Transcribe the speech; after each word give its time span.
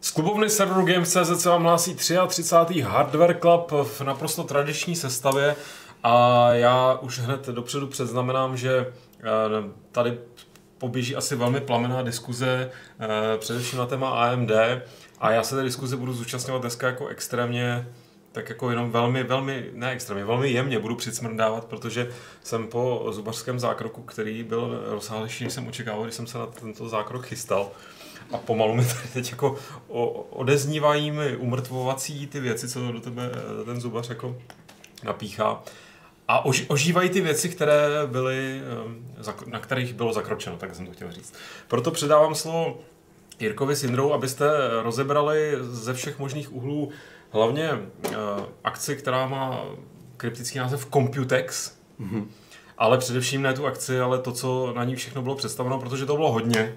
Z 0.00 0.10
klubovny 0.10 0.50
serveru 0.50 0.86
Games.cz 0.86 1.42
se 1.42 1.48
vám 1.48 1.62
hlásí 1.62 1.94
33. 1.94 2.80
Hardware 2.80 3.38
Club 3.40 3.72
v 3.72 4.00
naprosto 4.00 4.44
tradiční 4.44 4.96
sestavě 4.96 5.56
a 6.02 6.48
já 6.52 6.94
už 6.94 7.18
hned 7.18 7.46
dopředu 7.46 7.86
předznamenám, 7.86 8.56
že 8.56 8.92
eh, 9.20 9.24
tady 9.92 10.18
poběží 10.78 11.16
asi 11.16 11.36
velmi 11.36 11.60
plamená 11.60 12.02
diskuze, 12.02 12.70
eh, 13.00 13.38
především 13.38 13.78
na 13.78 13.86
téma 13.86 14.10
AMD 14.10 14.50
a 15.18 15.30
já 15.30 15.42
se 15.42 15.56
té 15.56 15.62
diskuze 15.62 15.96
budu 15.96 16.12
zúčastňovat 16.12 16.62
dneska 16.62 16.86
jako 16.86 17.06
extrémně 17.06 17.86
tak 18.38 18.48
jako 18.48 18.70
jenom 18.70 18.90
velmi, 18.90 19.24
velmi, 19.24 19.70
ne 19.72 19.90
extrémně, 19.90 20.24
velmi 20.24 20.50
jemně 20.50 20.78
budu 20.78 20.96
přicmrdávat, 20.96 21.64
protože 21.64 22.10
jsem 22.42 22.66
po 22.66 23.06
zubařském 23.10 23.58
zákroku, 23.58 24.02
který 24.02 24.42
byl 24.42 24.82
rozsáhlejší, 24.86 25.44
než 25.44 25.52
jsem 25.52 25.68
očekával, 25.68 26.02
když 26.02 26.14
jsem 26.14 26.26
se 26.26 26.38
na 26.38 26.46
tento 26.46 26.88
zákrok 26.88 27.26
chystal, 27.26 27.70
a 28.32 28.38
pomalu 28.38 28.74
mi 28.74 28.84
tady 28.84 29.08
teď 29.12 29.30
jako 29.30 29.56
odeznívají 30.30 31.10
mi 31.10 31.36
umrtvovací 31.36 32.26
ty 32.26 32.40
věci, 32.40 32.68
co 32.68 32.92
do 32.92 33.00
tebe 33.00 33.30
eh, 33.32 33.64
ten 33.64 33.80
zubař 33.80 34.08
jako 34.08 34.36
napíchá. 35.04 35.62
A 36.28 36.44
oži, 36.44 36.66
ožívají 36.68 37.10
ty 37.10 37.20
věci, 37.20 37.48
které 37.48 37.88
byly, 38.06 38.60
eh, 39.28 39.50
na 39.50 39.58
kterých 39.60 39.94
bylo 39.94 40.12
zakročeno, 40.12 40.56
tak 40.56 40.74
jsem 40.74 40.86
to 40.86 40.92
chtěl 40.92 41.12
říct. 41.12 41.34
Proto 41.68 41.90
předávám 41.90 42.34
slovo 42.34 42.78
Jirkovi 43.40 43.76
Sindrou, 43.76 44.12
abyste 44.12 44.46
rozebrali 44.82 45.52
ze 45.60 45.94
všech 45.94 46.18
možných 46.18 46.52
úhlů 46.52 46.90
hlavně 47.30 47.70
uh, 47.72 48.14
akci, 48.64 48.96
která 48.96 49.26
má 49.26 49.64
kryptický 50.16 50.58
název 50.58 50.88
Computex, 50.92 51.76
mm-hmm. 52.00 52.26
ale 52.78 52.98
především 52.98 53.42
ne 53.42 53.54
tu 53.54 53.66
akci, 53.66 54.00
ale 54.00 54.18
to, 54.18 54.32
co 54.32 54.72
na 54.76 54.84
ní 54.84 54.96
všechno 54.96 55.22
bylo 55.22 55.34
představeno, 55.34 55.80
protože 55.80 56.06
to 56.06 56.16
bylo 56.16 56.32
hodně. 56.32 56.74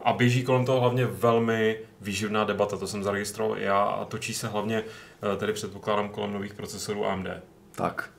A 0.00 0.12
běží 0.12 0.42
kolem 0.42 0.64
toho 0.64 0.80
hlavně 0.80 1.06
velmi 1.06 1.78
výživná 2.00 2.44
debata, 2.44 2.76
to 2.76 2.86
jsem 2.86 3.02
zaregistroval 3.02 3.58
i 3.58 3.62
já 3.62 3.82
a 3.82 4.04
točí 4.04 4.34
se 4.34 4.48
hlavně, 4.48 4.82
uh, 4.82 5.38
tedy 5.38 5.52
předpokládám, 5.52 6.08
kolem 6.08 6.32
nových 6.32 6.54
procesorů 6.54 7.06
AMD. 7.06 7.26
Tak. 7.74 8.10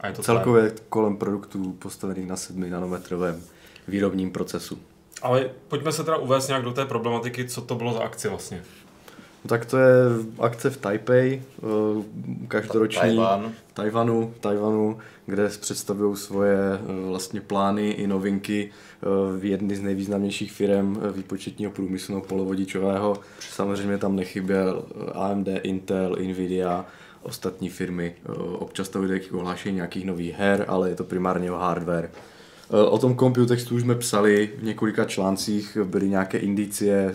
A 0.00 0.06
je 0.06 0.12
to 0.12 0.22
Celkově 0.22 0.62
celé. 0.62 0.80
kolem 0.88 1.16
produktů 1.16 1.72
postavených 1.72 2.26
na 2.26 2.36
7 2.36 2.70
nanometrovém 2.70 3.42
výrobním 3.88 4.30
procesu. 4.30 4.78
Ale 5.22 5.50
pojďme 5.68 5.92
se 5.92 6.04
teda 6.04 6.16
uvést 6.16 6.48
nějak 6.48 6.62
do 6.62 6.72
té 6.72 6.84
problematiky, 6.84 7.48
co 7.48 7.62
to 7.62 7.74
bylo 7.74 7.92
za 7.92 8.00
akci 8.00 8.28
vlastně. 8.28 8.62
No 9.44 9.48
tak 9.48 9.64
to 9.64 9.78
je 9.78 9.94
akce 10.38 10.70
v 10.70 10.76
Taipei, 10.76 11.42
eh, 11.58 11.66
každoroční 12.48 13.00
Tajvan. 13.00 13.52
v 13.68 13.72
Tajvanu, 13.72 14.34
Tajvanu, 14.40 14.98
kde 15.26 15.48
představují 15.48 16.16
svoje 16.16 16.58
eh, 16.58 17.08
vlastně 17.08 17.40
plány 17.40 17.90
i 17.90 18.06
novinky 18.06 18.70
eh, 18.70 19.38
v 19.38 19.44
jedny 19.44 19.76
z 19.76 19.80
nejvýznamnějších 19.80 20.52
firm 20.52 21.00
výpočetního 21.12 21.72
průmyslu 21.72 22.20
polovodičového. 22.20 23.16
Samozřejmě 23.40 23.98
tam 23.98 24.16
nechyběl 24.16 24.84
AMD, 25.12 25.48
Intel, 25.62 26.16
Nvidia, 26.20 26.86
ostatní 27.22 27.68
firmy. 27.68 28.14
Občas 28.58 28.88
to 28.88 29.06
jde 29.06 29.20
k 29.20 29.34
ohlášení 29.34 29.76
nějakých 29.76 30.04
nových 30.04 30.34
her, 30.34 30.64
ale 30.68 30.88
je 30.88 30.94
to 30.94 31.04
primárně 31.04 31.52
o 31.52 31.56
hardware. 31.56 32.10
O 32.88 32.98
tom 32.98 33.16
Computextu 33.16 33.74
už 33.74 33.82
jsme 33.82 33.94
psali 33.94 34.50
v 34.58 34.62
několika 34.62 35.04
článcích, 35.04 35.78
byly 35.84 36.08
nějaké 36.08 36.38
indicie 36.38 37.14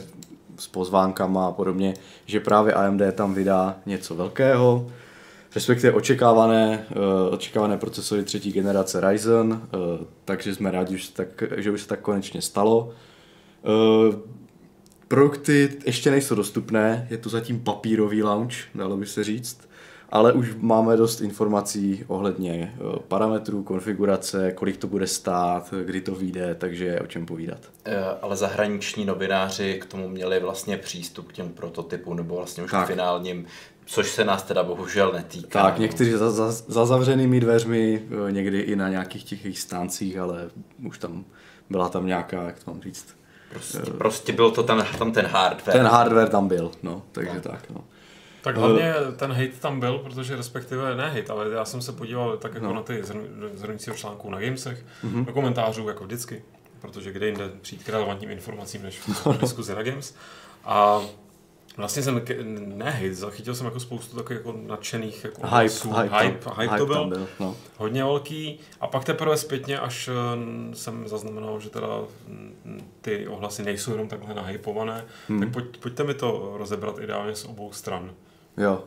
s 0.60 0.68
pozvánkama 0.68 1.48
a 1.48 1.52
podobně, 1.52 1.94
že 2.26 2.40
právě 2.40 2.74
AMD 2.74 3.02
tam 3.12 3.34
vydá 3.34 3.78
něco 3.86 4.16
velkého, 4.16 4.88
respektive 5.56 5.94
očekávané, 5.94 6.86
uh, 6.90 7.34
očekávané 7.34 7.78
procesory 7.78 8.24
třetí 8.24 8.52
generace 8.52 9.02
Ryzen, 9.10 9.52
uh, 9.52 9.60
takže 10.26 10.56
jsme 10.56 10.72
rádi, 10.72 10.98
že, 10.98 11.12
tak, 11.12 11.44
že 11.58 11.72
už 11.72 11.82
se 11.82 11.88
tak 11.88 12.00
konečně 12.00 12.42
stalo. 12.42 12.92
Uh, 13.64 14.16
produkty 15.08 15.78
ještě 15.86 16.12
nejsou 16.12 16.36
dostupné, 16.36 17.08
je 17.10 17.18
to 17.18 17.30
zatím 17.30 17.60
papírový 17.60 18.24
launch, 18.24 18.54
dalo 18.76 18.98
by 18.98 19.06
se 19.06 19.24
říct 19.24 19.69
ale 20.12 20.34
už 20.34 20.56
máme 20.58 20.98
dost 20.98 21.22
informací 21.22 22.04
ohledně 22.08 22.74
eh, 22.76 23.00
parametrů, 23.08 23.64
konfigurace, 23.64 24.52
kolik 24.52 24.78
to 24.78 24.88
bude 24.88 25.08
stát, 25.08 25.74
kdy 25.86 26.02
to 26.02 26.16
vyjde, 26.16 26.56
takže 26.56 26.86
je 26.86 27.00
o 27.00 27.08
čem 27.08 27.26
povídat. 27.26 27.60
Eh, 27.86 28.04
ale 28.22 28.36
zahraniční 28.36 29.06
novináři 29.06 29.80
k 29.82 29.86
tomu 29.86 30.10
měli 30.10 30.40
vlastně 30.40 30.78
přístup 30.78 31.28
k 31.28 31.34
těm 31.34 31.50
prototypům, 31.50 32.18
nebo 32.18 32.36
vlastně 32.36 32.64
už 32.64 32.72
tak. 32.72 32.86
k 32.86 32.88
finálním, 32.88 33.46
což 33.86 34.12
se 34.12 34.26
nás 34.26 34.44
teda 34.44 34.64
bohužel 34.64 35.12
netýká. 35.12 35.64
Tak, 35.64 35.80
někteří 35.80 36.12
za, 36.12 36.32
za, 36.32 36.52
za 36.52 36.86
zavřenými 36.86 37.40
dveřmi, 37.40 38.04
eh, 38.28 38.32
někdy 38.32 38.60
i 38.60 38.76
na 38.76 38.90
nějakých 38.90 39.24
tichých 39.24 39.60
stáncích, 39.60 40.18
ale 40.18 40.50
už 40.86 40.98
tam 40.98 41.26
byla 41.70 41.90
tam 41.90 42.06
nějaká, 42.06 42.44
jak 42.44 42.64
to 42.64 42.72
mám 42.72 42.82
říct, 42.82 43.20
Prostě, 43.50 43.80
prostě 43.80 44.34
byl 44.34 44.52
to 44.52 44.64
tam, 44.64 44.86
tam 44.98 45.12
ten 45.12 45.26
hardware. 45.26 45.78
Ten 45.78 45.86
hardware 45.86 46.30
tam 46.30 46.48
byl, 46.48 46.72
no, 46.84 47.02
takže 47.12 47.34
no. 47.34 47.42
tak, 47.42 47.70
no. 47.70 47.84
Tak 48.42 48.58
hlavně 48.58 48.94
ten 49.16 49.32
hate 49.32 49.60
tam 49.60 49.80
byl, 49.80 49.98
protože 49.98 50.36
respektive 50.36 50.96
ne 50.96 51.10
hate, 51.10 51.32
ale 51.32 51.50
já 51.50 51.66
jsem 51.66 51.82
se 51.82 51.92
podíval 51.92 52.38
tak 52.38 52.54
jako 52.54 52.66
no. 52.66 52.74
na 52.74 52.82
ty 52.82 53.04
zhrnujícího 53.54 53.96
článků 53.96 54.30
na 54.30 54.40
Gamesech, 54.40 54.86
mm-hmm. 55.04 55.26
do 55.26 55.34
komentářů 55.34 55.88
jako 55.88 56.04
vždycky, 56.04 56.44
protože 56.82 57.12
kde 57.12 57.26
jinde 57.26 57.50
přijít 57.62 57.84
k 57.84 57.90
relevantním 57.90 58.32
informacím 58.32 58.84
než 58.84 59.00
v 59.00 59.38
diskuzi 59.42 59.76
na 59.76 59.84
Games. 59.84 60.16
A 60.66 61.02
Vlastně 61.80 62.04
jsem, 62.04 62.22
ne 62.56 62.92
hit, 62.92 63.16
zachytil 63.16 63.56
jsem 63.56 63.66
jako 63.66 63.80
spoustu 63.80 64.16
takových 64.16 64.46
jako 64.46 64.60
nadšených 64.68 65.24
jako 65.24 65.42
hype, 65.42 65.50
hlasů. 65.50 65.94
hype, 65.94 66.18
hype, 66.18 66.50
hype, 66.50 66.62
hype, 66.62 66.78
to 66.78 66.86
byl, 66.86 67.08
byl 67.08 67.28
no. 67.40 67.56
hodně 67.78 68.04
velký 68.04 68.60
a 68.80 68.88
pak 68.88 69.04
teprve 69.04 69.38
zpětně, 69.38 69.80
až 69.80 70.10
eh, 70.10 70.76
jsem 70.76 71.08
zaznamenal, 71.08 71.60
že 71.60 71.70
teda 71.70 71.88
mm, 72.28 72.92
ty 73.02 73.28
ohlasy 73.28 73.64
nejsou 73.64 73.92
jenom 73.92 74.08
takhle 74.08 74.34
nahypované, 74.34 75.06
hmm. 75.28 75.40
tak 75.40 75.52
pojď, 75.52 75.78
pojďte 75.78 76.04
mi 76.04 76.14
to 76.14 76.54
rozebrat 76.58 77.00
ideálně 77.00 77.36
z 77.36 77.46
obou 77.46 77.72
stran. 77.72 78.12
Jo. 78.60 78.84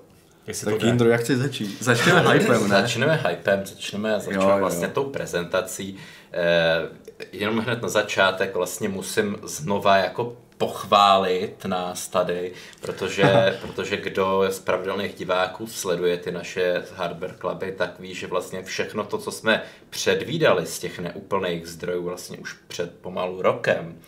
Jestli 0.47 0.73
tak 0.73 0.83
Indro, 0.83 1.09
jak 1.09 1.21
chci 1.21 1.37
začít? 1.37 1.83
Začneme 1.83 2.33
hypem, 2.33 2.69
ne? 2.69 2.81
Začneme 2.81 3.23
hypem, 3.29 3.67
začneme, 3.67 4.21
začneme 4.21 4.45
jo, 4.45 4.59
vlastně 4.59 4.87
jo. 4.87 4.93
tou 4.95 5.05
prezentací. 5.05 5.97
Eh, 6.33 6.89
jenom 7.33 7.59
hned 7.59 7.83
na 7.83 7.89
začátek 7.89 8.55
vlastně 8.55 8.89
musím 8.89 9.37
znova 9.43 9.97
jako 9.97 10.37
pochválit 10.59 11.65
nás 11.65 12.09
tady, 12.09 12.53
protože, 12.81 13.59
protože 13.63 13.97
kdo 13.97 14.45
z 14.51 14.59
pravidelných 14.59 15.15
diváků 15.15 15.67
sleduje 15.67 16.17
ty 16.17 16.33
naše 16.33 16.83
hardware 16.95 17.35
cluby, 17.41 17.75
tak 17.79 18.01
ví, 18.01 18.15
že 18.15 18.27
vlastně 18.27 18.63
všechno 18.63 19.05
to, 19.05 19.19
co 19.19 19.31
jsme 19.31 19.63
předvídali 19.91 20.67
z 20.67 20.79
těch 20.79 20.99
neúplných 20.99 21.67
zdrojů 21.67 22.03
vlastně 22.03 22.39
už 22.39 22.53
před 22.69 22.95
pomalu 23.01 23.43
rokem, 23.43 23.99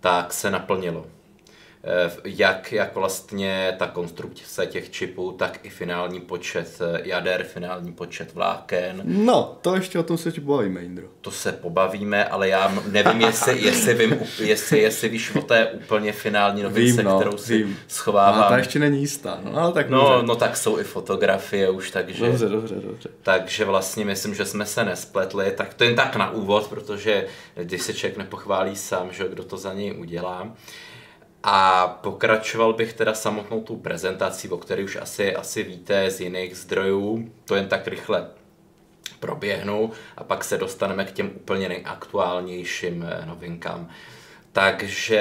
tak 0.00 0.32
se 0.32 0.50
naplnilo. 0.50 1.06
Eh, 1.84 2.10
jak, 2.24 2.72
jak 2.72 2.94
vlastně 2.94 3.74
ta 3.78 3.86
konstrukce 3.86 4.66
těch 4.66 4.90
čipů, 4.90 5.32
tak 5.32 5.60
i 5.62 5.70
finální 5.70 6.20
počet 6.20 6.78
eh, 6.80 7.00
jader, 7.04 7.44
finální 7.44 7.92
počet 7.92 8.34
vláken. 8.34 9.02
No, 9.04 9.58
to 9.62 9.74
ještě 9.74 9.98
o 9.98 10.02
tom 10.02 10.18
se 10.18 10.32
ti 10.32 10.40
pobavíme, 10.40 10.80
Indro. 10.80 11.06
To 11.20 11.30
se 11.30 11.52
pobavíme, 11.52 12.24
ale 12.24 12.48
já 12.48 12.74
nevím, 12.90 13.20
jestli, 13.20 13.60
jestli, 13.64 13.94
vím, 13.94 14.18
jestli, 14.38 14.78
jestli 14.78 15.08
víš 15.08 15.34
o 15.34 15.40
té 15.40 15.66
úplně 15.66 16.12
finální 16.12 16.62
novince, 16.62 17.02
no, 17.02 17.20
kterou 17.20 17.36
si 17.38 17.58
vím. 17.58 17.78
schovávám. 17.88 18.42
A 18.42 18.48
ta 18.48 18.58
ještě 18.58 18.78
není 18.78 19.00
jistá. 19.00 19.40
No, 19.44 19.58
ale 19.58 19.72
tak 19.72 19.90
no, 19.90 20.22
no 20.22 20.36
tak 20.36 20.56
jsou 20.56 20.78
i 20.78 20.84
fotografie 20.84 21.70
už, 21.70 21.90
takže... 21.90 22.26
Dobře, 22.26 22.48
dobře, 22.48 22.74
dobře. 22.74 23.08
Takže 23.22 23.64
vlastně 23.64 24.04
myslím, 24.04 24.34
že 24.34 24.44
jsme 24.44 24.66
se 24.66 24.84
nespletli, 24.84 25.52
tak 25.56 25.74
to 25.74 25.84
jen 25.84 25.96
tak 25.96 26.16
na 26.16 26.30
úvod, 26.30 26.66
protože 26.68 27.26
když 27.54 27.82
se 27.82 27.94
člověk 27.94 28.18
nepochválí 28.18 28.76
sám, 28.76 29.12
že 29.12 29.28
kdo 29.28 29.44
to 29.44 29.56
za 29.56 29.74
něj 29.74 29.94
udělá. 29.98 30.52
A 31.42 31.86
pokračoval 32.02 32.72
bych 32.72 32.92
teda 32.92 33.14
samotnou 33.14 33.60
tu 33.60 33.76
prezentací, 33.76 34.48
o 34.48 34.56
které 34.56 34.84
už 34.84 34.96
asi, 34.96 35.36
asi 35.36 35.62
víte 35.62 36.10
z 36.10 36.20
jiných 36.20 36.56
zdrojů. 36.56 37.32
To 37.44 37.54
jen 37.54 37.68
tak 37.68 37.88
rychle 37.88 38.26
proběhnu 39.20 39.90
a 40.16 40.24
pak 40.24 40.44
se 40.44 40.58
dostaneme 40.58 41.04
k 41.04 41.12
těm 41.12 41.30
úplně 41.34 41.68
nejaktuálnějším 41.68 43.06
eh, 43.08 43.26
novinkám. 43.26 43.88
Takže 44.52 45.20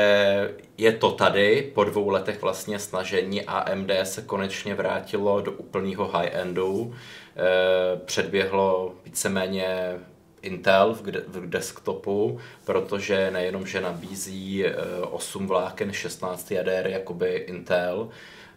je 0.78 0.92
to 0.92 1.12
tady, 1.12 1.72
po 1.75 1.84
dvou 1.84 2.10
letech 2.10 2.42
vlastně 2.42 2.80
snažení 2.80 3.44
AMD 3.44 3.92
se 4.04 4.22
konečně 4.22 4.75
vrátilo 4.75 5.42
do 5.42 5.52
úplného 5.52 6.08
high-endu. 6.08 6.94
Eh, 6.94 8.00
předběhlo 8.06 8.96
víceméně 9.06 9.96
Intel 10.42 10.94
v, 10.94 11.01
v 11.28 11.50
desktopu, 11.50 12.39
protože 12.66 13.31
nejenom, 13.31 13.68
že 13.68 13.81
nabízí 13.81 14.66
8 15.01 15.44
eh, 15.44 15.48
vláken 15.48 15.94
16 15.94 16.51
jader 16.51 16.88
jakoby 16.88 17.36
Intel, 17.36 18.10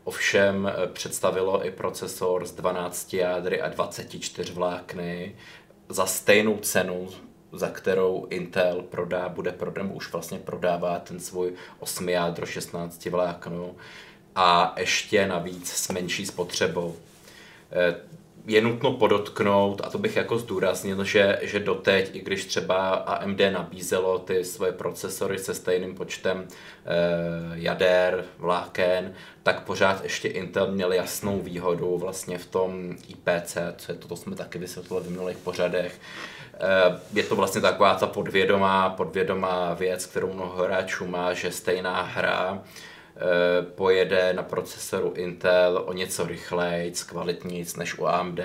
ovšem 0.05 0.67
eh, 0.67 0.87
představilo 0.87 1.67
i 1.67 1.71
procesor 1.71 2.47
s 2.47 2.53
12 2.53 3.15
jádry 3.15 3.61
a 3.61 3.69
24 3.69 4.53
vlákny 4.53 5.37
za 5.89 6.07
stejnou 6.07 6.59
cenu, 6.59 7.09
za 7.53 7.69
kterou 7.69 8.27
Intel 8.31 8.83
prodá, 8.83 9.29
bude 9.29 9.53
prodá, 9.53 9.83
už 9.83 10.13
vlastně 10.13 10.39
prodává 10.39 10.99
ten 10.99 11.21
svůj 11.21 11.53
8 11.79 12.09
jádro 12.09 12.47
16 12.47 13.07
vláknu 13.07 13.77
a 14.35 14.75
ještě 14.79 15.27
navíc 15.27 15.73
s 15.73 15.89
menší 15.89 16.27
spotřebou. 16.27 16.97
Je 18.51 18.61
nutno 18.63 18.93
podotknout, 18.93 19.81
a 19.85 19.91
to 19.91 19.99
bych 19.99 20.17
jako 20.17 20.39
zdůraznil, 20.39 21.05
že, 21.05 21.39
že 21.43 21.61
doteď, 21.61 22.15
i 22.15 22.21
když 22.21 22.45
třeba 22.45 22.89
AMD 22.89 23.41
nabízelo 23.51 24.19
ty 24.19 24.45
svoje 24.45 24.73
procesory 24.73 25.39
se 25.39 25.55
stejným 25.55 25.95
počtem 25.95 26.49
eh, 26.49 26.91
jader, 27.55 28.25
vláken, 28.39 29.15
tak 29.43 29.65
pořád 29.65 30.03
ještě 30.03 30.29
Intel 30.29 30.73
měl 30.73 30.93
jasnou 30.93 31.41
výhodu 31.41 31.99
vlastně 31.99 32.39
v 32.39 32.47
tom 32.47 32.97
IPC, 33.09 33.59
co 33.77 33.93
je 33.93 33.99
to, 33.99 34.09
to 34.09 34.17
jsme 34.17 34.37
taky 34.37 34.59
vysvětlili 34.59 35.03
v 35.05 35.11
minulých 35.11 35.39
pořadech. 35.39 36.01
Eh, 36.55 36.99
je 37.13 37.23
to 37.23 37.37
vlastně 37.37 37.61
taková 37.61 37.95
ta 37.95 38.07
podvědomá, 38.07 38.91
podvědomá 38.91 39.75
věc, 39.75 40.07
kterou 40.07 40.33
mnoho 40.33 40.65
hráčů 40.65 41.07
má, 41.07 41.33
že 41.33 41.53
stejná 41.53 42.03
hra 42.03 42.63
pojede 43.75 44.33
na 44.33 44.43
procesoru 44.43 45.13
Intel 45.13 45.85
o 45.87 45.93
něco 45.93 46.27
rychleji, 46.27 46.93
kvalitnějc 47.07 47.77
než 47.77 47.99
u 47.99 48.07
AMD. 48.07 48.41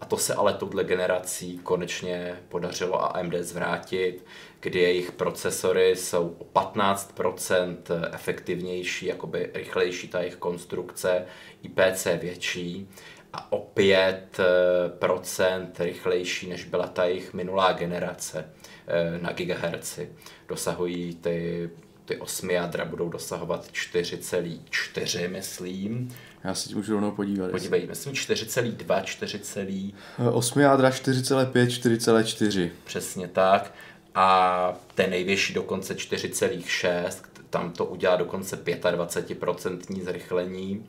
A 0.00 0.04
to 0.04 0.16
se 0.16 0.34
ale 0.34 0.54
touhle 0.54 0.84
generací 0.84 1.58
konečně 1.58 2.36
podařilo 2.48 3.16
AMD 3.16 3.34
zvrátit, 3.40 4.24
kdy 4.60 4.80
jejich 4.80 5.12
procesory 5.12 5.96
jsou 5.96 6.36
o 6.38 6.44
15% 6.44 7.76
efektivnější, 8.12 9.06
jakoby 9.06 9.50
rychlejší 9.54 10.08
ta 10.08 10.20
jejich 10.20 10.36
konstrukce, 10.36 11.26
IPC 11.62 12.06
větší 12.20 12.88
a 13.32 13.52
o 13.52 13.70
5% 13.76 15.66
rychlejší, 15.78 16.48
než 16.48 16.64
byla 16.64 16.86
ta 16.86 17.04
jejich 17.04 17.34
minulá 17.34 17.72
generace 17.72 18.50
eh, 18.86 19.18
na 19.18 19.32
gigaherci. 19.32 20.12
Dosahují 20.48 21.14
ty 21.14 21.70
ty 22.06 22.16
osmi 22.16 22.54
jádra 22.54 22.84
budou 22.84 23.08
dosahovat 23.08 23.68
4,4, 23.72 25.30
myslím. 25.30 26.14
Já 26.44 26.54
si 26.54 26.68
tím 26.68 26.76
můžu 26.76 26.92
rovnou 26.92 27.10
podívat. 27.10 27.50
Podívej, 27.50 27.80
jestli. 27.80 28.10
myslím 28.10 28.36
4,2, 28.36 29.02
4, 29.04 29.92
8 30.32 30.60
jádra 30.60 30.90
4,5, 30.90 31.66
4,4. 31.66 32.70
Přesně 32.84 33.28
tak. 33.28 33.72
A 34.14 34.78
ten 34.94 35.10
největší 35.10 35.54
dokonce 35.54 35.94
4,6, 35.94 37.24
tam 37.50 37.72
to 37.72 37.84
udělá 37.84 38.16
dokonce 38.16 38.56
25% 38.56 40.04
zrychlení 40.04 40.86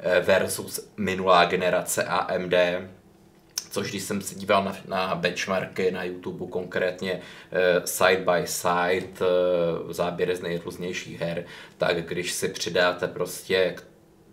eh, 0.00 0.20
versus 0.20 0.88
minulá 0.96 1.44
generace 1.44 2.04
AMD, 2.04 2.54
což 3.70 3.90
když 3.90 4.02
jsem 4.02 4.20
se 4.20 4.34
díval 4.34 4.64
na, 4.64 4.76
na 4.86 5.14
benchmarky 5.14 5.90
na 5.90 6.04
YouTube, 6.04 6.46
konkrétně 6.50 7.12
uh, 7.12 7.84
side 7.84 8.24
by 8.24 8.46
side, 8.46 9.08
uh, 9.20 9.92
záběry 9.92 10.36
z 10.36 10.40
nejrůznějších 10.40 11.20
her, 11.20 11.44
tak 11.78 12.06
když 12.06 12.32
si 12.32 12.48
přidáte 12.48 13.08
prostě 13.08 13.74
k 13.76 13.84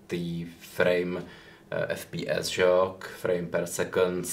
té 0.07 0.49
frame 0.59 1.21
eh, 1.71 1.95
FPS, 1.95 2.47
že 2.47 2.65
frame 3.19 3.47
per 3.47 3.65
second 3.65 4.25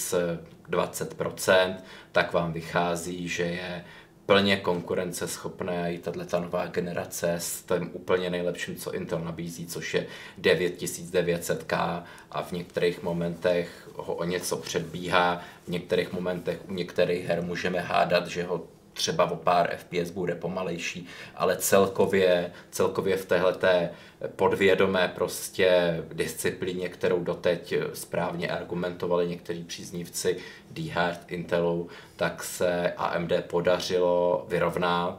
20%, 0.71 1.75
tak 2.13 2.33
vám 2.33 2.53
vychází, 2.53 3.29
že 3.29 3.43
je 3.43 3.85
plně 4.27 4.57
konkurenceschopná 4.57 5.89
i 5.89 5.99
tato 5.99 6.41
nová 6.41 6.67
generace 6.67 7.35
s 7.35 7.63
tím 7.63 7.91
úplně 7.93 8.31
nejlepším, 8.31 8.77
co 8.77 8.93
Intel 8.93 9.19
nabízí, 9.19 9.67
což 9.67 9.95
je 9.95 10.07
9900K 10.41 12.03
a 12.31 12.43
v 12.43 12.53
některých 12.53 13.03
momentech 13.03 13.91
ho 13.97 14.15
o 14.15 14.25
něco 14.25 14.57
předbíhá, 14.57 15.43
v 15.65 15.69
některých 15.69 16.13
momentech 16.13 16.59
u 16.69 16.73
některých 16.73 17.27
her 17.27 17.43
můžeme 17.43 17.81
hádat, 17.81 18.27
že 18.27 18.45
ho 18.45 18.67
třeba 18.93 19.31
o 19.31 19.37
pár 19.37 19.77
FPS 19.77 20.11
bude 20.11 20.35
pomalejší, 20.35 21.07
ale 21.37 21.57
celkově, 21.57 22.53
celkově 22.71 23.17
v 23.17 23.27
téhleté 23.27 23.91
podvědomé 24.37 25.13
prostě 25.15 26.03
disciplíně, 26.13 26.89
kterou 26.89 27.25
doteď 27.25 27.75
správně 27.95 28.49
argumentovali 28.49 29.29
někteří 29.29 29.65
příznivci 29.65 30.37
D-Hard 30.71 31.21
Intelu, 31.29 31.89
tak 32.17 32.43
se 32.43 32.93
AMD 32.97 33.33
podařilo 33.47 34.47
vyrovnat. 34.49 35.19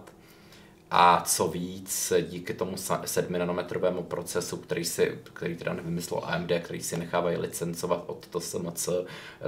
A 0.95 1.21
co 1.25 1.47
víc, 1.47 2.13
díky 2.21 2.53
tomu 2.53 2.77
7 3.05 3.33
nanometrovému 3.33 4.03
procesu, 4.03 4.57
který, 4.57 4.85
si, 4.85 5.19
který 5.33 5.55
teda 5.55 5.73
nevymyslel 5.73 6.21
AMD, 6.23 6.51
který 6.61 6.83
si 6.83 6.97
nechávají 6.97 7.37
licencovat 7.37 8.03
od 8.07 8.27
TSMC, 8.27 8.89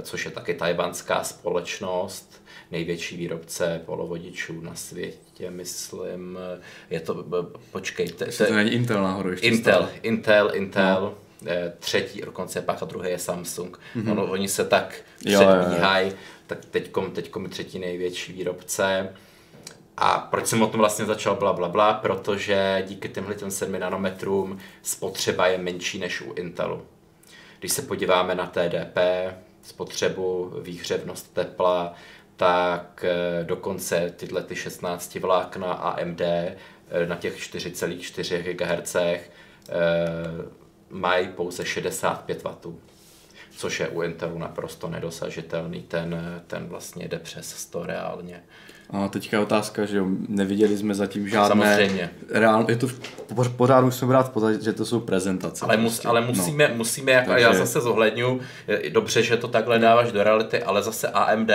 což 0.02 0.24
je 0.24 0.30
taky 0.30 0.54
tajvanská 0.54 1.24
společnost, 1.24 2.42
největší 2.70 3.16
výrobce 3.16 3.82
polovodičů 3.86 4.60
na 4.60 4.74
světě, 4.74 5.50
myslím. 5.50 6.38
Je 6.90 7.00
to, 7.00 7.26
počkejte. 7.72 8.26
To, 8.26 8.46
to 8.46 8.54
není 8.54 8.72
Intel 8.72 9.02
náhodou 9.02 9.30
ještě 9.30 9.46
Intel, 9.46 9.74
stále. 9.74 9.90
Intel, 10.02 10.50
Intel. 10.54 11.00
No 11.00 11.14
třetí, 11.78 12.20
dokonce 12.20 12.62
pak 12.62 12.82
a 12.82 12.84
druhý 12.84 13.10
je 13.10 13.18
Samsung. 13.18 13.80
Mm-hmm. 13.96 14.12
Ono, 14.12 14.24
oni 14.24 14.48
se 14.48 14.64
tak 14.64 14.94
předbíhají, 15.24 16.12
tak 16.46 16.64
teďkom, 16.64 17.10
teďkom 17.10 17.42
je 17.42 17.48
třetí 17.48 17.78
největší 17.78 18.32
výrobce. 18.32 19.08
A 19.96 20.18
proč 20.18 20.46
jsem 20.46 20.62
o 20.62 20.66
tom 20.66 20.80
vlastně 20.80 21.04
začal 21.04 21.36
bla, 21.36 21.52
bla, 21.52 21.68
bla? 21.68 21.94
Protože 21.94 22.84
díky 22.88 23.08
těmhle 23.08 23.34
těm 23.34 23.50
7 23.50 23.78
nanometrům 23.78 24.58
spotřeba 24.82 25.46
je 25.46 25.58
menší 25.58 25.98
než 25.98 26.20
u 26.20 26.32
Intelu. 26.32 26.82
Když 27.58 27.72
se 27.72 27.82
podíváme 27.82 28.34
na 28.34 28.46
TDP, 28.46 28.98
spotřebu, 29.62 30.52
výhřevnost 30.60 31.34
tepla, 31.34 31.94
tak 32.36 33.04
eh, 33.04 33.44
dokonce 33.44 34.12
tyhle 34.16 34.42
ty 34.42 34.56
16 34.56 35.14
vlákna 35.14 35.72
AMD 35.72 36.20
eh, 36.20 36.56
na 37.06 37.16
těch 37.16 37.36
4,4 37.36 38.54
GHz 38.54 38.96
eh, 38.96 39.20
mají 40.90 41.28
pouze 41.28 41.64
65 41.64 42.44
W 42.44 42.76
což 43.56 43.80
je 43.80 43.88
u 43.88 44.02
Intelu 44.02 44.38
naprosto 44.38 44.88
nedosažitelný, 44.88 45.82
ten, 45.82 46.42
ten 46.46 46.66
vlastně 46.66 47.08
jde 47.08 47.18
přes 47.18 47.56
100 47.56 47.86
reálně. 47.86 48.44
A 48.90 49.08
teďka 49.08 49.36
je 49.36 49.42
otázka, 49.42 49.84
že 49.84 49.96
jo, 49.96 50.06
neviděli 50.28 50.78
jsme 50.78 50.94
zatím 50.94 51.28
žádné... 51.28 51.48
Samozřejmě. 51.48 52.10
Reál, 52.30 52.66
je 52.68 52.76
to 52.76 52.88
pořád 53.56 53.80
musíme 53.84 54.08
brát 54.08 54.32
pozad, 54.32 54.62
že 54.62 54.72
to 54.72 54.84
jsou 54.84 55.00
prezentace. 55.00 55.64
Ale, 55.64 55.76
mus, 55.76 55.92
prostě. 55.92 56.08
ale 56.08 56.20
musíme, 56.20 56.68
no. 56.68 56.74
musíme 56.74 57.12
jako, 57.12 57.30
Takže... 57.30 57.44
já 57.44 57.54
zase 57.54 57.80
zohledňu, 57.80 58.40
dobře, 58.92 59.22
že 59.22 59.36
to 59.36 59.48
takhle 59.48 59.78
dáváš 59.78 60.12
do 60.12 60.22
reality, 60.22 60.62
ale 60.62 60.82
zase 60.82 61.08
AMD, 61.08 61.50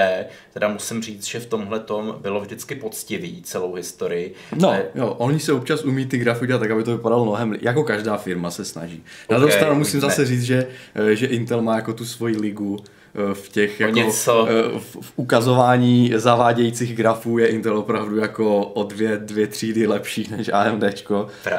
teda 0.53 0.67
musím 0.67 1.01
říct, 1.01 1.25
že 1.25 1.39
v 1.39 1.45
tomhle 1.45 1.79
tom 1.79 2.15
bylo 2.21 2.41
vždycky 2.41 2.75
poctivý 2.75 3.41
celou 3.41 3.73
historii. 3.73 4.33
No, 4.55 4.69
ale... 4.69 4.83
jo, 4.95 5.15
oni 5.17 5.39
se 5.39 5.53
občas 5.53 5.83
umí 5.83 6.05
ty 6.05 6.17
grafy 6.17 6.47
dělat 6.47 6.59
tak, 6.59 6.71
aby 6.71 6.83
to 6.83 6.97
vypadalo 6.97 7.25
mnohem, 7.25 7.55
jako 7.61 7.83
každá 7.83 8.17
firma 8.17 8.51
se 8.51 8.65
snaží. 8.65 8.97
Na 8.97 9.37
okay, 9.37 9.39
druhou 9.39 9.51
stranu 9.51 9.75
musím 9.75 9.99
ne. 9.99 10.01
zase 10.01 10.25
říct, 10.25 10.43
že, 10.43 10.67
že 11.11 11.27
Intel 11.27 11.61
má 11.61 11.75
jako 11.75 11.93
tu 11.93 12.05
svoji 12.05 12.37
ligu, 12.37 12.79
Eh, 12.79 13.00
v 13.33 13.49
těch 13.49 13.79
jako, 13.79 13.95
něco. 13.95 14.47
Eh, 14.49 14.79
v, 14.79 14.97
v 15.01 15.13
ukazování 15.15 16.11
zavádějících 16.15 16.95
grafů 16.95 17.37
je 17.37 17.47
Intel 17.47 17.77
opravdu 17.77 18.17
jako 18.17 18.65
o 18.65 18.83
dvě, 18.83 19.17
dvě 19.17 19.47
třídy 19.47 19.87
lepší 19.87 20.27
než 20.37 20.49
AMD. 20.53 20.83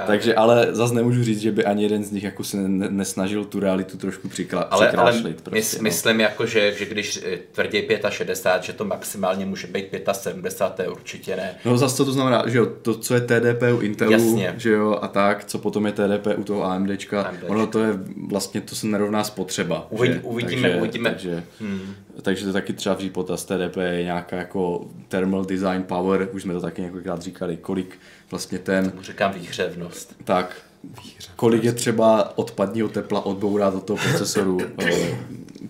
Takže 0.06 0.35
ale 0.35 0.68
zase 0.71 0.94
nemůžu 0.94 1.25
říct, 1.25 1.40
že 1.40 1.52
by 1.52 1.64
ani 1.64 1.82
jeden 1.82 2.04
z 2.04 2.11
nich 2.11 2.25
jako 2.25 2.44
se 2.44 2.56
nesnažil 2.68 3.44
tu 3.44 3.61
realitu 3.61 3.97
trošku 3.97 4.28
přikla, 4.28 4.62
ale, 4.62 4.87
přikrášlit. 4.87 5.25
Ale 5.25 5.35
prostě, 5.35 5.56
mys, 5.56 5.76
no. 5.76 5.82
myslím 5.82 6.21
jako, 6.21 6.47
že, 6.47 6.75
že 6.78 6.85
když 6.87 7.21
eh, 7.25 7.38
tvrdí 7.52 7.88
65, 8.09 8.62
že 8.62 8.73
to 8.73 8.85
maximálně 8.85 9.47
může 9.47 9.66
být 9.66 9.87
75, 10.12 10.76
to 10.76 10.82
je 10.82 10.88
určitě 10.88 11.37
ne. 11.37 11.54
No 11.64 11.78
zase 11.78 11.97
to, 11.97 12.04
to 12.04 12.12
znamená, 12.12 12.44
že 12.47 12.59
jo, 12.59 12.66
to, 12.82 12.94
co 12.94 13.14
je 13.14 13.21
TDP 13.21 13.62
u 13.78 13.80
Intelu, 13.80 14.12
Jasně. 14.12 14.54
že 14.56 14.71
jo, 14.71 14.99
a 15.02 15.09
tak, 15.09 15.44
co 15.44 15.59
potom 15.59 15.87
je 15.87 15.92
TDP 15.92 16.26
u 16.37 16.44
toho 16.44 16.64
AMDčka, 16.64 17.23
AMDčka. 17.23 17.47
ono 17.49 17.66
to 17.66 17.78
je 17.78 17.92
vlastně, 18.28 18.61
to 18.61 18.75
se 18.75 18.87
nerovná 18.87 19.25
spotřeba. 19.25 19.87
Uvidí, 19.90 20.18
uvidíme, 20.23 20.62
takže, 20.62 20.78
uvidíme. 20.78 21.11
Takže, 21.11 21.41
Hmm. 21.61 21.94
Takže 22.22 22.46
to 22.46 22.52
taky 22.52 22.72
třeba 22.72 22.94
vzít 22.94 23.12
potaz 23.12 23.44
TDP 23.44 23.76
je 23.76 24.02
nějaká 24.02 24.37
jako 24.37 24.87
thermal 25.08 25.44
design 25.44 25.82
power, 25.82 26.28
už 26.32 26.42
jsme 26.42 26.54
to 26.54 26.61
taky 26.61 26.82
několikrát 26.82 27.22
říkali, 27.22 27.56
kolik 27.56 27.99
vlastně 28.30 28.58
ten... 28.58 28.90
Tomu 28.90 29.02
říkám 29.02 29.32
výhřevnost. 29.32 30.16
Tak, 30.25 30.56
výhřevnost. 30.84 31.30
kolik 31.37 31.64
je 31.64 31.72
třeba 31.72 32.38
odpadního 32.38 32.88
tepla 32.88 33.26
odbourat 33.26 33.75
do 33.75 33.80
toho 33.80 33.96
procesoru, 33.96 34.58
eh, 34.78 35.18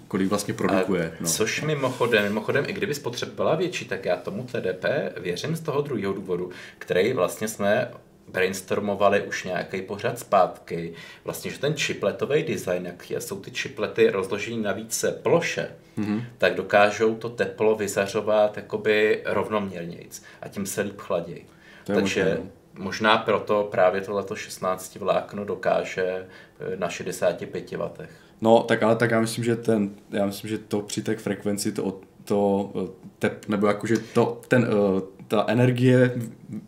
kolik 0.08 0.28
vlastně 0.28 0.54
produkuje. 0.54 1.12
No. 1.20 1.28
Což 1.28 1.62
mimochodem, 1.62 2.24
mimochodem, 2.24 2.64
i 2.68 2.72
kdyby 2.72 2.94
spotřeba 2.94 3.32
byla 3.34 3.54
větší, 3.54 3.84
tak 3.84 4.04
já 4.04 4.16
tomu 4.16 4.46
TDP 4.46 4.84
věřím 5.20 5.56
z 5.56 5.60
toho 5.60 5.80
druhého 5.80 6.12
důvodu, 6.12 6.50
který 6.78 7.12
vlastně 7.12 7.48
jsme 7.48 7.88
brainstormovali 8.32 9.22
už 9.22 9.44
nějaký 9.44 9.82
pořád 9.82 10.18
zpátky, 10.18 10.92
vlastně, 11.24 11.50
že 11.50 11.58
ten 11.58 11.74
chipletový 11.74 12.42
design, 12.42 12.86
jak 12.86 13.22
jsou 13.22 13.40
ty 13.40 13.50
chiplety 13.50 14.10
rozložení 14.10 14.62
na 14.62 14.72
více 14.72 15.12
ploše, 15.12 15.70
mm-hmm. 15.98 16.24
tak 16.38 16.54
dokážou 16.54 17.14
to 17.14 17.28
teplo 17.28 17.76
vyzařovat 17.76 18.56
jakoby 18.56 19.22
rovnoměrnějc 19.24 20.22
a 20.42 20.48
tím 20.48 20.66
se 20.66 20.80
líp 20.80 21.00
chladějí. 21.00 21.44
Takže 21.84 22.24
možná, 22.24 22.44
no. 22.44 22.84
možná 22.84 23.18
proto 23.18 23.68
právě 23.70 24.00
tohleto 24.00 24.36
16 24.36 24.96
vlákno 24.96 25.44
dokáže 25.44 26.26
eh, 26.60 26.76
na 26.76 26.88
65 26.88 27.72
W. 27.72 28.08
No, 28.40 28.62
tak 28.62 28.82
ale 28.82 28.96
tak 28.96 29.10
já 29.10 29.20
myslím, 29.20 29.44
že 29.44 29.56
ten, 29.56 29.90
já 30.10 30.26
myslím, 30.26 30.50
že 30.50 30.58
to 30.58 30.80
při 30.80 31.02
té 31.02 31.16
frekvenci 31.16 31.72
to, 31.72 32.00
to 32.24 32.72
eh, 32.76 32.88
tep, 33.18 33.48
nebo 33.48 33.66
jakože 33.66 33.96
to, 33.98 34.40
ten, 34.48 34.62
uh, 34.62 35.00
ta 35.32 35.44
energie 35.48 36.14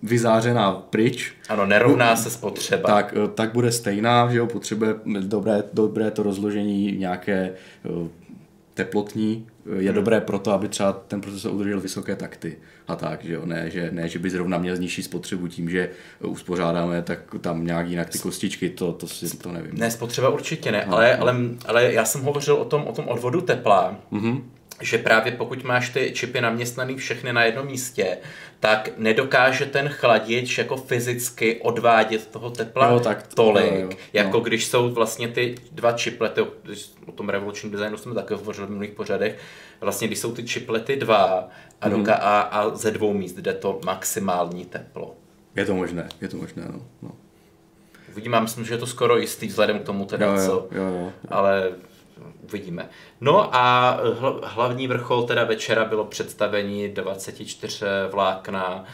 vyzářená 0.02 0.72
pryč. 0.72 1.32
Ano, 1.48 1.66
nerovná 1.66 2.16
se 2.16 2.30
spotřeba. 2.30 2.88
Tak, 2.88 3.14
eh, 3.16 3.28
tak 3.34 3.52
bude 3.52 3.72
stejná, 3.72 4.32
že 4.32 4.38
jo, 4.38 4.46
potřebuje 4.46 4.94
dobré, 5.20 5.62
dobré 5.72 6.10
to 6.10 6.22
rozložení 6.22 6.96
nějaké 6.96 7.52
teplotní, 8.74 9.46
je 9.78 9.90
hmm. 9.90 9.94
dobré 9.94 10.20
proto, 10.20 10.52
aby 10.52 10.68
třeba 10.68 10.92
ten 10.92 11.20
procesor 11.20 11.52
udržel 11.52 11.80
vysoké 11.80 12.16
takty 12.16 12.56
a 12.88 12.96
tak, 12.96 13.24
že 13.24 13.32
jo, 13.32 13.46
ne, 13.46 13.70
že, 13.70 13.90
ne, 13.92 14.08
že 14.08 14.18
by 14.18 14.30
zrovna 14.30 14.58
měl 14.58 14.76
nižší 14.76 15.02
spotřebu 15.02 15.48
tím, 15.48 15.70
že 15.70 15.90
uspořádáme 16.20 17.02
tak 17.02 17.18
tam 17.40 17.66
nějak 17.66 17.88
jinak 17.88 18.10
ty 18.10 18.18
kostičky, 18.18 18.70
to, 18.70 18.92
to 18.92 19.06
si 19.06 19.36
to 19.36 19.52
nevím. 19.52 19.70
Ne, 19.74 19.90
spotřeba 19.90 20.28
určitě 20.28 20.72
ne, 20.72 20.84
no, 20.86 20.96
ale, 20.96 21.16
no. 21.16 21.22
ale, 21.22 21.36
ale 21.66 21.92
já 21.92 22.04
jsem 22.04 22.22
hovořil 22.22 22.54
o 22.54 22.64
tom, 22.64 22.82
o 22.82 22.92
tom 22.92 23.08
odvodu 23.08 23.40
tepla, 23.40 23.96
mm-hmm 24.12 24.42
že 24.80 24.98
právě 24.98 25.32
pokud 25.32 25.64
máš 25.64 25.88
ty 25.88 26.12
čipy 26.14 26.40
naměstnaný 26.40 26.96
všechny 26.96 27.32
na 27.32 27.44
jednom 27.44 27.66
místě, 27.66 28.18
tak 28.60 28.90
nedokáže 28.96 29.66
ten 29.66 29.88
chladič 29.88 30.58
jako 30.58 30.76
fyzicky 30.76 31.60
odvádět 31.60 32.26
toho 32.26 32.50
tepla 32.50 32.90
jo, 32.90 33.00
tak, 33.00 33.26
tolik, 33.26 33.72
jo, 33.72 33.80
jo, 33.80 33.90
jako 34.12 34.36
no. 34.36 34.40
když 34.40 34.66
jsou 34.66 34.90
vlastně 34.90 35.28
ty 35.28 35.54
dva 35.72 35.92
čiplety, 35.92 36.40
o 37.06 37.12
tom 37.12 37.28
revolučním 37.28 37.72
designu 37.72 37.96
jsme 37.96 38.14
také 38.14 38.34
hovořili 38.34 38.66
v 38.66 38.70
minulých 38.70 38.90
pořadech, 38.90 39.38
vlastně 39.80 40.06
když 40.06 40.18
jsou 40.18 40.34
ty 40.34 40.44
čiplety 40.44 40.96
dva 40.96 41.48
a, 41.80 41.88
mm. 41.88 41.94
doka- 41.94 42.18
a, 42.20 42.40
a 42.40 42.74
ze 42.74 42.90
dvou 42.90 43.12
míst 43.12 43.36
jde 43.38 43.54
to 43.54 43.80
maximální 43.84 44.64
teplo. 44.64 45.14
Je 45.56 45.64
to 45.64 45.74
možné, 45.74 46.08
je 46.20 46.28
to 46.28 46.36
možné, 46.36 46.64
no. 46.72 46.80
no. 47.02 47.10
Uvidíme, 48.12 48.40
myslím, 48.40 48.64
že 48.64 48.74
je 48.74 48.78
to 48.78 48.86
skoro 48.86 49.18
jistý 49.18 49.46
vzhledem 49.46 49.78
k 49.78 49.82
tomu 49.82 50.06
teda, 50.06 50.26
jo, 50.26 50.32
jo, 50.32 50.46
co, 50.46 50.68
jo, 50.72 50.84
jo. 50.84 51.12
ale 51.28 51.72
uvidíme. 52.44 52.88
No 53.20 53.56
a 53.56 53.98
hlavní 54.42 54.88
vrchol 54.88 55.22
teda 55.22 55.44
večera 55.44 55.84
bylo 55.84 56.04
představení 56.04 56.88
24 56.88 57.84
vlákna 58.10 58.84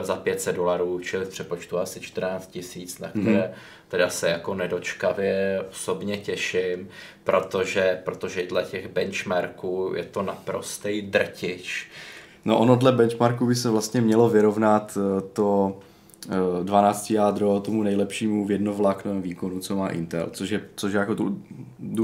e, 0.00 0.04
za 0.04 0.16
500 0.16 0.56
dolarů, 0.56 1.00
čili 1.00 1.24
v 1.24 1.28
přepočtu 1.28 1.78
asi 1.78 2.00
14 2.00 2.46
tisíc, 2.46 2.98
na 2.98 3.08
které 3.08 3.46
mm. 3.48 3.54
teda 3.88 4.10
se 4.10 4.28
jako 4.28 4.54
nedočkavě 4.54 5.64
osobně 5.70 6.16
těším, 6.16 6.88
protože, 7.24 8.00
protože 8.04 8.46
dle 8.46 8.64
těch 8.64 8.88
benchmarků 8.88 9.92
je 9.96 10.04
to 10.04 10.22
naprostý 10.22 11.02
drtič. 11.02 11.88
No 12.44 12.58
ono 12.58 12.76
dle 12.76 12.92
benchmarku 12.92 13.46
by 13.46 13.54
se 13.54 13.70
vlastně 13.70 14.00
mělo 14.00 14.28
vyrovnat 14.28 14.98
e, 14.98 15.20
to 15.20 15.76
12 16.62 17.10
jádro 17.10 17.60
tomu 17.60 17.82
nejlepšímu 17.82 18.44
v 18.44 18.50
jednovláknovém 18.50 19.22
výkonu, 19.22 19.60
co 19.60 19.76
má 19.76 19.88
Intel, 19.88 20.28
což 20.32 20.50
je, 20.50 20.60
což 20.74 20.92
je 20.92 20.98
jako 20.98 21.16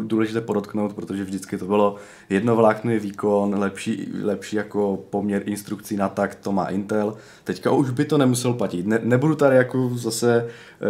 důležité 0.01 0.41
podotknout, 0.41 0.93
protože 0.93 1.25
vždycky 1.25 1.59
to 1.59 1.65
bylo 1.65 1.97
jednovláknový 2.31 2.99
výkon, 2.99 3.59
lepší, 3.59 4.09
lepší 4.23 4.57
jako 4.57 5.05
poměr 5.11 5.43
instrukcí 5.47 5.97
na 5.97 6.09
tak, 6.09 6.35
to 6.35 6.53
má 6.53 6.67
Intel. 6.67 7.17
Teďka 7.45 7.71
už 7.71 7.91
by 7.91 8.05
to 8.05 8.19
nemusel 8.19 8.53
platit. 8.53 8.87
Ne, 8.87 9.01
nebudu 9.03 9.35
tady 9.35 9.57
jako 9.57 9.91
zase 9.95 10.49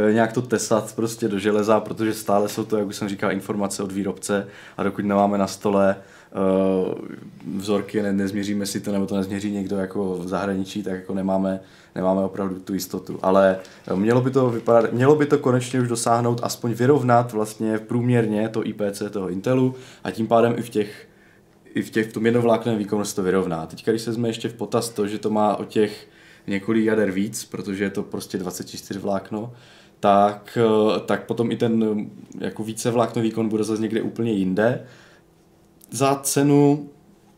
e, 0.09 0.12
nějak 0.12 0.33
to 0.33 0.42
tesat 0.42 0.97
prostě 0.97 1.28
do 1.28 1.38
železa, 1.38 1.80
protože 1.80 2.14
stále 2.14 2.49
jsou 2.49 2.64
to, 2.64 2.76
jak 2.76 2.87
už 2.87 2.97
jsem 2.97 3.09
říkal, 3.09 3.33
informace 3.33 3.83
od 3.83 3.92
výrobce 3.92 4.49
a 4.76 4.83
dokud 4.83 5.04
nemáme 5.04 5.38
na 5.38 5.47
stole 5.47 5.97
uh, 6.37 6.95
vzorky, 7.56 8.02
ne, 8.02 8.12
nezměříme 8.12 8.66
si 8.66 8.80
to, 8.80 8.92
nebo 8.92 9.06
to 9.06 9.16
nezměří 9.16 9.52
někdo 9.52 9.76
jako 9.76 10.16
v 10.16 10.28
zahraničí, 10.28 10.83
tak 10.83 10.95
jako 10.95 11.14
nemáme, 11.14 11.61
nemáme 11.96 12.20
opravdu 12.20 12.58
tu 12.58 12.74
jistotu. 12.74 13.18
Ale 13.22 13.58
eh, 13.86 13.96
mělo 13.96 14.20
by 14.20 14.30
to 14.30 14.50
vypadat, 14.50 14.92
mělo 14.92 15.16
by 15.16 15.26
to 15.26 15.38
konečně 15.38 15.80
už 15.80 15.88
dosáhnout, 15.88 16.40
aspoň 16.42 16.72
vyrovnat 16.72 17.32
vlastně 17.32 17.78
průměrně 17.78 18.48
to 18.48 18.66
IPC 18.66 19.02
toho 19.10 19.28
Intelu 19.28 19.74
a 20.04 20.10
tím 20.10 20.26
pádem 20.26 20.54
i 20.58 20.62
v 20.62 20.68
těch 20.68 21.08
i 21.74 21.82
v, 21.82 21.90
těch, 21.90 22.10
v 22.10 22.12
tom 22.12 22.26
jednovlákném 22.26 22.78
výkonu 22.78 23.04
se 23.04 23.16
to 23.16 23.22
vyrovná. 23.22 23.66
Teď, 23.66 23.86
když 23.86 24.02
se 24.02 24.12
jsme 24.12 24.28
ještě 24.28 24.48
v 24.48 24.54
potaz 24.54 24.88
to, 24.90 25.06
že 25.06 25.18
to 25.18 25.30
má 25.30 25.56
o 25.56 25.64
těch 25.64 26.08
několik 26.46 26.84
jader 26.84 27.10
víc, 27.10 27.44
protože 27.44 27.84
je 27.84 27.90
to 27.90 28.02
prostě 28.02 28.38
24 28.38 29.00
vlákno, 29.00 29.52
tak, 30.00 30.58
eh, 30.60 31.00
tak 31.00 31.24
potom 31.24 31.50
i 31.50 31.56
ten 31.56 32.06
jako 32.38 32.64
více 32.64 32.90
vlákno 32.90 33.22
výkon 33.22 33.48
bude 33.48 33.64
zase 33.64 33.82
někde 33.82 34.02
úplně 34.02 34.32
jinde 34.32 34.86
za 35.90 36.20
cenu 36.22 36.88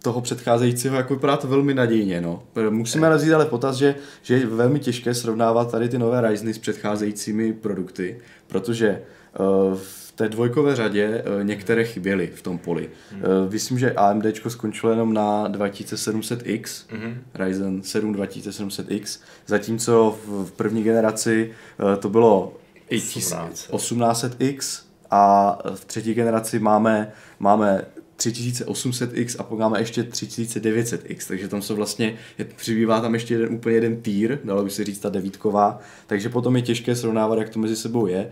toho 0.09 0.21
předcházejícího, 0.21 0.97
jako 0.97 1.15
vypadá 1.15 1.37
to 1.37 1.49
velmi 1.49 1.75
nadějně. 1.75 2.21
No. 2.21 2.43
Musíme 2.71 3.09
razit 3.09 3.33
ale 3.33 3.47
potaz, 3.47 3.77
že, 3.77 3.95
že 4.23 4.35
je 4.35 4.47
velmi 4.47 4.81
těžké 4.81 5.15
srovnávat 5.15 5.71
tady 5.71 5.89
ty 5.89 5.99
nové 5.99 6.29
Ryzeny 6.29 6.55
s 6.55 6.59
předcházejícími 6.59 7.53
produkty, 7.53 8.21
protože 8.47 9.03
uh, 9.39 9.75
v 9.75 10.13
té 10.15 10.29
dvojkové 10.29 10.77
řadě 10.77 11.23
uh, 11.23 11.45
některé 11.45 11.85
chyběly 11.85 12.27
v 12.35 12.43
tom 12.43 12.59
poli. 12.59 12.91
Hmm. 13.13 13.23
Uh, 13.23 13.53
myslím, 13.53 13.79
že 13.79 13.93
AMD 13.93 14.25
skončilo 14.49 14.93
jenom 14.93 15.15
na 15.15 15.49
2700X, 15.49 16.85
hmm. 16.91 17.23
Ryzen 17.35 17.83
7 17.83 18.15
2700X, 18.15 19.21
zatímco 19.47 20.19
v, 20.27 20.45
v 20.45 20.53
první 20.53 20.83
generaci 20.83 21.51
uh, 21.81 21.95
to 21.97 22.09
bylo 22.09 22.57
1800X 22.91 24.83
a 25.11 25.59
v 25.75 25.85
třetí 25.85 26.15
generaci 26.15 26.59
máme, 26.59 27.13
máme 27.39 27.85
3800X 28.19 29.37
a 29.39 29.43
pak 29.43 29.59
máme 29.59 29.81
ještě 29.81 30.03
3900X, 30.03 31.29
takže 31.29 31.49
tam 31.49 31.63
se 31.63 31.75
vlastně, 31.75 32.15
je, 32.39 32.45
přibývá 32.45 33.01
tam 33.01 33.15
ještě 33.15 33.35
jeden, 33.35 33.55
úplně 33.55 33.75
jeden 33.75 34.03
týr, 34.03 34.39
dalo 34.45 34.65
by 34.65 34.71
se 34.71 34.85
říct 34.85 34.99
ta 34.99 35.09
devítková, 35.09 35.81
takže 36.07 36.29
potom 36.29 36.57
je 36.57 36.63
těžké 36.63 36.97
srovnávat, 36.97 37.39
jak 37.39 37.49
to 37.49 37.59
mezi 37.59 37.77
sebou 37.77 38.07
je. 38.07 38.31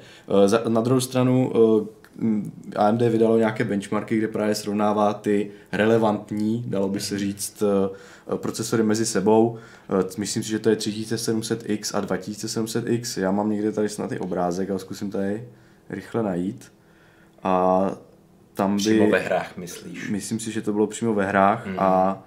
Eh, 0.64 0.68
na 0.68 0.80
druhou 0.80 1.00
stranu 1.00 1.52
eh, 1.54 2.76
AMD 2.76 3.02
vydalo 3.02 3.38
nějaké 3.38 3.64
benchmarky, 3.64 4.18
kde 4.18 4.28
právě 4.28 4.54
srovnává 4.54 5.14
ty 5.14 5.50
relevantní, 5.72 6.64
dalo 6.66 6.88
by 6.88 7.00
se 7.00 7.18
říct, 7.18 7.62
eh, 7.62 8.36
procesory 8.36 8.82
mezi 8.82 9.06
sebou. 9.06 9.58
Myslím 10.18 10.42
si, 10.42 10.48
že 10.48 10.58
to 10.58 10.70
je 10.70 10.76
3700X 10.76 11.98
a 11.98 12.00
2700X. 12.00 13.20
Já 13.20 13.30
mám 13.30 13.50
někde 13.50 13.72
tady 13.72 13.88
snad 13.88 14.12
i 14.12 14.18
obrázek, 14.18 14.70
ale 14.70 14.78
zkusím 14.78 15.10
tady 15.10 15.44
rychle 15.90 16.22
najít. 16.22 16.72
A 17.42 17.90
tam 18.56 18.76
by... 18.76 18.82
Přímo 18.82 19.10
ve 19.10 19.18
hrách, 19.18 19.56
myslíš? 19.56 20.08
Myslím 20.08 20.40
si, 20.40 20.52
že 20.52 20.62
to 20.62 20.72
bylo 20.72 20.86
přímo 20.86 21.14
ve 21.14 21.26
hrách 21.26 21.66
mm. 21.66 21.74
a, 21.78 22.22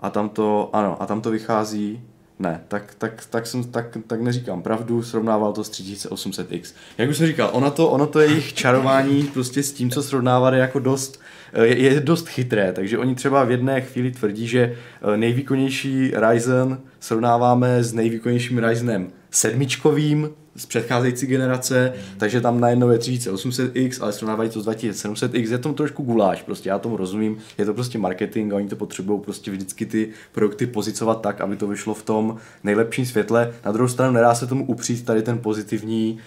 a 0.00 0.10
tam 0.10 0.28
to, 0.28 0.70
ano, 0.72 1.02
a 1.02 1.06
tam 1.06 1.20
to 1.20 1.30
vychází, 1.30 2.02
ne, 2.38 2.60
tak, 2.68 2.94
tak, 2.98 3.26
tak, 3.30 3.46
jsem, 3.46 3.64
tak, 3.64 3.98
tak 4.06 4.20
neříkám 4.20 4.62
pravdu, 4.62 5.02
srovnával 5.02 5.52
to 5.52 5.64
s 5.64 5.70
3800X. 5.70 6.74
Jak 6.98 7.10
už 7.10 7.16
jsem 7.16 7.26
říkal, 7.26 7.50
ono 7.52 7.70
to, 7.70 7.90
ono 7.90 8.06
to 8.06 8.20
je 8.20 8.28
jejich 8.28 8.54
čarování 8.54 9.22
prostě 9.32 9.62
s 9.62 9.72
tím, 9.72 9.90
co 9.90 10.02
srovnávali 10.02 10.58
jako 10.58 10.78
dost, 10.78 11.20
je, 11.62 11.78
je 11.78 12.00
dost 12.00 12.28
chytré, 12.28 12.72
takže 12.72 12.98
oni 12.98 13.14
třeba 13.14 13.44
v 13.44 13.50
jedné 13.50 13.80
chvíli 13.80 14.10
tvrdí, 14.10 14.46
že 14.46 14.76
eh, 15.02 15.16
nejvýkonnější 15.16 16.12
Ryzen 16.30 16.78
srovnáváme 17.00 17.82
s 17.82 17.92
nejvýkonnějším 17.92 18.58
Ryzenem 18.58 19.10
sedmičkovým, 19.30 20.30
z 20.56 20.66
předcházející 20.66 21.26
generace, 21.26 21.92
mm. 21.96 22.18
takže 22.18 22.40
tam 22.40 22.60
najednou 22.60 22.90
je 22.90 22.98
3800X, 22.98 24.02
ale 24.02 24.12
srovnávají 24.12 24.50
to 24.50 24.62
s 24.62 24.66
2700X, 24.66 25.50
je 25.50 25.58
to 25.58 25.72
trošku 25.72 26.02
guláš, 26.02 26.42
prostě 26.42 26.68
já 26.68 26.78
tomu 26.78 26.96
rozumím, 26.96 27.38
je 27.58 27.64
to 27.64 27.74
prostě 27.74 27.98
marketing 27.98 28.52
a 28.52 28.56
oni 28.56 28.68
to 28.68 28.76
potřebují 28.76 29.20
prostě 29.20 29.50
vždycky 29.50 29.86
ty 29.86 30.08
produkty 30.32 30.66
pozicovat 30.66 31.20
tak, 31.20 31.40
aby 31.40 31.56
to 31.56 31.66
vyšlo 31.66 31.94
v 31.94 32.02
tom 32.02 32.36
nejlepším 32.64 33.06
světle. 33.06 33.52
Na 33.64 33.72
druhou 33.72 33.88
stranu 33.88 34.12
nedá 34.12 34.34
se 34.34 34.46
tomu 34.46 34.66
upřít 34.66 35.04
tady 35.04 35.22
ten 35.22 35.38
pozitivní, 35.38 36.18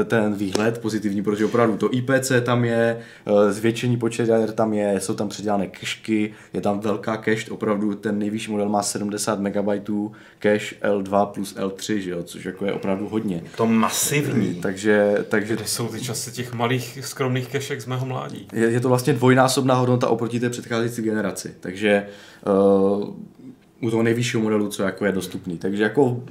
eh, 0.00 0.04
ten 0.04 0.34
výhled 0.34 0.78
pozitivní, 0.78 1.22
protože 1.22 1.44
opravdu 1.44 1.76
to 1.76 1.94
IPC 1.94 2.40
tam 2.40 2.64
je, 2.64 2.98
eh, 3.26 3.52
zvětšení 3.52 3.96
počet 3.96 4.28
jader 4.28 4.52
tam 4.52 4.72
je, 4.72 5.00
jsou 5.00 5.14
tam 5.14 5.28
předělané 5.28 5.66
kešky, 5.66 6.34
je 6.52 6.60
tam 6.60 6.80
velká 6.80 7.16
cache, 7.16 7.50
opravdu 7.50 7.94
ten 7.94 8.18
nejvyšší 8.18 8.50
model 8.50 8.68
má 8.68 8.82
70 8.82 9.40
MB 9.40 10.12
cache 10.40 10.74
L2 10.82 11.26
plus 11.26 11.56
L3, 11.56 12.00
že 12.00 12.10
jo, 12.10 12.22
což 12.22 12.44
jako 12.44 12.64
je 12.64 12.72
opravdu 12.72 13.08
hodně 13.08 13.42
to 13.60 13.66
masivní. 13.66 14.54
Takže, 14.54 15.24
takže... 15.28 15.56
Kde 15.56 15.66
jsou 15.66 15.88
ty 15.88 16.00
časy 16.00 16.32
těch 16.32 16.52
malých 16.52 16.98
skromných 17.02 17.48
kešek 17.48 17.80
z 17.80 17.86
mého 17.86 18.06
mládí? 18.06 18.48
Je, 18.52 18.70
je 18.70 18.80
to 18.80 18.88
vlastně 18.88 19.12
dvojnásobná 19.12 19.74
hodnota 19.74 20.08
oproti 20.08 20.40
té 20.40 20.50
předcházející 20.50 21.02
generaci. 21.02 21.54
Takže 21.60 22.06
uh, 23.00 23.14
u 23.80 23.90
toho 23.90 24.02
nejvyššího 24.02 24.42
modelu, 24.42 24.68
co 24.68 24.82
jako 24.82 25.04
je 25.04 25.12
dostupný. 25.12 25.58
Takže 25.58 25.82
jako 25.82 26.22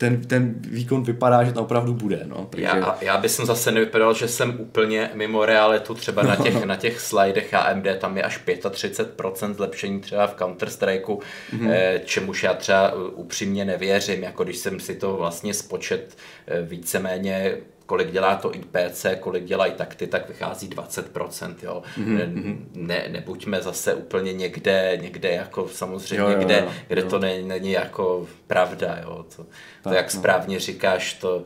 ten, 0.00 0.20
ten 0.20 0.54
výkon 0.58 1.02
vypadá, 1.02 1.44
že 1.44 1.52
to 1.52 1.62
opravdu 1.62 1.94
bude. 1.94 2.20
No. 2.24 2.46
Takže... 2.50 2.66
Já, 2.66 2.98
já 3.00 3.18
bych 3.18 3.30
zase 3.30 3.72
nevypadal, 3.72 4.14
že 4.14 4.28
jsem 4.28 4.56
úplně 4.60 5.10
mimo 5.14 5.44
realitu, 5.44 5.94
třeba 5.94 6.22
na 6.22 6.36
těch, 6.36 6.64
na 6.64 6.76
těch 6.76 7.00
slidech 7.00 7.54
AMD 7.54 7.86
tam 7.98 8.16
je 8.16 8.22
až 8.22 8.40
35% 8.46 9.54
zlepšení 9.54 10.00
třeba 10.00 10.26
v 10.26 10.36
Counter-Strikeu, 10.36 11.18
mm-hmm. 11.52 12.00
čemuž 12.04 12.42
já 12.42 12.54
třeba 12.54 12.94
upřímně 12.94 13.64
nevěřím, 13.64 14.22
jako 14.22 14.44
když 14.44 14.56
jsem 14.56 14.80
si 14.80 14.94
to 14.94 15.16
vlastně 15.16 15.54
spočet 15.54 16.16
eh, 16.46 16.62
víceméně 16.62 17.56
kolik 17.90 18.10
dělá 18.10 18.36
to 18.36 18.54
IPC, 18.54 19.06
kolik 19.20 19.44
dělají 19.44 19.72
takty, 19.72 20.06
tak 20.06 20.28
vychází 20.28 20.68
20%, 20.68 21.54
jo. 21.62 21.82
Mm-hmm. 21.98 22.58
Ne, 22.74 23.04
nebuďme 23.08 23.62
zase 23.62 23.94
úplně 23.94 24.32
někde, 24.32 24.98
někde 25.02 25.30
jako 25.30 25.68
samozřejmě, 25.68 26.16
jo, 26.16 26.30
jo, 26.30 26.38
kde, 26.38 26.58
jo, 26.58 26.72
kde 26.88 27.00
jo. 27.00 27.08
to 27.08 27.18
ne, 27.18 27.42
není 27.42 27.72
jako 27.72 28.26
pravda, 28.46 28.98
jo. 29.02 29.24
To, 29.36 29.46
to 29.82 29.92
jak 29.94 30.14
no. 30.14 30.20
správně 30.20 30.60
říkáš, 30.60 31.14
to 31.14 31.44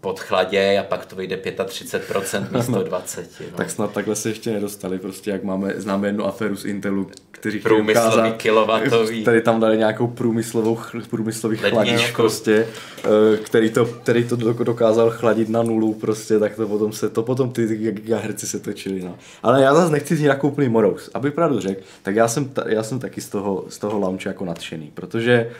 podchladěj 0.00 0.78
a 0.78 0.82
pak 0.82 1.06
to 1.06 1.16
vyjde 1.16 1.36
35% 1.36 2.56
místo 2.56 2.82
20. 2.82 3.30
No. 3.40 3.56
Tak 3.56 3.70
snad 3.70 3.92
takhle 3.92 4.16
se 4.16 4.28
ještě 4.28 4.52
nedostali, 4.52 4.98
prostě 4.98 5.30
jak 5.30 5.44
máme, 5.44 5.72
známe 5.76 6.08
jednu 6.08 6.26
aféru 6.26 6.56
z 6.56 6.64
Intelu, 6.64 7.10
kteří 7.30 7.58
Průmyslový 7.60 8.08
ukázat, 8.08 8.36
kilowatový. 8.36 9.24
Tady 9.24 9.40
tam 9.40 9.60
dali 9.60 9.78
nějakou 9.78 10.06
průmyslovou, 10.06 10.78
průmyslový 11.10 11.56
chladič 11.56 12.12
prostě, 12.12 12.66
eh, 13.04 13.36
který 13.36 13.70
to, 13.70 13.84
který 13.84 14.24
to 14.24 14.36
dokázal 14.64 15.10
chladit 15.10 15.48
na 15.48 15.62
nulu 15.62 15.94
prostě, 15.94 16.38
tak 16.38 16.56
to 16.56 16.68
potom 16.68 16.92
se, 16.92 17.08
to 17.08 17.22
potom 17.22 17.50
ty 17.50 17.66
gigaherci 17.76 18.46
se 18.46 18.60
točili, 18.60 19.02
no. 19.02 19.18
Ale 19.42 19.62
já 19.62 19.74
zase 19.74 19.92
nechci 19.92 20.16
znít 20.16 20.26
jako 20.26 20.48
úplný 20.48 20.68
morous. 20.68 21.10
Aby 21.14 21.30
pravdu 21.30 21.60
řekl, 21.60 21.80
tak 22.02 22.16
já 22.16 22.28
jsem, 22.28 22.52
já 22.66 22.82
jsem 22.82 22.98
taky 22.98 23.20
z 23.20 23.28
toho, 23.28 23.64
z 23.68 23.78
toho 23.78 23.98
launche 23.98 24.28
jako 24.28 24.44
nadšený, 24.44 24.90
protože 24.94 25.50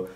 uh, 0.00 0.06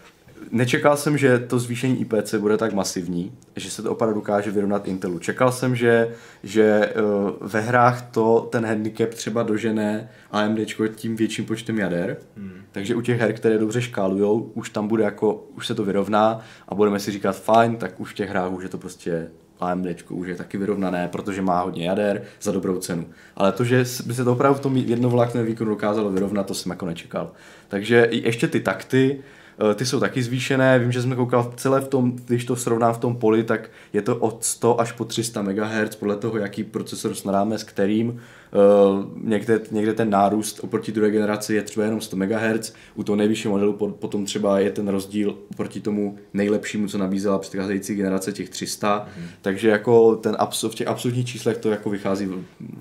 nečekal 0.50 0.96
jsem, 0.96 1.18
že 1.18 1.38
to 1.38 1.58
zvýšení 1.58 2.00
IPC 2.00 2.34
bude 2.34 2.56
tak 2.56 2.72
masivní, 2.72 3.32
že 3.56 3.70
se 3.70 3.82
to 3.82 3.90
opravdu 3.90 4.14
dokáže 4.14 4.50
vyrovnat 4.50 4.88
Intelu. 4.88 5.18
Čekal 5.18 5.52
jsem, 5.52 5.76
že, 5.76 6.14
že 6.42 6.92
uh, 6.96 7.48
ve 7.48 7.60
hrách 7.60 8.02
to 8.10 8.48
ten 8.52 8.66
handicap 8.66 9.08
třeba 9.08 9.42
dožené 9.42 10.08
AMD 10.30 10.58
tím 10.94 11.16
větším 11.16 11.44
počtem 11.44 11.78
jader, 11.78 12.16
hmm. 12.36 12.52
takže 12.72 12.94
u 12.94 13.00
těch 13.00 13.20
her, 13.20 13.32
které 13.32 13.58
dobře 13.58 13.82
škálujou, 13.82 14.50
už 14.54 14.70
tam 14.70 14.88
bude 14.88 15.04
jako, 15.04 15.44
už 15.54 15.66
se 15.66 15.74
to 15.74 15.84
vyrovná 15.84 16.40
a 16.68 16.74
budeme 16.74 17.00
si 17.00 17.10
říkat 17.10 17.36
fajn, 17.36 17.76
tak 17.76 18.00
už 18.00 18.10
v 18.10 18.14
těch 18.14 18.30
hrách 18.30 18.52
už 18.52 18.62
je 18.62 18.68
to 18.68 18.78
prostě 18.78 19.28
AMD 19.60 19.86
už 20.08 20.28
je 20.28 20.36
taky 20.36 20.58
vyrovnané, 20.58 21.08
protože 21.08 21.42
má 21.42 21.60
hodně 21.60 21.88
jader 21.88 22.22
za 22.40 22.52
dobrou 22.52 22.78
cenu. 22.78 23.06
Ale 23.36 23.52
to, 23.52 23.64
že 23.64 23.84
by 24.06 24.14
se 24.14 24.24
to 24.24 24.32
opravdu 24.32 24.58
v 24.58 24.62
tom 24.62 24.76
jednovlákném 24.76 25.46
výkonu 25.46 25.70
dokázalo 25.70 26.10
vyrovnat, 26.10 26.46
to 26.46 26.54
jsem 26.54 26.70
jako 26.70 26.86
nečekal. 26.86 27.32
Takže 27.68 28.08
ještě 28.10 28.48
ty 28.48 28.60
takty, 28.60 29.18
Eh, 29.18 29.37
ty 29.74 29.86
jsou 29.86 30.00
taky 30.00 30.22
zvýšené, 30.22 30.78
vím, 30.78 30.92
že 30.92 31.02
jsme 31.02 31.16
koukal 31.16 31.52
celé 31.56 31.80
v 31.80 31.88
tom, 31.88 32.16
když 32.26 32.44
to 32.44 32.56
srovnám 32.56 32.94
v 32.94 32.98
tom 32.98 33.16
poli, 33.16 33.44
tak 33.44 33.70
je 33.92 34.02
to 34.02 34.16
od 34.16 34.44
100 34.44 34.80
až 34.80 34.92
po 34.92 35.04
300 35.04 35.42
MHz, 35.42 35.96
podle 35.96 36.16
toho, 36.16 36.38
jaký 36.38 36.64
procesor 36.64 37.14
snadáme 37.14 37.58
s 37.58 37.64
kterým. 37.64 38.08
Uh, 38.08 39.04
někde, 39.24 39.60
někde 39.70 39.94
ten 39.94 40.10
nárůst 40.10 40.60
oproti 40.60 40.92
druhé 40.92 41.10
generaci 41.10 41.54
je 41.54 41.62
třeba 41.62 41.84
jenom 41.84 42.00
100 42.00 42.16
MHz, 42.16 42.72
u 42.94 43.02
toho 43.02 43.16
nejvyššího 43.16 43.52
modelu 43.52 43.72
potom 43.72 44.24
třeba 44.24 44.58
je 44.58 44.70
ten 44.70 44.88
rozdíl 44.88 45.38
oproti 45.50 45.80
tomu 45.80 46.18
nejlepšímu, 46.34 46.88
co 46.88 46.98
nabízela 46.98 47.38
předcházející 47.38 47.94
generace 47.94 48.32
těch 48.32 48.48
300, 48.48 49.06
mm-hmm. 49.06 49.28
takže 49.42 49.68
jako 49.68 50.16
ten 50.16 50.34
abs- 50.34 50.68
v 50.68 50.74
těch 50.74 50.86
absolutních 50.86 51.26
číslech 51.26 51.58
to 51.58 51.70
jako 51.70 51.90
vychází 51.90 52.28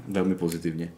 velmi 0.08 0.36
pozitivně. 0.36 0.92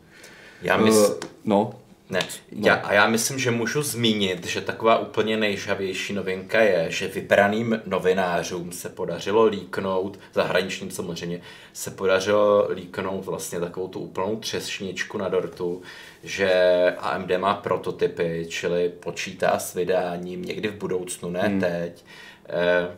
Já 0.62 0.78
myslím, 0.78 1.06
uh, 1.06 1.12
no. 1.46 1.74
Ne, 2.10 2.20
no. 2.52 2.68
já, 2.68 2.74
a 2.76 2.94
já 2.94 3.08
myslím, 3.08 3.40
že 3.40 3.52
můžu 3.52 3.82
zmínit, 3.82 4.46
že 4.46 4.62
taková 4.62 5.00
úplně 5.00 5.38
nejžavější 5.38 6.14
novinka 6.14 6.62
je, 6.62 6.92
že 6.92 7.08
vybraným 7.08 7.82
novinářům 7.86 8.72
se 8.72 8.90
podařilo 8.90 9.46
líknout, 9.46 10.20
zahraničním 10.34 10.92
samozřejmě, 10.92 11.42
se 11.74 11.92
podařilo 11.92 12.68
líknout 12.72 13.26
vlastně 13.26 13.60
takovou 13.60 13.88
tu 13.88 14.00
úplnou 14.00 14.36
třesničku 14.36 15.18
na 15.18 15.30
dortu, 15.30 15.82
že 16.24 16.52
AMD 17.00 17.32
má 17.38 17.54
prototypy, 17.54 18.46
čili 18.50 18.90
počítá 18.90 19.60
s 19.60 19.74
vydáním 19.74 20.42
někdy 20.42 20.68
v 20.68 20.76
budoucnu, 20.76 21.30
ne 21.30 21.42
hmm. 21.42 21.60
teď, 21.60 22.06
eh, 22.50 22.96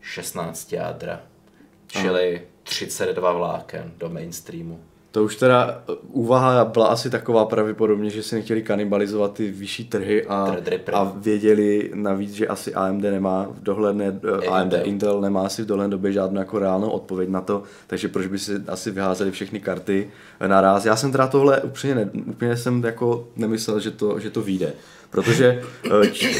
16 0.00 0.72
jádra, 0.72 1.22
čili 1.86 2.36
Aha. 2.36 2.44
32 2.62 3.32
vláken 3.32 3.92
do 3.96 4.08
mainstreamu. 4.08 4.80
To 5.16 5.24
už 5.24 5.36
teda 5.36 5.82
uh, 5.88 5.96
úvaha 6.24 6.64
byla 6.64 6.86
asi 6.86 7.10
taková 7.10 7.44
pravděpodobně, 7.44 8.10
že 8.10 8.22
si 8.22 8.34
nechtěli 8.34 8.62
kanibalizovat 8.62 9.32
ty 9.32 9.50
vyšší 9.50 9.84
trhy 9.84 10.26
a, 10.26 10.56
a 10.92 11.12
věděli 11.16 11.90
navíc, 11.94 12.32
že 12.32 12.48
asi 12.48 12.74
AMD 12.74 13.02
nemá 13.02 13.46
v 13.50 13.62
dohledné, 13.62 14.10
uh, 14.10 14.54
AMD 14.54 14.72
Intel. 14.72 14.86
Intel 14.88 15.20
nemá 15.20 15.46
asi 15.46 15.62
v 15.62 15.66
dohledné 15.66 15.90
době 15.90 16.12
žádnou 16.12 16.38
jako 16.38 16.58
reálnou 16.58 16.88
odpověď 16.88 17.28
na 17.28 17.40
to, 17.40 17.62
takže 17.86 18.08
proč 18.08 18.26
by 18.26 18.38
si 18.38 18.52
asi 18.68 18.90
vyházeli 18.90 19.30
všechny 19.30 19.60
karty 19.60 20.10
naraz. 20.46 20.84
Já 20.84 20.96
jsem 20.96 21.12
teda 21.12 21.26
tohle 21.26 21.60
úplně, 21.60 21.94
ne, 21.94 22.10
úplně 22.26 22.56
jsem 22.56 22.84
jako 22.84 23.28
nemyslel, 23.36 23.80
že 23.80 23.90
to, 23.90 24.20
že 24.20 24.30
to 24.30 24.42
vyjde. 24.42 24.72
Protože 25.10 25.62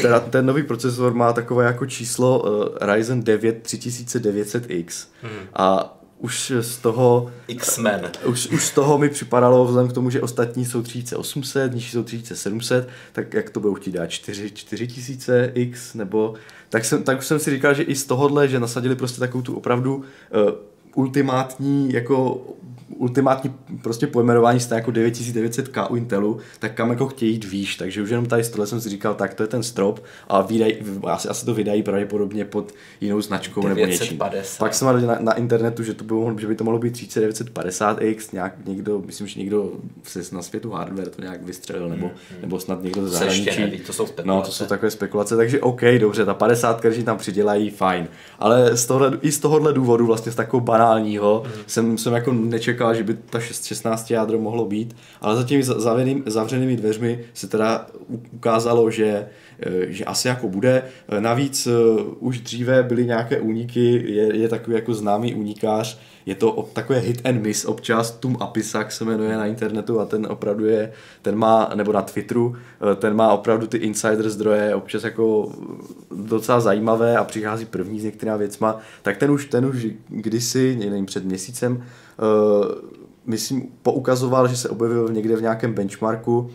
teda 0.01 0.19
ten 0.19 0.45
nový 0.45 0.63
procesor 0.63 1.13
má 1.13 1.33
takové 1.33 1.65
jako 1.65 1.85
číslo 1.85 2.43
Ryzen 2.81 3.23
9 3.23 3.63
3900X 3.63 5.07
hmm. 5.21 5.47
a 5.53 5.96
už 6.19 6.53
z 6.61 6.77
toho... 6.77 7.31
X-Men. 7.47 8.11
Už, 8.25 8.47
už 8.47 8.65
z 8.65 8.71
toho 8.71 8.97
mi 8.97 9.09
připadalo, 9.09 9.65
vzhledem 9.65 9.91
k 9.91 9.93
tomu, 9.93 10.09
že 10.09 10.21
ostatní 10.21 10.65
jsou 10.65 10.81
3800, 10.81 11.73
nižší 11.73 11.91
jsou 11.91 12.03
3700, 12.03 12.89
tak 13.11 13.33
jak 13.33 13.49
to 13.49 13.59
budou 13.59 13.73
chtít 13.73 13.91
dát, 13.91 14.07
4, 14.07 14.51
4000 14.51 15.51
X, 15.53 15.93
nebo... 15.93 16.33
Tak 16.69 16.85
jsem, 16.85 17.03
tak 17.03 17.19
už 17.19 17.25
jsem 17.25 17.39
si 17.39 17.51
říkal, 17.51 17.73
že 17.73 17.83
i 17.83 17.95
z 17.95 18.05
tohohle, 18.05 18.47
že 18.47 18.59
nasadili 18.59 18.95
prostě 18.95 19.19
takovou 19.19 19.41
tu 19.41 19.55
opravdu 19.55 19.95
uh, 19.95 20.03
ultimátní 20.97 21.93
jako 21.93 22.41
ultimátní 22.97 23.55
prostě 23.81 24.07
pojmenování 24.07 24.59
stejně 24.59 24.79
jako 24.79 24.91
9900K 24.91 25.91
u 25.91 25.95
Intelu, 25.95 26.37
tak 26.59 26.73
kam 26.73 26.89
jako 26.89 27.07
chtějí 27.07 27.31
jít 27.31 27.45
výš, 27.45 27.75
takže 27.75 28.01
už 28.01 28.09
jenom 28.09 28.25
tady 28.25 28.43
z 28.43 28.65
jsem 28.65 28.81
si 28.81 28.89
říkal, 28.89 29.13
tak 29.15 29.33
to 29.33 29.43
je 29.43 29.47
ten 29.47 29.63
strop 29.63 30.03
a 30.27 30.41
výdaj, 30.41 30.77
asi, 31.03 31.29
asi 31.29 31.45
to 31.45 31.53
vydají 31.53 31.83
pravděpodobně 31.83 32.45
pod 32.45 32.73
jinou 33.01 33.21
značkou 33.21 33.61
950. 33.61 34.03
nebo 34.09 34.35
něčím. 34.35 34.57
Pak 34.59 34.73
jsem 34.73 35.07
na, 35.07 35.17
na, 35.19 35.33
internetu, 35.33 35.83
že, 35.83 35.93
to 35.93 36.03
bylo, 36.03 36.39
že 36.39 36.47
by 36.47 36.55
to 36.55 36.63
mohlo 36.63 36.79
být 36.79 36.93
3950X, 36.93 38.17
nějak 38.33 38.65
někdo, 38.65 39.01
myslím, 39.05 39.27
že 39.27 39.39
někdo 39.39 39.71
se 40.03 40.21
na 40.31 40.41
světu 40.41 40.71
hardware 40.71 41.09
to 41.09 41.21
nějak 41.21 41.43
vystřelil, 41.43 41.89
nebo, 41.89 42.07
hmm. 42.07 42.41
nebo 42.41 42.59
snad 42.59 42.83
někdo 42.83 43.01
ze 43.01 43.09
zahraničí. 43.09 43.59
Neví, 43.59 43.79
to 43.79 43.93
jsou 43.93 44.07
spekulace. 44.07 44.37
No, 44.39 44.45
to 44.45 44.51
jsou 44.51 44.65
takové 44.65 44.91
spekulace, 44.91 45.35
takže 45.35 45.61
OK, 45.61 45.81
dobře, 45.99 46.25
ta 46.25 46.33
50, 46.33 46.81
když 46.81 47.03
tam 47.03 47.17
přidělají, 47.17 47.69
fajn. 47.69 48.07
Ale 48.39 48.77
z 48.77 48.85
tohle, 48.85 49.17
i 49.21 49.31
z 49.31 49.39
tohohle 49.39 49.73
důvodu, 49.73 50.05
vlastně 50.05 50.31
z 50.31 50.35
takového 50.35 50.65
banálního, 50.87 51.43
hmm. 51.45 51.63
jsem, 51.67 51.97
jsem 51.97 52.13
jako 52.13 52.33
nečekal 52.33 52.95
že 52.95 53.03
by 53.03 53.13
ta 53.13 53.39
16 53.39 54.11
jádro 54.11 54.39
mohlo 54.39 54.65
být, 54.65 54.95
ale 55.21 55.35
za 55.35 55.43
těmi 55.43 55.63
zavřenými 56.25 56.75
dveřmi 56.75 57.19
se 57.33 57.47
teda 57.47 57.87
ukázalo, 58.31 58.91
že 58.91 59.27
eh, 59.59 59.91
že 59.91 60.05
asi 60.05 60.27
jako 60.27 60.47
bude. 60.47 60.83
Eh, 61.09 61.21
navíc 61.21 61.67
eh, 61.67 61.71
už 62.19 62.39
dříve 62.39 62.83
byly 62.83 63.05
nějaké 63.05 63.41
úniky, 63.41 64.13
je, 64.13 64.35
je 64.35 64.49
takový 64.49 64.75
jako 64.75 64.93
známý 64.93 65.33
únikář, 65.33 65.99
je 66.27 66.35
to 66.35 66.69
takové 66.73 66.99
hit 66.99 67.21
and 67.25 67.41
miss 67.41 67.65
občas, 67.65 68.11
Tum 68.11 68.37
Apisak 68.39 68.91
se 68.91 69.05
jmenuje 69.05 69.37
na 69.37 69.45
internetu 69.45 69.99
a 69.99 70.05
ten 70.05 70.27
opravdu 70.29 70.65
je, 70.65 70.91
ten 71.21 71.35
má, 71.35 71.71
nebo 71.75 71.93
na 71.93 72.01
Twitteru, 72.01 72.55
ten 72.95 73.15
má 73.15 73.33
opravdu 73.33 73.67
ty 73.67 73.77
insider 73.77 74.29
zdroje 74.29 74.75
občas 74.75 75.03
jako 75.03 75.51
docela 76.11 76.59
zajímavé 76.59 77.17
a 77.17 77.23
přichází 77.23 77.65
první 77.65 77.99
s 77.99 78.03
některými 78.03 78.37
věcma, 78.37 78.79
tak 79.01 79.17
ten 79.17 79.31
už, 79.31 79.45
ten 79.45 79.65
už 79.65 79.87
kdysi, 80.09 80.75
nevím, 80.79 81.05
před 81.05 81.25
měsícem 81.25 81.83
Eh, 82.19 82.75
myslím, 83.25 83.61
poukazoval, 83.81 84.47
že 84.47 84.57
se 84.57 84.69
objevil 84.69 85.09
někde 85.09 85.35
v 85.35 85.41
nějakém 85.41 85.73
benchmarku 85.73 86.49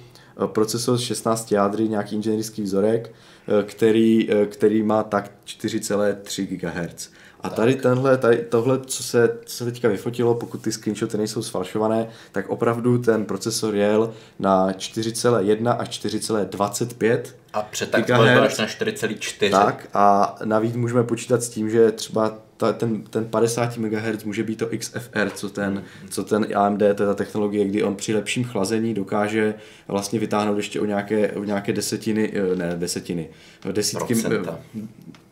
eh, 0.45 0.47
procesor 0.47 0.99
s 0.99 1.01
16 1.01 1.53
jádry, 1.53 1.89
nějaký 1.89 2.17
inženýrský 2.17 2.63
vzorek, 2.63 3.15
eh, 3.49 3.63
který, 3.63 4.29
který 4.47 4.83
má 4.83 5.03
tak 5.03 5.31
4,3 5.45 6.47
GHz. 6.47 7.11
A 7.43 7.51
tady 7.51 7.75
tenhle, 7.75 8.19
tady 8.19 8.37
tohle, 8.37 8.81
co 8.87 9.03
se, 9.03 9.39
co 9.45 9.57
se 9.57 9.65
teďka 9.65 9.89
vyfotilo, 9.89 10.35
pokud 10.35 10.63
ty 10.63 10.73
screenshoty 10.73 11.19
nejsou 11.19 11.43
sfalšované, 11.43 12.09
tak 12.33 12.49
opravdu 12.49 12.99
ten 12.99 13.25
procesor 13.25 13.75
jel 13.75 14.15
na 14.39 14.73
4,1 14.73 15.77
až 15.79 15.89
4,25 16.05 17.21
a 17.53 17.63
před 17.63 17.95
až 17.95 18.59
na 18.59 18.67
4,4. 18.67 19.51
Tak 19.51 19.89
a 19.95 20.37
navíc 20.45 20.77
můžeme 20.77 21.05
počítat 21.05 21.43
s 21.43 21.49
tím, 21.49 21.71
že 21.71 21.93
třeba 21.93 22.39
ta, 22.63 22.73
ten, 22.73 23.03
ten 23.03 23.25
50 23.25 23.77
MHz 23.77 24.25
může 24.25 24.43
být 24.43 24.59
to 24.59 24.67
XFR, 24.79 25.31
co 25.35 25.49
ten, 25.49 25.85
co 26.11 26.25
ten 26.25 26.47
AMD, 26.55 26.79
to 26.79 26.85
je 26.85 26.95
ta 26.95 27.15
technologie, 27.15 27.65
kdy 27.65 27.83
on 27.83 27.97
při 27.97 28.15
lepším 28.15 28.45
chlazení 28.45 28.95
dokáže 28.95 29.55
vlastně 29.89 30.19
vytáhnout 30.19 30.57
ještě 30.57 30.81
o 30.81 30.85
nějaké, 30.85 31.33
o 31.33 31.45
nějaké 31.45 31.73
desetiny, 31.73 32.33
eh, 32.35 32.57
ne 32.57 32.75
desetiny, 32.77 33.29
desítky, 33.73 34.15
Procenta. 34.15 34.59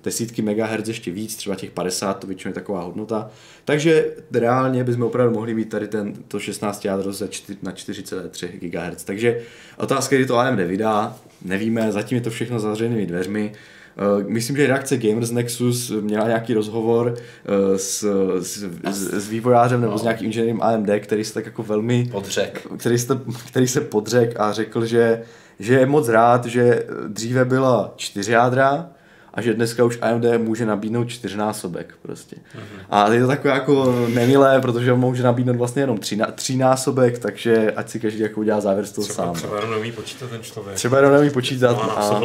desítky 0.05 0.43
MHz 0.43 0.89
ještě 0.89 1.11
víc, 1.11 1.37
třeba 1.37 1.57
těch 1.57 1.71
50, 1.71 2.15
to 2.15 2.27
většinou 2.27 2.51
je 2.51 2.55
taková 2.55 2.83
hodnota. 2.83 3.31
Takže 3.65 4.15
reálně 4.33 4.85
bychom 4.85 5.03
opravdu 5.03 5.35
mohli 5.35 5.55
mít 5.55 5.69
tady 5.69 5.89
ten, 5.89 6.15
to 6.29 6.41
16 6.41 6.85
jádro 6.85 7.13
za 7.13 7.27
4, 7.27 7.59
na 7.63 7.73
4,3 7.73 8.49
GHz. 8.61 9.05
Takže 9.05 9.41
otázka, 9.77 10.17
kdy 10.17 10.27
to 10.27 10.39
AMD 10.39 10.61
vydá, 10.61 11.17
nevíme, 11.43 11.93
zatím 11.93 12.17
je 12.17 12.23
to 12.23 12.31
všechno 12.31 12.61
zavřenými 12.61 13.07
dveřmi. 13.07 13.53
Eh, 14.01 14.25
myslím, 14.29 14.57
že 14.57 14.67
reakce 14.67 14.97
Gamers 14.97 15.31
Nexus 15.31 15.93
měla 16.01 16.27
nějaký 16.27 16.55
rozhovor 16.55 17.15
eh, 17.17 17.79
s, 17.79 18.05
s, 18.41 18.65
s, 18.91 19.13
s 19.13 19.29
vývojářem 19.29 19.81
nebo 19.81 19.93
no. 19.93 19.99
s 19.99 20.03
nějakým 20.03 20.27
inženýrem 20.27 20.63
AMD, 20.63 20.89
který 20.99 21.25
se 21.25 21.35
tak 21.35 21.47
jako 21.47 21.63
velmi... 21.63 22.09
Podřek. 22.13 22.67
Který 22.77 22.99
se, 22.99 23.21
který 23.47 23.69
se 23.69 23.81
podřek 23.81 24.41
a 24.41 24.53
řekl, 24.53 24.87
že, 24.87 25.23
že 25.59 25.75
je 25.75 25.87
moc 25.87 26.09
rád, 26.09 26.47
že 26.47 26.87
dříve 27.09 27.45
byla 27.45 27.93
čtyři 27.97 28.33
jádra, 28.33 28.91
a 29.35 29.43
že 29.43 29.55
dneska 29.55 29.85
už 29.85 29.99
AMD 30.03 30.25
může 30.39 30.67
nabídnout 30.67 31.05
čtyřnásobek 31.05 31.95
prostě. 32.03 32.37
Mm-hmm. 32.37 32.85
A 32.91 33.13
je 33.13 33.21
to 33.21 33.27
takové 33.27 33.55
jako 33.55 34.07
nemilé, 34.15 34.61
protože 34.61 34.93
on 34.93 35.01
může 35.01 35.23
nabídnout 35.23 35.57
vlastně 35.57 35.83
jenom 35.83 35.99
tři, 35.99 36.19
třínásobek, 36.35 37.19
takže 37.19 37.73
ať 37.73 37.89
si 37.89 38.01
každý 38.01 38.21
jako 38.21 38.41
udělá 38.41 38.61
závěr 38.61 38.87
z 38.87 38.93
toho 38.93 39.05
třeba, 39.05 39.27
sám. 39.27 39.35
Třeba 39.35 39.57
jenom 39.57 39.71
neumí 39.71 39.93
počítat 39.93 40.31
ten 40.31 40.43
člověk. 40.43 40.77
Třeba 40.77 40.97
jenom 40.97 41.13
neumí 41.13 41.31
počítat. 41.31 41.73
No, 41.73 41.99
a, 41.99 42.21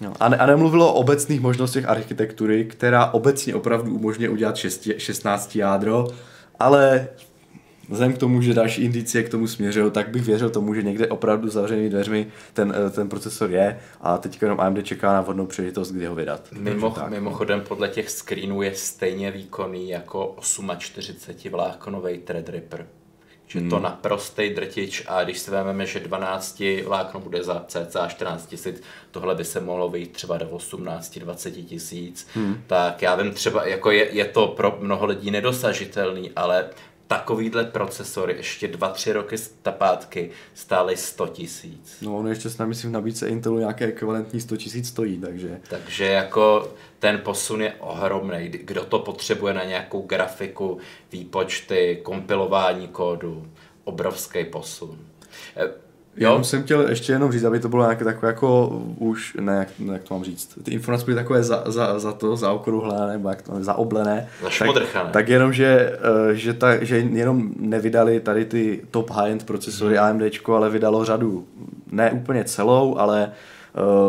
no, 0.00 0.12
a, 0.20 0.28
ne, 0.28 0.36
a 0.36 0.46
nemluvilo 0.46 0.92
o 0.92 0.96
obecných 0.96 1.40
možnostech 1.40 1.88
architektury, 1.88 2.64
která 2.64 3.06
obecně 3.06 3.54
opravdu 3.54 3.94
umožňuje 3.94 4.30
udělat 4.30 4.56
6, 4.56 4.88
16 4.98 5.56
jádro, 5.56 6.08
ale 6.58 7.08
vzhledem 7.92 8.16
k 8.16 8.18
tomu, 8.18 8.42
že 8.42 8.54
další 8.54 8.84
indicie 8.84 9.22
k 9.22 9.28
tomu 9.28 9.46
směřují, 9.46 9.90
tak 9.90 10.08
bych 10.08 10.22
věřil 10.22 10.50
tomu, 10.50 10.74
že 10.74 10.82
někde 10.82 11.06
opravdu 11.06 11.48
zavřenými 11.48 11.90
dveřmi 11.90 12.26
ten, 12.52 12.74
eh, 12.86 12.90
ten 12.90 13.08
procesor 13.08 13.50
je 13.50 13.80
a 14.00 14.18
teď 14.18 14.42
jenom 14.42 14.60
AMD 14.60 14.82
čeká 14.82 15.12
na 15.12 15.20
vhodnou 15.20 15.46
příležitost, 15.46 15.92
kdy 15.92 16.06
ho 16.06 16.14
vydat. 16.14 16.48
Mimo, 16.52 16.94
mimochodem 17.08 17.60
podle 17.60 17.88
těch 17.88 18.10
screenů 18.10 18.62
je 18.62 18.74
stejně 18.74 19.30
výkonný 19.30 19.88
jako 19.88 20.36
48 20.78 21.50
vláknový 21.50 22.18
Threadripper. 22.18 22.86
Že 23.46 23.58
hmm. 23.58 23.70
to 23.70 23.78
naprostý 23.78 24.50
drtič 24.50 25.04
a 25.08 25.24
když 25.24 25.38
si 25.38 25.50
vezmeme, 25.50 25.86
že 25.86 26.00
12 26.00 26.62
vlákno 26.86 27.20
bude 27.20 27.42
za 27.42 27.64
cca 27.68 28.08
14 28.08 28.46
tisíc, 28.46 28.82
tohle 29.10 29.34
by 29.34 29.44
se 29.44 29.60
mohlo 29.60 29.88
vyjít 29.88 30.12
třeba 30.12 30.38
do 30.38 30.46
18-20 30.46 31.64
tisíc, 31.64 32.26
hmm. 32.34 32.62
tak 32.66 33.02
já 33.02 33.14
vím 33.14 33.32
třeba, 33.32 33.66
jako 33.66 33.90
je, 33.90 34.14
je 34.14 34.24
to 34.24 34.46
pro 34.46 34.78
mnoho 34.80 35.06
lidí 35.06 35.30
nedosažitelný, 35.30 36.30
ale 36.36 36.64
takovýhle 37.12 37.64
procesory 37.64 38.36
ještě 38.36 38.68
2-3 38.68 39.12
roky 39.12 39.38
zpátky 39.38 40.30
stály 40.54 40.96
100 40.96 41.26
tisíc. 41.26 41.96
No 42.02 42.16
on 42.16 42.28
ještě 42.28 42.50
snad 42.50 42.66
myslím 42.66 42.90
v 42.90 42.92
nabídce 42.92 43.28
Intelu 43.28 43.58
nějaké 43.58 43.84
ekvivalentní 43.84 44.40
100 44.40 44.56
tisíc 44.56 44.88
stojí, 44.88 45.18
takže... 45.18 45.60
Takže 45.68 46.04
jako 46.04 46.72
ten 46.98 47.18
posun 47.18 47.62
je 47.62 47.72
ohromný. 47.72 48.48
Kdo 48.48 48.84
to 48.84 48.98
potřebuje 48.98 49.54
na 49.54 49.64
nějakou 49.64 50.02
grafiku, 50.02 50.78
výpočty, 51.12 52.00
kompilování 52.02 52.88
kódu, 52.88 53.46
obrovský 53.84 54.44
posun. 54.44 54.98
Jo? 56.16 56.36
Já 56.36 56.42
jsem 56.42 56.62
chtěl 56.62 56.88
ještě 56.88 57.12
jenom 57.12 57.32
říct, 57.32 57.44
aby 57.44 57.60
to 57.60 57.68
bylo 57.68 57.82
nějaké 57.82 58.04
takové 58.04 58.28
jako 58.28 58.68
už, 58.98 59.36
ne, 59.40 59.52
jak, 59.52 59.68
ne, 59.78 59.92
jak 59.92 60.02
to 60.02 60.14
mám 60.14 60.24
říct, 60.24 60.58
ty 60.62 60.70
informace 60.70 61.04
byly 61.04 61.14
takové 61.14 61.42
za, 61.42 61.62
za, 61.66 61.98
za 61.98 62.12
to, 62.12 62.36
zaokrouhlené, 62.36 63.12
nebo 63.12 63.28
jak 63.28 63.42
to, 63.42 63.64
zaoblené. 63.64 64.28
Tak, 64.92 65.12
tak 65.12 65.28
jenom, 65.28 65.52
že, 65.52 65.98
eh, 66.30 66.34
že, 66.34 66.54
ta, 66.54 66.84
že 66.84 66.98
jenom 66.98 67.50
nevydali 67.56 68.20
tady 68.20 68.44
ty 68.44 68.82
top 68.90 69.10
high-end 69.10 69.44
procesory 69.44 69.96
hmm. 69.96 70.04
AMD, 70.06 70.48
ale 70.48 70.70
vydalo 70.70 71.04
řadu, 71.04 71.46
ne 71.92 72.10
úplně 72.10 72.44
celou, 72.44 72.98
ale 72.98 73.32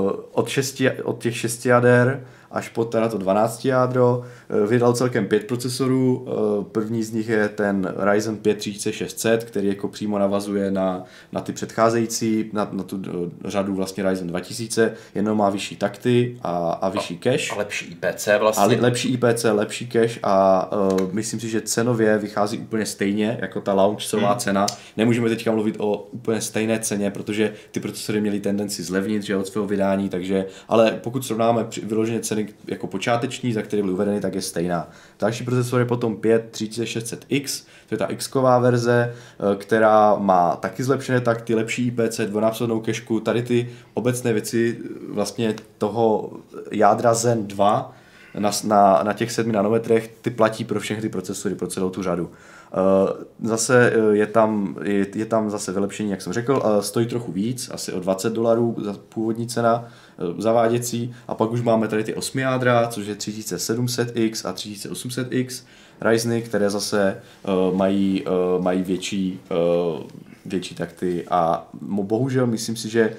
uh, 0.04 0.12
od, 0.32 0.50
šesti, 0.50 0.92
od 0.92 1.22
těch 1.22 1.38
šesti 1.38 1.70
jader 1.70 2.24
až 2.54 2.70
po 2.70 2.86
teda 2.86 3.10
to 3.10 3.18
12 3.18 3.66
jádro. 3.66 4.24
Eh, 4.50 4.68
vydal 4.68 4.94
celkem 4.94 5.28
pět 5.28 5.48
procesorů. 5.48 6.28
Eh, 6.28 6.64
první 6.72 7.04
z 7.04 7.12
nich 7.12 7.30
je 7.30 7.50
ten 7.50 7.94
Ryzen 7.98 8.38
5 8.38 8.58
3600, 8.58 9.44
který 9.44 9.68
jako 9.68 9.88
přímo 9.88 10.20
navazuje 10.20 10.72
na, 10.72 11.04
na 11.32 11.42
ty 11.42 11.54
předcházející, 11.54 12.50
na, 12.54 12.70
na 12.72 12.84
tu 12.84 13.02
eh, 13.08 13.50
řadu 13.50 13.76
vlastně 13.76 14.10
Ryzen 14.10 14.28
2000, 14.28 14.94
jenom 15.16 15.38
má 15.38 15.50
vyšší 15.50 15.76
takty 15.76 16.38
a, 16.42 16.72
a 16.72 16.90
vyšší 16.90 17.20
cache. 17.24 17.54
A 17.54 17.58
lepší 17.58 17.86
IPC 17.86 18.28
vlastně. 18.40 18.78
A 18.78 18.82
lepší 18.82 19.14
IPC, 19.14 19.44
lepší 19.52 19.88
cache 19.88 20.20
a 20.24 20.70
uh, 20.72 21.14
myslím 21.14 21.40
si, 21.40 21.50
že 21.50 21.62
cenově 21.62 22.18
vychází 22.18 22.58
úplně 22.58 22.86
stejně 22.86 23.38
jako 23.42 23.62
ta 23.62 23.74
launchcová 23.74 24.30
hmm. 24.30 24.40
cena. 24.40 24.66
Nemůžeme 24.98 25.30
teďka 25.30 25.52
mluvit 25.52 25.76
o 25.80 26.08
úplně 26.12 26.42
stejné 26.42 26.80
ceně, 26.80 27.12
protože 27.12 27.54
ty 27.72 27.80
procesory 27.80 28.22
měly 28.22 28.40
tendenci 28.40 28.84
zlevnit 28.84 29.24
že 29.24 29.38
od 29.38 29.48
svého 29.48 29.68
vydání, 29.68 30.10
takže, 30.10 30.46
ale 30.68 31.00
pokud 31.04 31.26
srovnáme 31.26 31.68
vyloženě 31.84 32.20
ceny 32.20 32.43
jako 32.68 32.88
počáteční, 32.88 33.54
za 33.54 33.62
které 33.62 33.82
byly 33.82 33.94
uvedeny, 33.94 34.22
tak 34.22 34.36
je 34.36 34.42
stejná. 34.42 34.90
Další 35.20 35.44
procesor 35.44 35.80
je 35.80 35.86
potom 35.86 36.16
5 36.16 36.52
3600X, 36.52 37.66
to 37.90 37.96
je 37.96 37.98
ta 37.98 38.06
x 38.06 38.34
verze, 38.60 39.14
eh, 39.14 39.56
která 39.56 40.16
má 40.16 40.56
taky 40.56 40.84
zlepšené 40.84 41.22
takty, 41.22 41.56
lepší 41.56 41.88
IPC, 41.88 42.20
dvojnásobnou 42.20 42.80
kešku, 42.80 43.20
tady 43.20 43.44
ty 43.44 43.70
obecné 43.94 44.34
věci 44.34 44.80
eh, 44.80 44.88
vlastně 45.10 45.56
toho 45.78 46.32
jádra 46.72 47.14
Zen 47.14 47.48
2 47.48 47.96
na, 48.40 48.52
na, 48.64 49.04
na 49.04 49.14
těch 49.14 49.32
7 49.32 49.52
nanometrech, 49.52 50.12
ty 50.22 50.30
platí 50.30 50.64
pro 50.64 50.80
všechny 50.80 51.02
ty 51.02 51.10
procesory, 51.10 51.56
pro 51.56 51.68
celou 51.68 51.90
tu 51.90 52.04
řadu. 52.04 52.30
Eh, 52.74 53.24
zase 53.44 53.94
je 54.12 54.28
tam, 54.28 54.78
je, 54.84 55.08
je 55.16 55.26
tam 55.26 55.50
zase 55.50 55.72
vylepšení, 55.72 56.12
jak 56.12 56.22
jsem 56.22 56.34
řekl, 56.34 56.64
stojí 56.80 57.06
trochu 57.08 57.32
víc, 57.32 57.70
asi 57.74 57.94
o 57.94 58.00
20 58.00 58.34
dolarů 58.34 58.76
za 58.82 58.96
původní 59.10 59.48
cena, 59.48 59.86
Eh, 60.18 60.42
zaváděcí. 60.42 61.16
A 61.28 61.36
pak 61.36 61.52
už 61.52 61.62
máme 61.62 61.88
tady 61.88 62.04
ty 62.04 62.14
8 62.14 62.40
jádra, 62.40 62.88
což 62.88 63.08
je 63.08 63.16
3700X 63.16 64.50
a 64.50 64.54
3800X 64.54 65.64
Ryzeny, 66.02 66.42
které 66.42 66.70
zase 66.70 67.22
uh, 67.48 67.78
mají, 67.78 68.24
uh, 68.26 68.64
mají 68.64 68.84
větší, 68.84 69.40
uh, 69.52 70.04
větší 70.46 70.76
takty. 70.76 71.26
A 71.30 71.70
bohužel 71.82 72.48
myslím 72.48 72.76
si, 72.76 72.90
že 72.90 73.16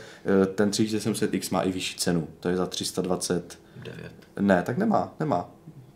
ten 0.55 0.71
3700X 0.71 1.53
má 1.53 1.63
i 1.63 1.73
vyšší 1.73 1.97
cenu, 1.97 2.29
to 2.41 2.49
je 2.49 2.57
za 2.57 2.67
320 2.67 3.59
9. 3.85 4.13
Ne, 4.41 4.63
tak 4.63 4.79
nemá, 4.79 5.15
nemá. 5.21 5.54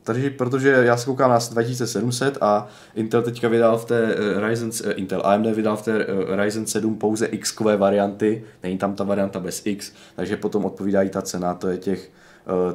Takže 0.09 0.31
protože 0.31 0.68
já 0.71 0.97
se 0.97 1.07
koukám 1.07 1.31
na 1.31 1.38
2700 1.51 2.38
a 2.40 2.66
Intel 2.94 3.23
teďka 3.23 3.49
vydal 3.49 3.79
v 3.79 3.85
té 3.85 4.14
uh, 4.14 4.47
Ryzen, 4.47 4.68
uh, 4.68 4.92
Intel 4.97 5.23
AMD 5.25 5.47
vydal 5.47 5.77
v 5.77 5.83
té 5.83 6.07
uh, 6.07 6.37
Ryzen 6.37 6.66
7 6.66 6.99
pouze 6.99 7.27
x 7.27 7.61
varianty, 7.77 8.44
není 8.62 8.79
tam 8.79 8.94
ta 8.94 9.05
varianta 9.05 9.40
bez 9.40 9.62
X, 9.64 9.92
takže 10.16 10.37
potom 10.37 10.64
odpovídají 10.64 11.11
ta 11.11 11.23
cena, 11.23 11.55
to 11.55 11.68
je 11.68 11.79
těch 11.79 12.11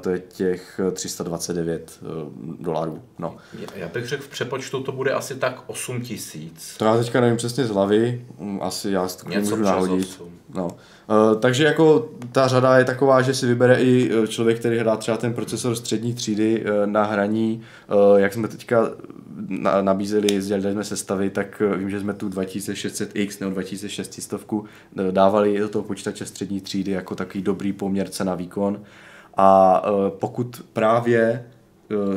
to 0.02 0.10
je 0.10 0.19
těch 0.19 0.80
329 0.93 2.00
dolarů. 2.60 3.02
No. 3.19 3.38
Já 3.76 3.88
bych 3.88 4.08
řekl, 4.08 4.24
v 4.24 4.28
přepočtu 4.28 4.84
to 4.84 4.91
bude 4.91 5.12
asi 5.12 5.36
tak 5.36 5.63
8 5.67 6.02
tisíc. 6.02 6.76
To 6.78 6.86
já 6.86 6.98
teďka 6.98 7.22
nevím 7.22 7.38
přesně 7.38 7.65
z 7.65 7.69
hlavy, 7.69 8.26
mm, 8.39 8.60
asi 8.62 8.91
já 8.91 9.08
to 9.08 9.39
můžu 9.39 9.56
nahodit. 9.56 10.08
8. 10.08 10.39
No. 10.54 10.67
Uh, 11.10 11.39
takže 11.39 11.63
jako 11.63 12.10
ta 12.32 12.48
řada 12.48 12.78
je 12.78 12.86
taková, 12.86 13.22
že 13.22 13.34
si 13.34 13.46
vybere 13.48 13.76
i 13.76 14.12
eh, 14.13 14.28
člověk, 14.28 14.60
který 14.60 14.76
hledá 14.76 14.96
třeba 14.96 15.18
ten 15.18 15.34
procesor 15.34 15.76
střední 15.76 16.13
třídy 16.13 16.66
uh, 16.66 16.72
na 16.86 17.04
hraní, 17.04 17.62
jak 18.16 18.34
jsme 18.34 18.48
teďka 18.48 18.89
na, 19.48 19.82
nabízeli, 19.82 20.42
sdělili 20.42 20.74
jsme 20.74 20.84
sestavy, 20.84 21.30
tak 21.30 21.62
vím, 21.78 21.89
že 21.89 22.00
jsme 22.00 22.13
tu 22.13 22.30
2600X 22.30 23.38
nebo 23.39 23.54
2600 23.54 24.42
dávali 25.12 25.60
do 25.60 25.70
toho 25.70 25.84
počítače 25.84 26.26
střední 26.26 26.62
třídy 26.62 26.92
jako 26.92 27.16
takový 27.16 27.42
dobrý 27.42 27.74
poměr 27.74 28.10
cena 28.10 28.36
výkon. 28.36 28.82
A 29.38 29.82
pokud 30.20 30.66
právě 30.74 31.46
Eh, 31.46 31.62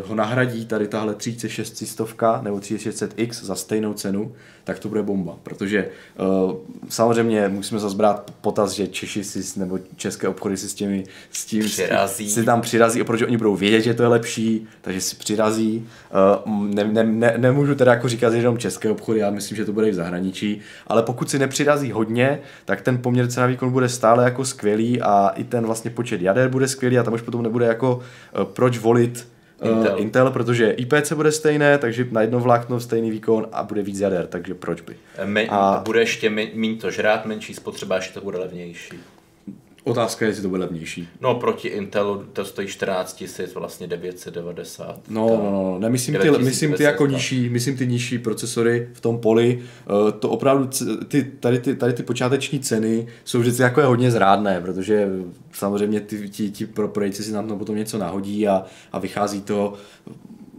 ho 0.06 0.14
nahradí 0.14 0.66
tady 0.66 0.88
tahle 0.88 1.14
3600 1.14 1.98
nebo 2.42 2.56
3600X 2.56 3.44
za 3.44 3.54
stejnou 3.54 3.94
cenu, 3.94 4.32
tak 4.64 4.78
to 4.78 4.88
bude 4.88 5.02
bomba, 5.02 5.38
protože 5.42 5.88
uh, 6.44 6.56
samozřejmě 6.88 7.48
musíme 7.48 7.80
zase 7.80 7.96
brát 7.96 8.30
potaz, 8.40 8.72
že 8.72 8.86
Češi 8.86 9.24
si, 9.24 9.60
nebo 9.60 9.78
české 9.96 10.28
obchody 10.28 10.56
si 10.56 10.68
s 10.68 10.74
těmi 10.74 11.04
s 11.30 11.44
tím 11.44 11.64
přirazí. 11.64 12.30
si 12.30 12.44
tam 12.44 12.60
přirazí, 12.60 13.04
protože 13.04 13.26
oni 13.26 13.36
budou 13.36 13.56
vědět, 13.56 13.80
že 13.80 13.94
to 13.94 14.02
je 14.02 14.08
lepší, 14.08 14.66
takže 14.80 15.00
si 15.00 15.16
přirazí. 15.16 15.88
Uh, 16.46 16.74
ne, 16.74 16.84
ne, 16.84 17.04
ne, 17.04 17.34
nemůžu 17.36 17.74
teda 17.74 17.92
jako 17.92 18.08
říkat, 18.08 18.30
že 18.30 18.38
jenom 18.38 18.58
české 18.58 18.90
obchody, 18.90 19.20
já 19.20 19.30
myslím, 19.30 19.56
že 19.56 19.64
to 19.64 19.72
bude 19.72 19.88
i 19.88 19.90
v 19.90 19.94
zahraničí, 19.94 20.60
ale 20.86 21.02
pokud 21.02 21.30
si 21.30 21.38
nepřirazí 21.38 21.92
hodně, 21.92 22.40
tak 22.64 22.80
ten 22.80 22.98
poměr 22.98 23.26
cena 23.26 23.46
výkon 23.46 23.70
bude 23.70 23.88
stále 23.88 24.24
jako 24.24 24.44
skvělý 24.44 25.00
a 25.00 25.28
i 25.28 25.44
ten 25.44 25.66
vlastně 25.66 25.90
počet 25.90 26.22
jader 26.22 26.48
bude 26.48 26.68
skvělý 26.68 26.98
a 26.98 27.02
tam 27.02 27.14
už 27.14 27.22
potom 27.22 27.42
nebude 27.42 27.66
jako 27.66 27.96
uh, 27.96 28.44
proč 28.44 28.78
volit 28.78 29.35
Intel. 29.62 29.92
Uh, 29.94 30.00
Intel, 30.00 30.30
protože 30.30 30.70
IPC 30.70 31.12
bude 31.12 31.32
stejné, 31.32 31.78
takže 31.78 32.06
na 32.10 32.20
jedno 32.20 32.40
vlákno 32.40 32.80
stejný 32.80 33.10
výkon 33.10 33.48
a 33.52 33.62
bude 33.62 33.82
víc 33.82 34.00
jader, 34.00 34.26
takže 34.26 34.54
proč 34.54 34.80
by. 34.80 34.96
Me, 35.24 35.46
a 35.46 35.82
bude 35.84 36.00
ještě 36.00 36.30
méně 36.30 36.76
to 36.76 36.90
žrát, 36.90 37.26
menší 37.26 37.54
spotřeba, 37.54 37.96
ještě 37.96 38.14
to 38.14 38.20
bude 38.20 38.38
levnější. 38.38 38.96
Otázka 39.86 40.24
je, 40.24 40.30
jestli 40.30 40.42
to 40.42 40.48
bude 40.48 40.60
levnější. 40.60 41.08
No, 41.20 41.34
proti 41.34 41.68
Intelu 41.68 42.24
to 42.32 42.44
stojí 42.44 42.68
14 42.68 43.12
tisíc, 43.12 43.54
vlastně 43.54 43.86
990. 43.86 45.00
No, 45.08 45.28
no, 45.28 45.50
no, 45.52 45.78
nemyslím 45.78 46.16
ty, 46.16 46.30
myslím 46.30 46.72
ty 46.72 46.82
jako 46.82 47.06
nižší, 47.06 47.48
myslím 47.48 47.76
ty 47.76 47.86
nižší 47.86 48.18
procesory 48.18 48.88
v 48.92 49.00
tom 49.00 49.18
poli. 49.18 49.62
Uh, 49.90 50.10
to 50.10 50.28
opravdu, 50.30 50.70
ty, 51.08 51.24
tady, 51.40 51.58
ty, 51.58 51.76
tady 51.76 51.92
ty 51.92 52.02
počáteční 52.02 52.60
ceny 52.60 53.06
jsou 53.24 53.38
vždycky 53.38 53.62
jako 53.62 53.80
je 53.80 53.86
hodně 53.86 54.10
zrádné, 54.10 54.60
protože 54.60 55.08
samozřejmě 55.52 56.00
ty, 56.00 56.28
ti, 56.28 56.50
ti 56.50 56.66
pro 56.66 56.88
prodejci 56.88 57.22
si 57.22 57.32
na 57.32 57.42
to 57.42 57.56
potom 57.56 57.76
něco 57.76 57.98
nahodí 57.98 58.48
a, 58.48 58.64
a 58.92 58.98
vychází 58.98 59.42
to 59.42 59.74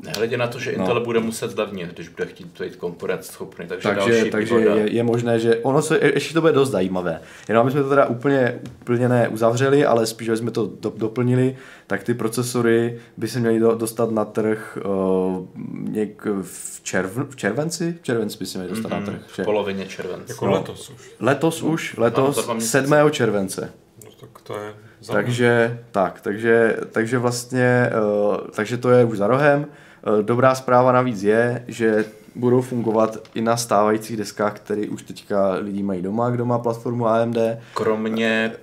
Nehledě 0.03 0.37
na 0.37 0.47
to, 0.47 0.59
že 0.59 0.71
Intel 0.71 0.95
no. 0.95 1.01
bude 1.01 1.19
muset 1.19 1.51
zlevnit, 1.51 1.93
když 1.93 2.09
bude 2.09 2.25
chtít 2.25 2.61
být 2.61 2.75
konkurenceschopný. 2.75 3.67
Takže, 3.67 3.89
takže, 3.89 4.11
další 4.11 4.31
takže 4.31 4.55
je, 4.55 4.93
je, 4.93 5.03
možné, 5.03 5.39
že 5.39 5.55
ono 5.55 5.81
se, 5.81 5.99
ještě 6.01 6.33
to 6.33 6.41
bude 6.41 6.53
dost 6.53 6.69
zajímavé. 6.69 7.21
Jenom 7.47 7.61
aby 7.61 7.71
jsme 7.71 7.83
to 7.83 7.89
teda 7.89 8.05
úplně, 8.05 8.59
úplně 8.81 9.09
neuzavřeli, 9.09 9.85
ale 9.85 10.05
spíš, 10.05 10.27
aby 10.27 10.37
jsme 10.37 10.51
to 10.51 10.71
do, 10.79 10.93
doplnili, 10.97 11.57
tak 11.87 12.03
ty 12.03 12.13
procesory 12.13 12.99
by 13.17 13.27
se 13.27 13.39
měly 13.39 13.59
do, 13.59 13.75
dostat 13.75 14.11
na 14.11 14.25
trh 14.25 14.77
uh, 14.85 15.47
něk 15.89 16.25
v, 16.41 16.81
červ, 16.83 17.17
v 17.29 17.35
červenci? 17.35 17.97
V 18.01 18.03
červenci 18.03 18.37
by 18.37 18.45
se 18.45 18.57
měly 18.57 18.73
dostat 18.73 18.87
mm-hmm, 18.87 18.91
na 18.91 18.99
mhm, 18.99 19.05
trh. 19.05 19.21
Že? 19.35 19.43
V 19.43 19.45
polovině 19.45 19.85
července. 19.85 20.33
Jako 20.33 20.45
no. 20.45 20.51
letos 20.51 20.89
už. 20.89 21.15
Letos 21.19 21.61
už, 21.61 21.97
letos 21.97 22.47
no, 22.47 22.61
7. 22.61 22.93
července. 23.11 23.73
tak 24.19 24.41
to 24.43 24.53
je 24.59 24.73
takže, 25.05 25.79
tak, 25.91 26.21
takže, 26.21 26.77
takže 26.91 27.17
vlastně, 27.17 27.89
uh, 28.27 28.37
takže 28.55 28.77
to 28.77 28.89
je 28.89 29.05
už 29.05 29.17
za 29.17 29.27
rohem. 29.27 29.65
Uh, 30.07 30.21
dobrá 30.21 30.55
zpráva 30.55 30.91
navíc 30.91 31.23
je, 31.23 31.65
že 31.67 32.05
budou 32.35 32.61
fungovat 32.61 33.17
i 33.35 33.41
na 33.41 33.57
stávajících 33.57 34.17
deskách, 34.17 34.53
které 34.53 34.87
už 34.87 35.03
teďka 35.03 35.53
lidi 35.53 35.83
mají 35.83 36.01
doma, 36.01 36.29
kdo 36.29 36.45
má 36.45 36.59
platformu 36.59 37.07
AMD. 37.07 37.37
Kromě 37.73 38.53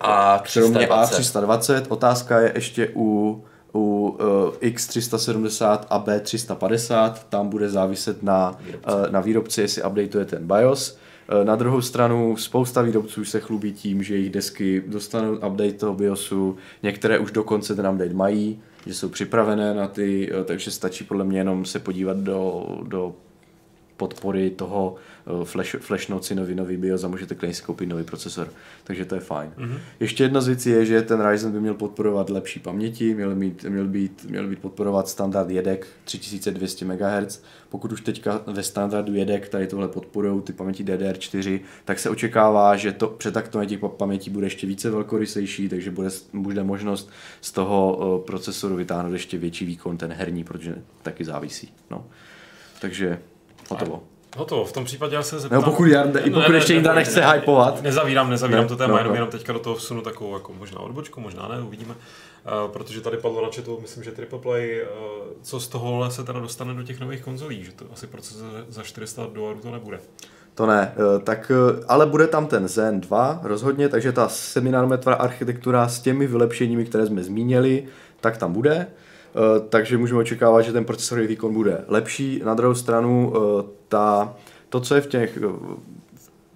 A320. 0.00 0.60
Kromě 0.60 0.86
A320. 0.86 1.82
Otázka 1.88 2.40
je 2.40 2.52
ještě 2.54 2.88
u 2.94 3.42
u 3.74 4.16
uh, 4.20 4.68
X370 4.70 5.78
a 5.90 6.04
B350, 6.04 7.12
tam 7.28 7.48
bude 7.48 7.68
záviset 7.68 8.22
na 8.22 8.58
výrobci, 8.60 8.88
uh, 8.88 9.10
na 9.10 9.20
výrobci 9.20 9.60
jestli 9.60 9.82
updateuje 9.82 10.24
ten 10.24 10.46
BIOS. 10.46 10.98
Uh, 11.32 11.44
na 11.44 11.56
druhou 11.56 11.80
stranu 11.80 12.36
spousta 12.36 12.82
výrobců 12.82 13.24
se 13.24 13.40
chlubí 13.40 13.72
tím, 13.72 14.02
že 14.02 14.14
jejich 14.14 14.30
desky 14.30 14.82
dostanou 14.86 15.32
update 15.32 15.72
toho 15.72 15.94
BIOSu, 15.94 16.56
některé 16.82 17.18
už 17.18 17.30
dokonce 17.30 17.74
ten 17.74 17.88
update 17.88 18.14
mají, 18.14 18.62
že 18.86 18.94
jsou 18.94 19.08
připravené 19.08 19.74
na 19.74 19.88
ty, 19.88 20.32
uh, 20.32 20.44
takže 20.44 20.70
stačí 20.70 21.04
podle 21.04 21.24
mě 21.24 21.38
jenom 21.38 21.64
se 21.64 21.78
podívat 21.78 22.16
do, 22.16 22.66
do 22.82 23.14
podpory 23.96 24.50
toho 24.50 24.94
uh, 25.26 25.44
flash, 25.44 25.76
flash 25.80 26.08
noci 26.08 26.34
nový, 26.34 26.54
nový 26.54 26.76
BIOS 26.76 27.04
a 27.04 27.08
můžete 27.08 27.34
klidně 27.34 27.54
si 27.54 27.62
koupit 27.62 27.86
nový 27.86 28.04
procesor. 28.04 28.48
Takže 28.84 29.04
to 29.04 29.14
je 29.14 29.20
fajn. 29.20 29.52
Mm-hmm. 29.58 29.78
Ještě 30.00 30.24
jedna 30.24 30.40
z 30.40 30.46
věcí 30.46 30.70
je, 30.70 30.84
že 30.86 31.02
ten 31.02 31.28
Ryzen 31.28 31.52
by 31.52 31.60
měl 31.60 31.74
podporovat 31.74 32.30
lepší 32.30 32.60
paměti, 32.60 33.14
měl, 33.14 33.34
mít, 33.34 33.64
měl, 33.64 33.86
být, 33.86 34.26
měl 34.28 34.48
být 34.48 34.58
podporovat 34.58 35.08
standard 35.08 35.50
JEDEC 35.50 35.80
3200 36.04 36.84
MHz. 36.84 37.42
Pokud 37.68 37.92
už 37.92 38.00
teďka 38.00 38.40
ve 38.46 38.62
standardu 38.62 39.14
JEDEC 39.14 39.48
tady 39.48 39.66
tohle 39.66 39.88
podporují 39.88 40.42
ty 40.42 40.52
paměti 40.52 40.84
DDR4, 40.84 41.60
tak 41.84 41.98
se 41.98 42.10
očekává, 42.10 42.76
že 42.76 42.92
to 42.92 43.06
přetaktování 43.06 43.68
těch 43.68 43.80
pamětí 43.96 44.30
bude 44.30 44.46
ještě 44.46 44.66
více 44.66 44.90
velkorysejší, 44.90 45.68
takže 45.68 45.90
bude, 45.90 46.08
bude 46.32 46.64
možnost 46.64 47.10
z 47.40 47.52
toho 47.52 47.96
uh, 47.96 48.24
procesoru 48.24 48.76
vytáhnout 48.76 49.12
ještě 49.12 49.38
větší 49.38 49.64
výkon, 49.64 49.96
ten 49.96 50.12
herní, 50.12 50.44
protože 50.44 50.74
taky 51.02 51.24
závisí. 51.24 51.72
No. 51.90 52.06
Takže 52.80 53.18
Hotovo. 53.72 54.02
Hotovo, 54.36 54.64
v 54.64 54.72
tom 54.72 54.84
případě 54.84 55.16
já 55.16 55.22
se 55.22 55.40
zeptám... 55.40 55.62
No 55.62 55.70
pokud, 55.70 55.84
Jarde, 55.84 56.20
ne, 56.20 56.30
pokud 56.30 56.48
ne, 56.48 56.56
ještě 56.56 56.74
Jindra 56.74 56.92
ne, 56.92 57.00
nechce 57.00 57.20
ne, 57.20 57.32
hypovat. 57.32 57.82
Nezavírám, 57.82 58.30
nezavírám 58.30 58.62
ne, 58.64 58.68
to 58.68 58.76
téma, 58.76 58.92
no, 58.92 58.98
jenom, 58.98 59.10
no. 59.10 59.14
jenom 59.14 59.30
teďka 59.30 59.52
do 59.52 59.58
toho 59.58 59.76
vsunu 59.76 60.02
takovou 60.02 60.34
jako 60.34 60.52
možná 60.52 60.80
odbočku, 60.80 61.20
možná 61.20 61.48
ne, 61.48 61.62
uvidíme. 61.62 61.94
Uh, 61.94 62.72
protože 62.72 63.00
tady 63.00 63.16
padlo 63.16 63.42
na 63.42 63.48
chatu, 63.56 63.78
myslím, 63.82 64.04
že 64.04 64.12
Triple 64.12 64.38
Play, 64.38 64.82
uh, 64.82 64.88
co 65.42 65.60
z 65.60 65.68
tohohle 65.68 66.10
se 66.10 66.24
teda 66.24 66.40
dostane 66.40 66.74
do 66.74 66.82
těch 66.82 67.00
nových 67.00 67.22
konzolí, 67.22 67.64
že 67.64 67.72
to 67.72 67.84
asi 67.92 68.06
proces 68.06 68.36
za 68.68 68.82
400 68.82 69.26
dolarů 69.34 69.60
to 69.60 69.70
nebude. 69.70 70.00
To 70.54 70.66
ne, 70.66 70.94
uh, 70.96 71.22
tak, 71.22 71.52
ale 71.88 72.06
bude 72.06 72.26
tam 72.26 72.46
ten 72.46 72.68
Zen 72.68 73.00
2 73.00 73.40
rozhodně, 73.42 73.88
takže 73.88 74.12
ta 74.12 74.28
7 74.28 74.74
architektura 75.06 75.88
s 75.88 76.00
těmi 76.00 76.26
vylepšeními, 76.26 76.84
které 76.84 77.06
jsme 77.06 77.22
zmínili, 77.22 77.84
tak 78.20 78.36
tam 78.36 78.52
bude. 78.52 78.86
Eh, 79.34 79.60
takže 79.68 79.98
můžeme 79.98 80.20
očekávat, 80.20 80.62
že 80.62 80.72
ten 80.72 80.84
procesorový 80.84 81.26
výkon 81.26 81.54
bude 81.54 81.84
lepší. 81.88 82.42
Na 82.44 82.54
druhou 82.54 82.74
stranu 82.74 83.32
eh, 83.36 83.64
ta, 83.88 84.34
to, 84.68 84.80
co 84.80 84.94
je 84.94 85.00
v 85.00 85.06
těch 85.06 85.36
eh, 85.36 85.76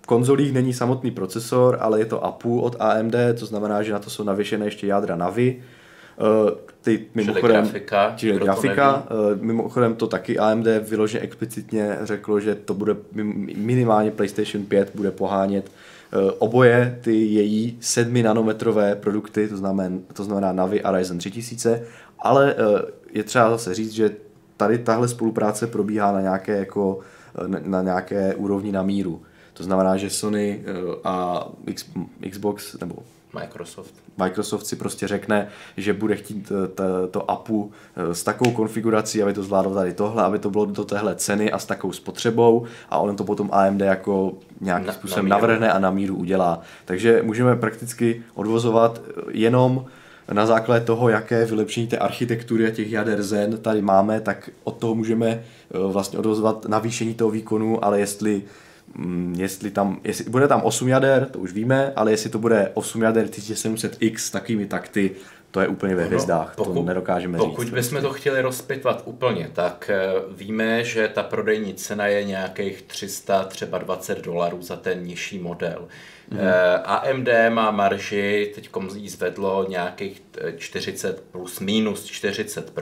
konzolích 0.06 0.52
není 0.52 0.72
samotný 0.72 1.10
procesor, 1.10 1.78
ale 1.80 1.98
je 1.98 2.04
to 2.04 2.24
APU 2.24 2.60
od 2.60 2.76
AMD, 2.78 3.14
to 3.38 3.46
znamená, 3.46 3.82
že 3.82 3.92
na 3.92 3.98
to 3.98 4.10
jsou 4.10 4.24
navěšené 4.24 4.66
ještě 4.66 4.86
jádra 4.86 5.16
Navi. 5.16 5.62
Ty, 6.80 7.06
mimochodem, 7.14 7.42
čili 7.42 7.52
grafika. 7.52 8.12
Čili 8.16 8.38
grafika. 8.38 9.06
To 9.08 9.14
mimochodem 9.40 9.94
to 9.94 10.06
taky 10.06 10.38
AMD 10.38 10.66
vyloženě 10.88 11.24
explicitně 11.24 11.98
řeklo, 12.02 12.40
že 12.40 12.54
to 12.54 12.74
bude 12.74 12.96
minimálně 13.56 14.10
PlayStation 14.10 14.64
5 14.64 14.90
bude 14.94 15.10
pohánět 15.10 15.70
oboje 16.38 16.98
ty 17.00 17.24
její 17.24 17.78
7 17.80 18.22
nanometrové 18.22 18.94
produkty, 18.94 19.48
to 19.48 19.56
znamená, 19.56 19.98
to 20.12 20.24
znamená 20.24 20.52
Navi 20.52 20.82
a 20.82 20.92
Ryzen 20.92 21.18
3000 21.18 21.82
ale 22.18 22.54
eh, 22.58 22.82
je 23.12 23.24
třeba 23.24 23.50
zase 23.50 23.74
říct, 23.74 23.92
že 23.92 24.16
tady 24.56 24.78
tahle 24.78 25.08
spolupráce 25.08 25.66
probíhá 25.66 26.12
na 26.12 26.20
nějaké, 26.20 26.58
jako, 26.58 26.98
eh, 27.44 27.60
na 27.64 27.82
nějaké 27.82 28.34
úrovni 28.34 28.72
na 28.72 28.82
míru. 28.82 29.22
To 29.52 29.62
znamená, 29.62 29.96
že 29.96 30.10
Sony 30.10 30.64
eh, 30.64 30.72
a 31.04 31.46
Xbox 32.30 32.78
nebo 32.80 32.96
Microsoft. 33.40 33.94
Microsoft 34.18 34.66
si 34.66 34.76
prostě 34.76 35.08
řekne, 35.08 35.48
že 35.76 35.92
bude 35.92 36.16
chtít 36.16 36.52
to, 36.74 37.06
to 37.06 37.30
APU 37.30 37.72
s 37.96 38.22
takovou 38.22 38.50
konfigurací, 38.50 39.22
aby 39.22 39.32
to 39.32 39.42
zvládlo 39.42 39.74
tady 39.74 39.92
tohle, 39.92 40.22
aby 40.22 40.38
to 40.38 40.50
bylo 40.50 40.66
do 40.66 40.84
téhle 40.84 41.14
ceny 41.16 41.52
a 41.52 41.58
s 41.58 41.66
takovou 41.66 41.92
spotřebou 41.92 42.66
a 42.90 42.98
on 42.98 43.16
to 43.16 43.24
potom 43.24 43.50
AMD 43.52 43.80
jako 43.80 44.32
nějakým 44.60 44.92
způsobem 44.92 45.28
na 45.28 45.36
navrhne 45.36 45.72
a 45.72 45.78
na 45.78 45.90
míru 45.90 46.16
udělá. 46.16 46.60
Takže 46.84 47.22
můžeme 47.22 47.56
prakticky 47.56 48.22
odvozovat 48.34 49.02
jenom 49.30 49.86
na 50.32 50.46
základě 50.46 50.84
toho, 50.84 51.08
jaké 51.08 51.44
vylepšení 51.44 51.86
té 51.86 51.98
architektury 51.98 52.66
a 52.66 52.70
těch 52.70 52.92
jader 52.92 53.22
Zen 53.22 53.58
tady 53.58 53.82
máme, 53.82 54.20
tak 54.20 54.50
od 54.64 54.76
toho 54.76 54.94
můžeme 54.94 55.28
eh, 55.28 55.42
vlastně 55.78 56.18
odvozovat 56.18 56.64
navýšení 56.68 57.14
toho 57.14 57.30
výkonu, 57.30 57.84
ale 57.84 58.00
jestli 58.00 58.42
mm, 58.94 59.34
jestli 59.38 59.70
tam, 59.70 60.00
jestli 60.04 60.30
bude 60.30 60.48
tam 60.48 60.62
8 60.62 60.88
jader, 60.88 61.28
to 61.30 61.38
už 61.38 61.52
víme, 61.52 61.92
ale 61.96 62.10
jestli 62.10 62.30
to 62.30 62.38
bude 62.38 62.70
8 62.74 63.02
jader 63.02 63.26
1700X 63.26 64.16
s 64.16 64.30
takovými 64.30 64.66
takty, 64.66 65.10
to 65.50 65.60
je 65.60 65.68
úplně 65.68 65.94
ve 65.94 66.04
hvězdách, 66.04 66.54
no, 66.58 66.64
pokud, 66.64 66.74
to 66.74 66.82
nedokážeme 66.82 67.38
pokud 67.38 67.50
říct. 67.50 67.56
Pokud 67.56 67.74
bychom 67.74 68.02
to 68.02 68.12
chtěli 68.12 68.40
rozpitvat 68.40 69.02
úplně, 69.04 69.50
tak 69.52 69.90
eh, 69.94 70.12
víme, 70.36 70.84
že 70.84 71.08
ta 71.08 71.22
prodejní 71.22 71.74
cena 71.74 72.06
je 72.06 72.24
nějakých 72.24 72.82
300, 72.82 73.44
třeba 73.44 73.78
20 73.78 74.24
dolarů 74.24 74.62
za 74.62 74.76
ten 74.76 75.02
nižší 75.02 75.38
model. 75.38 75.88
Mm-hmm. 76.30 76.82
AMD 76.84 77.28
má 77.48 77.70
marži, 77.70 78.52
teď 78.54 78.70
jí 78.94 79.08
zvedlo 79.08 79.66
nějakých 79.68 80.22
40 80.56 81.24
plus 81.30 81.60
minus 81.60 82.04
40 82.04 82.72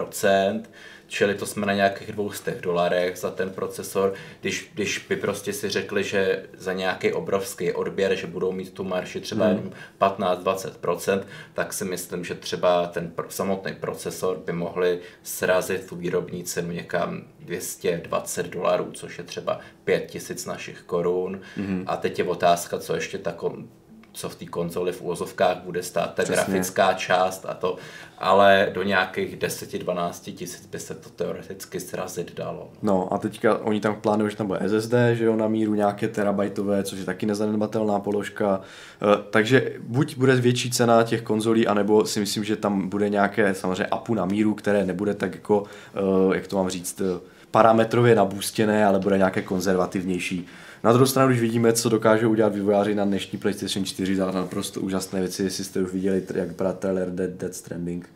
čili 1.07 1.35
to 1.35 1.47
jsme 1.47 1.67
na 1.67 1.73
nějakých 1.73 2.13
200 2.13 2.59
dolarech 2.61 3.19
za 3.19 3.31
ten 3.31 3.51
procesor. 3.51 4.15
Když, 4.41 4.71
když 4.75 5.07
by 5.09 5.17
prostě 5.17 5.53
si 5.53 5.69
řekli, 5.69 6.05
že 6.05 6.47
za 6.59 6.73
nějaký 6.73 7.13
obrovský 7.13 7.73
odběr, 7.73 8.15
že 8.15 8.27
budou 8.27 8.53
mít 8.53 8.73
tu 8.73 8.85
marši 8.85 9.21
třeba 9.21 9.49
mm. 9.49 9.73
15-20%, 10.01 11.23
tak 11.55 11.73
si 11.73 11.85
myslím, 11.85 12.25
že 12.25 12.35
třeba 12.35 12.87
ten 12.87 13.13
samotný 13.29 13.75
procesor 13.75 14.37
by 14.37 14.53
mohli 14.53 14.99
srazit 15.23 15.89
tu 15.89 15.97
výrobní 15.97 16.45
cenu 16.45 16.73
někam 16.73 17.23
220 17.41 18.47
dolarů, 18.47 18.91
což 18.93 19.19
je 19.19 19.25
třeba 19.25 19.61
5000 19.85 20.47
našich 20.47 20.83
korun. 20.83 21.41
Mm. 21.57 21.85
A 21.87 21.97
teď 21.97 22.19
je 22.19 22.25
otázka, 22.25 22.79
co 22.79 22.95
ještě 22.95 23.19
takový 23.19 23.69
co 24.15 24.29
v 24.29 24.35
té 24.35 24.47
konzoli 24.47 24.93
v 24.93 25.03
úvozovkách 25.03 25.57
bude 25.57 25.83
stát, 25.83 26.15
ta 26.15 26.23
Přesně. 26.23 26.35
grafická 26.35 26.93
část 26.93 27.47
a 27.49 27.55
to, 27.55 27.77
ale 28.19 28.71
do 28.75 28.83
nějakých 28.83 29.37
10-12 29.39 30.35
tisíc 30.35 30.67
by 30.67 30.79
se 30.79 30.95
to 30.95 31.11
teoreticky 31.11 31.81
srazit 31.81 32.35
dalo. 32.35 32.71
No 32.83 33.15
a 33.15 33.19
teďka 33.19 33.59
oni 33.59 33.81
tam 33.81 33.97
plánují, 34.01 34.31
že 34.31 34.37
tam 34.37 34.47
bude 34.47 34.61
SSD, 34.69 34.95
že 35.13 35.25
jo, 35.25 35.37
na 35.37 35.49
míru 35.49 35.75
nějaké 35.75 36.09
terabajtové, 36.09 36.83
což 36.83 36.99
je 36.99 37.05
taky 37.05 37.27
nezanedbatelná 37.27 38.01
položka, 38.01 38.61
e, 38.61 39.23
takže 39.31 39.73
buď 39.81 40.17
bude 40.17 40.37
větší 40.37 40.71
cena 40.71 41.03
těch 41.03 41.23
konzolí, 41.23 41.67
anebo 41.67 42.07
si 42.07 42.21
myslím, 42.21 42.45
že 42.45 42.57
tam 42.57 42.89
bude 42.89 43.09
nějaké 43.09 43.55
samozřejmě 43.55 43.87
APU 43.87 44.15
na 44.15 44.25
míru, 44.25 44.55
které 44.55 44.87
nebude 44.87 45.15
tak 45.15 45.35
jako, 45.35 45.65
e, 45.95 46.37
jak 46.37 46.47
to 46.47 46.57
mám 46.57 46.71
říct, 46.71 47.01
e, 47.01 47.05
parametrově 47.51 48.15
nabůstěné, 48.15 48.87
ale 48.87 48.99
bude 48.99 49.19
nějaké 49.19 49.43
konzervativnější. 49.43 50.47
Na 50.85 50.93
druhou 50.93 51.07
stranu, 51.07 51.29
když 51.29 51.41
vidíme, 51.41 51.73
co 51.73 51.89
dokážou 51.89 52.31
udělat 52.31 52.55
vývojáři 52.55 52.95
na 52.95 53.05
dnešní 53.05 53.39
PlayStation 53.39 53.85
4 53.85 54.17
za 54.17 54.31
naprosto 54.31 54.81
úžasné 54.81 55.21
věci, 55.21 55.43
jestli 55.43 55.65
jste 55.65 55.83
už 55.83 55.93
viděli, 55.93 56.23
jak 56.35 56.49
vypadá 56.49 56.73
trailer 56.73 57.11
Dead, 57.11 57.31
Dead 57.31 57.55
Stranding, 57.55 58.09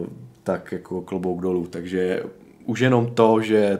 uh, 0.00 0.06
tak 0.42 0.72
jako 0.72 1.02
klobouk 1.02 1.40
dolů. 1.40 1.66
Takže 1.66 2.22
už 2.64 2.80
jenom 2.80 3.14
to, 3.14 3.40
že 3.42 3.78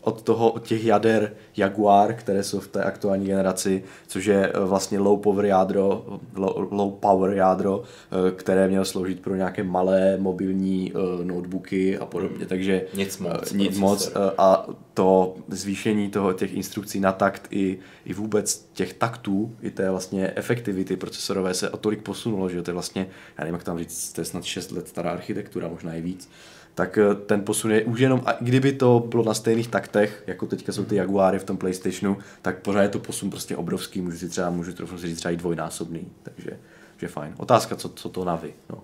od 0.00 0.22
toho, 0.22 0.50
od 0.50 0.66
těch 0.66 0.84
jader 0.84 1.32
Jaguar, 1.56 2.14
které 2.14 2.42
jsou 2.42 2.60
v 2.60 2.68
té 2.68 2.82
aktuální 2.84 3.26
generaci, 3.26 3.84
což 4.06 4.24
je 4.24 4.52
eh, 4.54 4.60
vlastně 4.64 4.98
low 4.98 5.20
power 5.20 5.44
jádro, 5.44 6.18
low, 6.34 6.72
low 6.72 6.92
power 6.92 7.32
jádro, 7.32 7.82
eh, 7.82 8.30
které 8.30 8.68
mělo 8.68 8.84
sloužit 8.84 9.20
pro 9.20 9.34
nějaké 9.34 9.62
malé 9.62 10.16
mobilní 10.18 10.92
uh, 10.92 11.24
notebooky 11.24 11.98
a 11.98 12.06
podobně, 12.06 12.38
hmm. 12.38 12.46
takže 12.46 12.86
nic 12.94 13.18
moc. 13.18 13.52
Nic 13.52 13.78
moc 13.78 14.12
a 14.38 14.66
to 14.94 15.34
zvýšení 15.48 16.10
toho 16.10 16.32
těch 16.32 16.54
instrukcí 16.54 17.00
na 17.00 17.12
takt 17.12 17.46
i, 17.50 17.78
i 18.04 18.14
vůbec 18.14 18.68
těch 18.72 18.94
taktů, 18.94 19.54
i 19.62 19.70
té 19.70 19.90
vlastně 19.90 20.32
efektivity 20.36 20.96
procesorové 20.96 21.54
se 21.54 21.70
o 21.70 21.76
tolik 21.76 22.02
posunulo, 22.02 22.48
že 22.48 22.62
to 22.62 22.70
je 22.70 22.74
vlastně, 22.74 23.06
já 23.38 23.44
nevím, 23.44 23.54
jak 23.54 23.64
tam 23.64 23.78
říct, 23.78 24.12
to 24.12 24.20
je 24.20 24.24
snad 24.24 24.44
6 24.44 24.72
let 24.72 24.88
stará 24.88 25.10
architektura, 25.10 25.68
možná 25.68 25.94
i 25.94 26.00
víc, 26.00 26.30
tak 26.74 26.98
eh, 26.98 27.14
ten 27.14 27.44
posun 27.44 27.70
je 27.70 27.84
už 27.84 28.00
jenom, 28.00 28.22
a 28.26 28.32
kdyby 28.40 28.72
to 28.72 29.06
bylo 29.08 29.24
na 29.24 29.34
stejných 29.34 29.68
taktech, 29.68 30.24
jako 30.26 30.46
teďka 30.46 30.72
jsou 30.72 30.84
ty 30.84 30.96
Jaguary 30.96 31.38
v 31.38 31.44
tom 31.44 31.56
PlayStationu, 31.56 32.18
tak 32.42 32.58
pořád 32.58 32.82
je 32.82 32.88
to 32.88 32.98
posun 32.98 33.30
prostě 33.30 33.56
obrovský, 33.56 34.00
můžu 34.00 34.18
si 34.18 34.28
třeba, 34.28 34.50
můžu 34.50 34.72
trochu 34.72 34.98
si 34.98 35.06
říct 35.06 35.18
třeba 35.18 35.32
i 35.32 35.36
dvojnásobný, 35.36 36.12
takže 36.22 36.50
že 36.98 37.08
fajn. 37.08 37.34
Otázka, 37.36 37.76
co, 37.76 37.88
co 37.88 38.08
to 38.08 38.24
Navi, 38.24 38.54
no. 38.70 38.78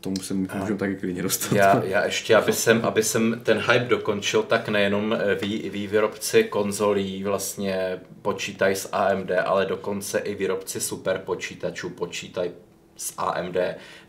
tomu 0.00 0.16
se 0.16 0.34
můžeme 0.34 0.78
taky 0.78 0.96
klidně 0.96 1.22
dostat. 1.22 1.52
Já, 1.52 1.84
já 1.84 2.04
ještě, 2.04 2.36
aby 2.36 2.52
jsem, 2.52 2.80
aby 2.84 3.02
jsem 3.02 3.40
ten 3.42 3.58
hype 3.58 3.88
dokončil, 3.88 4.42
tak 4.42 4.68
nejenom 4.68 5.12
eh, 5.12 5.34
vý, 5.34 5.70
vý 5.70 5.86
výrobci 5.86 6.44
konzolí 6.44 7.24
vlastně 7.24 8.00
počítají 8.22 8.76
s 8.76 8.88
AMD, 8.92 9.30
ale 9.44 9.66
dokonce 9.66 10.18
i 10.18 10.34
výrobci 10.34 10.80
super 10.80 11.18
počítačů 11.18 11.90
počítají 11.90 12.50
z 12.98 13.14
AMD. 13.16 13.56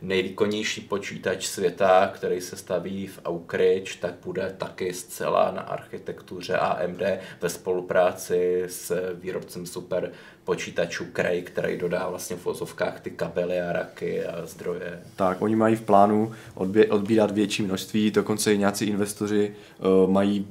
Nejvýkonnější 0.02 0.82
počítač 0.82 1.48
světa, 1.48 2.12
který 2.14 2.42
se 2.42 2.56
staví 2.56 3.08
v 3.08 3.20
Oak 3.24 3.54
Ridge, 3.54 3.96
tak 3.96 4.14
bude 4.26 4.56
taky 4.58 4.94
zcela 4.94 5.52
na 5.52 5.62
architektuře 5.62 6.58
AMD 6.58 7.02
ve 7.42 7.50
spolupráci 7.50 8.64
s 8.68 9.16
výrobcem 9.22 9.66
super 9.66 10.12
počítačů 10.44 11.06
Cray, 11.16 11.42
který 11.42 11.78
dodá 11.78 12.10
vlastně 12.10 12.36
v 12.36 12.46
vozovkách 12.46 13.00
ty 13.00 13.12
kabely 13.12 13.62
a 13.62 13.74
raky 13.74 14.26
a 14.26 14.46
zdroje. 14.46 15.02
Tak, 15.16 15.42
oni 15.42 15.56
mají 15.56 15.76
v 15.76 15.82
plánu 15.82 16.32
odbě- 16.56 16.88
odbírat 16.90 17.32
větší 17.32 17.64
množství, 17.64 18.12
dokonce 18.12 18.54
i 18.54 18.58
nějací 18.58 18.86
investoři 18.86 19.56
uh, 19.80 20.12
mají 20.12 20.48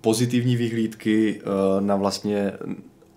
pozitivní 0.00 0.56
vyhlídky 0.56 1.40
uh, 1.40 1.80
na 1.80 1.96
vlastně 1.96 2.52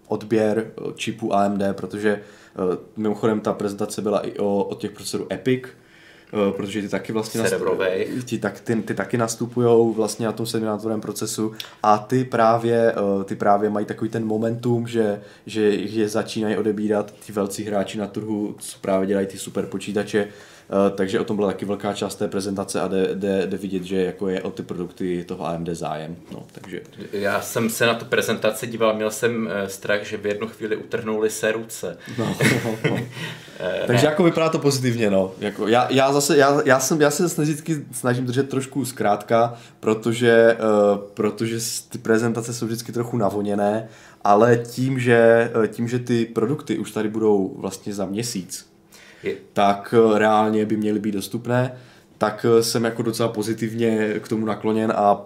odběr 0.08 0.72
čipu 0.96 1.34
AMD, 1.34 1.62
protože 1.72 2.22
Eh, 2.56 2.78
mimochodem 2.98 3.40
ta 3.40 3.54
prezentace 3.54 4.02
byla 4.02 4.20
i 4.20 4.38
o, 4.38 4.64
o 4.64 4.76
těch 4.76 4.92
procesorů 4.92 5.28
Epic, 5.32 5.64
eh, 5.68 6.52
protože 6.52 6.82
ty 6.82 6.90
taky 6.90 7.14
vlastně 7.14 7.42
nastupují, 7.42 8.06
ty, 8.30 8.38
tak, 8.38 8.60
ty, 8.60 8.76
ty 8.76 8.94
taky 8.94 9.18
nastupují 9.18 9.94
vlastně 9.96 10.26
na 10.26 10.32
tom 10.32 10.46
sedminátorovém 10.46 11.02
procesu 11.02 11.52
a 11.84 11.98
ty 11.98 12.26
právě, 12.26 12.92
eh, 12.92 13.24
ty 13.24 13.36
právě 13.36 13.70
mají 13.70 13.86
takový 13.86 14.10
ten 14.10 14.26
momentum, 14.26 14.88
že, 14.88 15.22
že 15.46 15.62
je 15.70 16.10
začínají 16.10 16.58
odebírat 16.58 17.14
ty 17.26 17.32
velcí 17.32 17.64
hráči 17.64 17.98
na 17.98 18.08
trhu, 18.08 18.56
co 18.60 18.78
právě 18.82 19.08
dělají 19.08 19.28
ty 19.28 19.38
super 19.38 19.66
počítače, 19.66 20.28
Eh, 20.65 20.65
Eh, 20.70 20.90
takže 20.90 21.20
o 21.20 21.24
tom 21.24 21.36
byla 21.36 21.48
taky 21.48 21.66
velká 21.66 21.94
část 21.94 22.16
té 22.16 22.28
prezentace 22.28 22.82
a 22.82 22.88
jde, 23.14 23.58
vidět, 23.58 23.84
že 23.84 24.06
jako 24.06 24.30
je 24.30 24.42
o 24.42 24.52
ty 24.52 24.64
produkty 24.64 25.26
toho 25.28 25.48
AMD 25.48 25.68
zájem. 25.68 26.16
No, 26.32 26.46
takže... 26.52 26.82
Já 27.12 27.42
jsem 27.42 27.70
se 27.70 27.86
na 27.86 27.94
tu 27.94 28.06
prezentaci 28.06 28.68
díval, 28.68 28.96
měl 28.96 29.12
jsem 29.12 29.50
eh, 29.52 29.70
strach, 29.70 30.04
že 30.04 30.18
v 30.18 30.26
jednu 30.26 30.48
chvíli 30.48 30.76
utrhnuli 30.76 31.30
se 31.30 31.52
ruce. 31.52 31.98
No, 32.18 32.38
no, 32.66 32.76
no. 32.90 32.98
Eh, 33.60 33.84
takže 33.88 34.06
jako 34.06 34.24
vypadá 34.24 34.50
to 34.50 34.60
pozitivně, 34.60 35.10
no. 35.10 35.32
Jako, 35.40 35.68
já, 35.68 35.88
já, 35.92 36.14
zase, 36.14 36.38
já, 36.38 36.62
já, 36.66 36.80
jsem, 36.80 37.02
já 37.02 37.12
se 37.12 37.42
vždycky 37.42 37.86
snažím 37.92 38.26
držet 38.26 38.50
trošku 38.50 38.86
zkrátka, 38.86 39.54
protože, 39.80 40.58
uh, 40.60 40.98
protože 41.14 41.58
ty 41.90 41.98
prezentace 41.98 42.54
jsou 42.54 42.66
vždycky 42.66 42.92
trochu 42.92 43.18
navoněné 43.18 43.90
ale 44.24 44.58
tím 44.58 45.00
že, 45.00 45.52
tím, 45.68 45.88
že 45.88 46.00
ty 46.00 46.26
produkty 46.26 46.78
už 46.78 46.92
tady 46.92 47.10
budou 47.10 47.56
vlastně 47.58 47.94
za 47.94 48.06
měsíc, 48.06 48.68
tak 49.54 49.94
eh, 49.98 50.20
reálně 50.20 50.66
by 50.66 50.78
měly 50.78 51.00
být 51.00 51.12
dostupné, 51.12 51.72
tak 52.18 52.46
eh, 52.50 52.64
jsem 52.64 52.84
jako 52.84 53.02
docela 53.02 53.30
pozitivně 53.30 54.14
k 54.20 54.28
tomu 54.28 54.46
nakloněn 54.46 54.94
a 54.96 55.22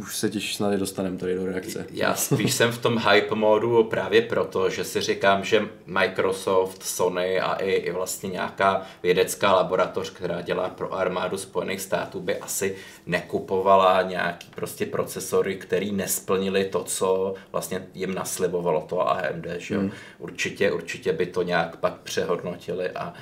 už 0.00 0.16
se 0.16 0.30
těší 0.30 0.54
snad 0.54 0.74
dostaneme 0.74 1.16
tady 1.16 1.34
do 1.34 1.46
reakce. 1.46 1.86
Já 1.90 2.14
spíš 2.14 2.54
jsem 2.54 2.72
v 2.72 2.78
tom 2.78 2.98
hype 2.98 3.34
modu 3.34 3.84
právě 3.84 4.22
proto, 4.22 4.70
že 4.70 4.84
si 4.84 5.00
říkám, 5.00 5.44
že 5.44 5.68
Microsoft, 5.86 6.82
Sony 6.82 7.40
a 7.40 7.54
i, 7.54 7.70
i 7.70 7.92
vlastně 7.92 8.30
nějaká 8.30 8.82
vědecká 9.02 9.52
laboratoř, 9.54 10.10
která 10.10 10.40
dělá 10.40 10.68
pro 10.68 10.94
armádu 10.94 11.38
Spojených 11.38 11.80
států, 11.80 12.20
by 12.20 12.36
asi 12.36 12.76
nekupovala 13.06 14.02
nějaký 14.02 14.48
prostě 14.54 14.86
procesory, 14.86 15.56
který 15.56 15.92
nesplnili 15.92 16.64
to, 16.64 16.84
co 16.84 17.34
vlastně 17.52 17.86
jim 17.94 18.14
naslibovalo 18.14 18.80
to 18.88 19.08
AMD, 19.10 19.46
že 19.58 19.78
hmm. 19.78 19.90
Určitě, 20.18 20.72
určitě 20.72 21.12
by 21.12 21.26
to 21.26 21.42
nějak 21.42 21.76
pak 21.76 21.94
přehodnotili 22.00 22.90
a 22.90 23.14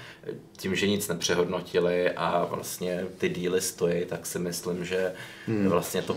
tím, 0.56 0.74
že 0.74 0.86
nic 0.86 1.08
nepřehodnotili 1.08 2.10
a 2.10 2.44
vlastně 2.50 3.06
ty 3.18 3.28
díly 3.28 3.60
stojí, 3.60 4.04
tak 4.04 4.26
si 4.26 4.38
myslím, 4.38 4.84
že 4.84 5.12
hmm. 5.46 5.68
vlastně 5.68 6.02
to 6.02 6.14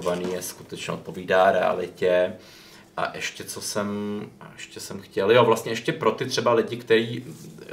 prezentované 0.00 0.36
je 0.36 0.42
skutečně 0.42 0.94
odpovídá 0.94 1.52
realitě. 1.52 2.32
A 2.96 3.16
ještě 3.16 3.44
co 3.44 3.60
jsem, 3.60 4.20
ještě 4.54 4.80
jsem 4.80 5.00
chtěl, 5.00 5.30
jo 5.30 5.44
vlastně 5.44 5.72
ještě 5.72 5.92
pro 5.92 6.12
ty 6.12 6.26
třeba 6.26 6.52
lidi, 6.52 6.76
kteří 6.76 7.24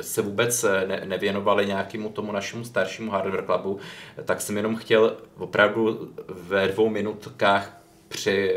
se 0.02 0.22
vůbec 0.22 0.66
ne, 0.88 1.02
nevěnovali 1.06 1.66
nějakému 1.66 2.10
tomu 2.10 2.32
našemu 2.32 2.66
staršímu 2.66 3.12
hardware 3.12 3.46
clubu, 3.46 3.80
tak 4.26 4.42
jsem 4.42 4.58
jenom 4.58 4.76
chtěl 4.76 5.18
opravdu 5.38 6.14
ve 6.28 6.68
dvou 6.68 6.90
minutkách 6.90 7.78
při, 8.08 8.54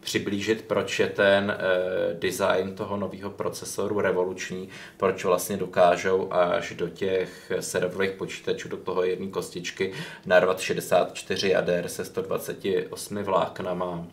přiblížit, 0.00 0.64
proč 0.64 1.00
je 1.00 1.06
ten 1.06 1.56
uh, 1.56 2.18
design 2.18 2.74
toho 2.74 2.96
nového 2.96 3.30
procesoru 3.30 4.00
revoluční, 4.00 4.68
proč 4.96 5.24
vlastně 5.24 5.56
dokážou 5.56 6.32
až 6.32 6.74
do 6.74 6.88
těch 6.88 7.52
serverových 7.60 8.10
počítačů, 8.10 8.68
do 8.68 8.76
toho 8.76 9.04
jedné 9.04 9.26
kostičky 9.26 9.92
narvat 10.26 10.60
64 10.60 11.48
jader 11.48 11.88
se 11.88 12.04
128 12.04 13.22
vláknama. 13.22 14.06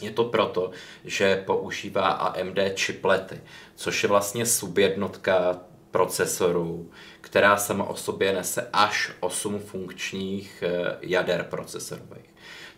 Je 0.00 0.10
to 0.10 0.24
proto, 0.24 0.70
že 1.04 1.42
používá 1.46 2.08
AMD 2.08 2.58
chiplety, 2.76 3.40
což 3.74 4.02
je 4.02 4.08
vlastně 4.08 4.46
subjednotka 4.46 5.60
procesorů, 5.90 6.90
která 7.20 7.56
sama 7.56 7.84
o 7.84 7.96
sobě 7.96 8.32
nese 8.32 8.68
až 8.72 9.12
8 9.20 9.58
funkčních 9.58 10.64
eh, 10.66 10.96
jader 11.02 11.46
procesorových. 11.50 12.30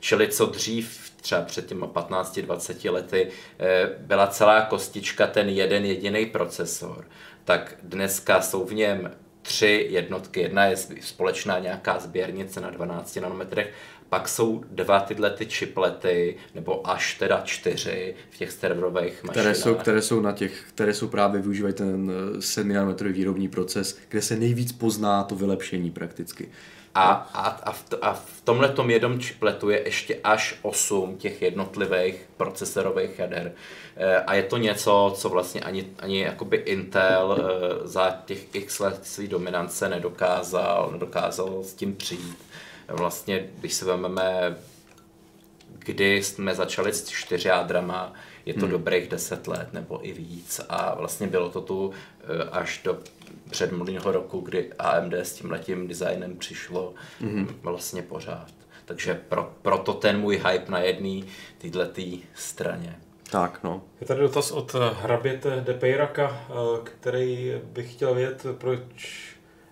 Čili 0.03 0.29
co 0.29 0.47
dřív 0.47 1.11
třeba 1.21 1.43
před 1.43 1.67
těmi 1.67 1.81
15-20 1.81 2.93
lety 2.93 3.29
eh, 3.59 3.91
byla 3.99 4.27
celá 4.27 4.63
kostička 4.63 5.27
ten 5.27 5.49
jeden 5.49 5.85
jediný 5.85 6.27
procesor, 6.27 7.05
tak 7.45 7.75
dneska 7.83 8.41
jsou 8.41 8.65
v 8.65 8.75
něm 8.75 9.11
tři 9.43 9.87
jednotky. 9.91 10.41
Jedna 10.41 10.65
je 10.65 10.77
společná 11.01 11.59
nějaká 11.59 11.99
sběrnice 11.99 12.61
na 12.61 12.71
12 12.71 13.17
nanometrech, 13.17 13.73
pak 14.09 14.29
jsou 14.29 14.65
dva 14.71 15.01
tyhle 15.01 15.31
ty 15.31 15.47
čiplety, 15.47 16.37
nebo 16.55 16.91
až 16.91 17.19
teda 17.19 17.41
čtyři 17.45 18.15
v 18.31 18.39
těch 18.39 18.53
serverových 18.53 19.25
mašinách. 19.25 19.33
Které 19.33 19.55
jsou, 19.55 19.75
které 19.75 20.03
jsou 20.03 20.21
na 20.21 20.33
těch, 20.33 20.65
které 20.69 20.95
jsou 20.95 21.09
právě 21.09 21.41
využívají 21.41 21.75
ten 21.75 22.13
7 22.41 22.73
nanometrový 22.73 23.13
výrobní 23.13 23.49
proces, 23.49 23.99
kde 24.09 24.23
se 24.23 24.37
nejvíc 24.37 24.73
pozná 24.73 25.23
to 25.23 25.35
vylepšení 25.35 25.91
prakticky. 25.91 26.49
A, 26.95 27.31
a, 27.35 27.49
a, 27.49 27.73
v, 27.73 27.85
a 28.03 28.13
v 28.13 28.41
tomhle 28.45 28.69
tom 28.69 28.91
jednom 28.91 29.21
čipletu 29.21 29.71
je 29.71 29.83
ještě 29.85 30.19
až 30.25 30.55
8 30.63 31.17
těch 31.17 31.43
jednotlivých 31.43 32.29
procesorových 32.37 33.19
jader. 33.19 33.53
E, 33.97 34.17
a 34.17 34.35
je 34.35 34.43
to 34.43 34.57
něco, 34.57 35.15
co 35.17 35.29
vlastně 35.29 35.61
ani, 35.61 35.87
ani 35.99 36.21
jakoby 36.21 36.57
Intel 36.57 37.37
e, 37.39 37.89
za 37.89 38.11
těch 38.25 38.55
x 38.55 38.79
let 38.79 39.07
své 39.07 39.27
dominance 39.27 39.89
nedokázal, 39.89 40.91
nedokázal 40.93 41.63
s 41.63 41.75
tím 41.75 41.97
přijít. 41.97 42.39
Vlastně, 42.89 43.49
když 43.61 43.75
se 43.75 43.85
vezmeme, 43.85 44.57
kdy 45.79 46.23
jsme 46.23 46.55
začali 46.55 46.93
s 46.93 47.09
čtyři 47.09 47.49
jádrama, 47.49 48.13
je 48.47 48.55
to 48.55 48.61
hmm. 48.61 48.71
dobrých 48.71 49.09
10 49.09 49.49
let 49.49 49.69
nebo 49.73 50.07
i 50.07 50.13
víc 50.13 50.61
a 50.69 50.95
vlastně 50.95 51.27
bylo 51.27 51.51
to 51.51 51.61
tu 51.61 51.93
e, 52.25 52.45
až 52.51 52.81
do 52.85 52.99
předminulého 53.53 54.13
roku, 54.13 54.41
kdy 54.41 54.73
AMD 54.79 55.13
s 55.13 55.33
tím 55.33 55.51
letím 55.51 55.89
designem 55.89 56.37
přišlo 56.37 56.95
mm-hmm. 57.21 57.47
vlastně 57.63 58.03
pořád. 58.03 58.53
Takže 58.85 59.15
pro, 59.29 59.53
proto 59.63 59.95
ten 59.95 60.21
můj 60.21 60.37
hype 60.37 60.73
na 60.73 60.79
jedné 60.79 61.27
této 61.59 62.03
straně. 62.35 62.99
Tak, 63.31 63.61
no. 63.63 63.83
Je 64.01 64.07
tady 64.07 64.21
dotaz 64.21 64.51
od 64.51 64.75
hraběte 65.01 65.61
Depejraka, 65.61 66.47
eh, 66.49 66.53
který 66.85 67.53
bych 67.65 67.93
chtěl 67.93 68.15
vědět, 68.15 68.47
proč, 68.59 68.83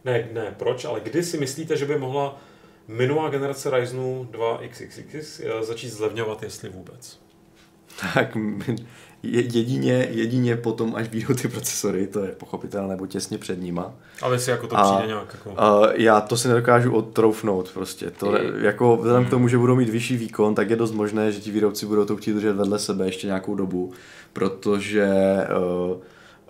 ne, 0.04 0.28
ne 0.32 0.54
proč, 0.58 0.84
ale 0.84 1.00
kdy 1.00 1.22
si 1.22 1.38
myslíte, 1.38 1.76
že 1.76 1.86
by 1.86 1.98
mohla 1.98 2.40
minulá 2.88 3.28
generace 3.28 3.70
Ryzenu 3.70 4.28
2 4.30 4.60
XXX 4.68 5.40
eh, 5.40 5.62
začít 5.64 5.90
zlevňovat, 5.90 6.42
jestli 6.42 6.68
vůbec? 6.68 7.20
Tak 8.14 8.36
jedině, 9.22 10.08
jedině 10.10 10.56
potom, 10.56 10.94
až 10.94 11.08
výjdou 11.08 11.34
ty 11.34 11.48
procesory, 11.48 12.06
to 12.06 12.20
je 12.20 12.28
pochopitelné, 12.28 12.88
nebo 12.88 13.06
těsně 13.06 13.38
před 13.38 13.62
nima. 13.62 13.92
Ale 14.22 14.38
si 14.38 14.50
jako 14.50 14.66
to 14.66 14.76
a, 14.78 14.82
přijde 14.82 15.06
nějak 15.06 15.34
jako... 15.34 15.60
A 15.60 15.92
já 15.92 16.20
to 16.20 16.36
si 16.36 16.48
nedokážu 16.48 16.92
odtroufnout 16.92 17.70
prostě. 17.74 18.10
To, 18.10 18.36
I, 18.36 18.50
jako 18.60 18.96
vzhledem 18.96 19.22
hmm. 19.22 19.26
k 19.26 19.30
tomu, 19.30 19.48
že 19.48 19.58
budou 19.58 19.76
mít 19.76 19.88
vyšší 19.88 20.16
výkon, 20.16 20.54
tak 20.54 20.70
je 20.70 20.76
dost 20.76 20.92
možné, 20.92 21.32
že 21.32 21.40
ti 21.40 21.50
výrobci 21.50 21.86
budou 21.86 22.04
to 22.04 22.16
chtít 22.16 22.32
držet 22.32 22.52
vedle 22.52 22.78
sebe 22.78 23.06
ještě 23.06 23.26
nějakou 23.26 23.54
dobu, 23.54 23.92
protože 24.32 25.08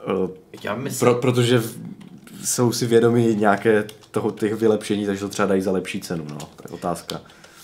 uh, 0.06 0.22
uh, 0.22 0.30
já 0.64 0.74
myslím... 0.74 1.08
pro, 1.08 1.20
protože 1.20 1.62
jsou 2.44 2.72
si 2.72 2.86
vědomi 2.86 3.36
nějaké 3.38 3.84
toho, 4.10 4.30
těch 4.30 4.54
vylepšení, 4.54 5.06
takže 5.06 5.20
to 5.20 5.28
třeba 5.28 5.48
dají 5.48 5.62
za 5.62 5.72
lepší 5.72 6.00
cenu, 6.00 6.24
no, 6.30 6.38
to 6.38 6.62
je 6.68 6.74
otázka. 6.74 7.20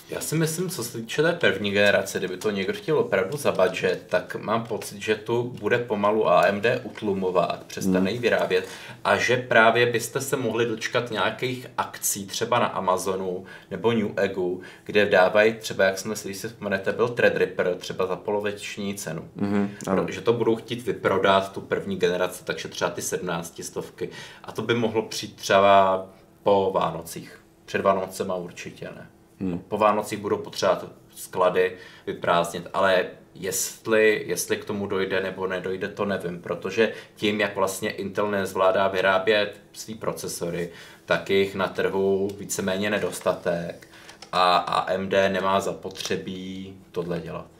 Já 0.09 0.21
si 0.21 0.35
myslím, 0.35 0.69
co 0.69 0.83
se 0.83 0.97
týče 0.97 1.21
té 1.21 1.33
první 1.33 1.71
generace, 1.71 2.17
kdyby 2.17 2.37
to 2.37 2.51
někdo 2.51 2.73
chtěl 2.73 2.99
opravdu 2.99 3.37
za 3.37 3.51
budget, 3.51 4.03
tak 4.09 4.35
mám 4.35 4.63
pocit, 4.65 5.01
že 5.01 5.15
tu 5.15 5.43
bude 5.43 5.77
pomalu 5.77 6.27
AMD 6.27 6.65
utlumovat, 6.83 7.63
přestane 7.63 8.11
hmm. 8.11 8.21
vyrábět 8.21 8.67
a 9.03 9.17
že 9.17 9.37
právě 9.37 9.85
byste 9.85 10.21
se 10.21 10.35
mohli 10.37 10.65
dočkat 10.65 11.11
nějakých 11.11 11.67
akcí 11.77 12.25
třeba 12.25 12.59
na 12.59 12.65
Amazonu 12.65 13.45
nebo 13.71 13.91
New 13.91 14.09
Egu, 14.15 14.61
kde 14.83 15.05
dávají 15.05 15.53
třeba, 15.53 15.83
jak 15.83 15.99
jsme 15.99 16.15
si, 16.15 16.33
si 16.33 16.47
vzpomenete, 16.47 16.91
byl 16.91 17.07
Threadripper 17.07 17.75
třeba 17.75 18.05
za 18.05 18.15
poloviční 18.15 18.95
cenu. 18.95 19.29
Hmm, 19.37 19.69
že 20.07 20.21
to 20.21 20.33
budou 20.33 20.55
chtít 20.55 20.85
vyprodat 20.85 21.51
tu 21.51 21.61
první 21.61 21.97
generaci, 21.97 22.43
takže 22.43 22.67
třeba 22.67 22.91
ty 22.91 23.01
17 23.01 23.63
stovky. 23.63 24.09
A 24.43 24.51
to 24.51 24.61
by 24.61 24.73
mohlo 24.73 25.01
přijít 25.01 25.35
třeba 25.35 26.05
po 26.43 26.71
Vánocích. 26.73 27.39
Před 27.65 27.81
Vánocema 27.81 28.35
určitě 28.35 28.85
ne. 28.85 29.07
Hmm. 29.39 29.59
Po 29.59 29.77
Vánocích 29.77 30.19
budou 30.19 30.37
potřebovat 30.37 30.85
sklady 31.15 31.77
vyprázdnit, 32.07 32.67
ale 32.73 33.05
jestli, 33.35 34.23
jestli 34.27 34.57
k 34.57 34.65
tomu 34.65 34.87
dojde 34.87 35.21
nebo 35.21 35.47
nedojde, 35.47 35.87
to 35.87 36.05
nevím, 36.05 36.41
protože 36.41 36.93
tím, 37.15 37.39
jak 37.39 37.55
vlastně 37.55 37.89
Intel 37.89 38.31
nezvládá 38.31 38.87
vyrábět 38.87 39.61
svý 39.73 39.95
procesory, 39.95 40.69
tak 41.05 41.29
jich 41.29 41.55
na 41.55 41.67
trhu 41.67 42.29
víceméně 42.39 42.89
nedostatek 42.89 43.87
a 44.31 44.57
AMD 44.57 45.11
nemá 45.11 45.59
zapotřebí 45.59 46.77
tohle 46.91 47.19
dělat. 47.19 47.56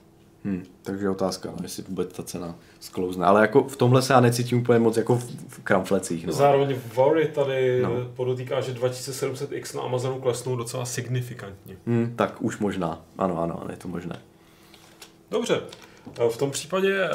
Hmm, 0.47 0.65
takže 0.81 1.09
otázka, 1.09 1.49
no, 1.51 1.57
jestli 1.61 1.83
vůbec 1.83 2.13
ta 2.13 2.23
cena 2.23 2.55
sklouzne. 2.79 3.25
Ale 3.25 3.41
jako 3.41 3.63
v 3.63 3.75
tomhle 3.75 4.01
se 4.01 4.13
já 4.13 4.19
necítím 4.19 4.59
úplně 4.59 4.79
moc 4.79 4.97
jako 4.97 5.15
v, 5.15 5.23
v 5.47 5.59
kramflecích. 5.63 6.25
No. 6.25 6.33
Zároveň 6.33 6.75
Vary 6.95 7.27
tady 7.27 7.81
no. 7.81 7.89
podotýká, 8.15 8.61
že 8.61 8.73
2700X 8.73 9.77
na 9.77 9.83
Amazonu 9.83 10.21
klesnou 10.21 10.55
docela 10.55 10.85
signifikantně. 10.85 11.77
Hmm, 11.85 12.13
tak 12.15 12.41
už 12.41 12.57
možná. 12.57 13.01
Ano, 13.17 13.41
ano, 13.41 13.63
je 13.69 13.77
to 13.77 13.87
možné. 13.87 14.19
Dobře. 15.31 15.61
V 16.31 16.37
tom 16.37 16.51
případě 16.51 17.03
eh, 17.03 17.09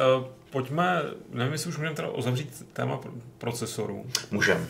pojďme, 0.51 1.03
nevím, 1.31 1.53
jestli 1.53 1.69
už 1.69 1.77
můžeme 1.77 1.95
teda 1.97 2.11
uzavřít 2.11 2.67
téma 2.73 3.01
procesorů. 3.39 4.07
Můžeme. 4.31 4.67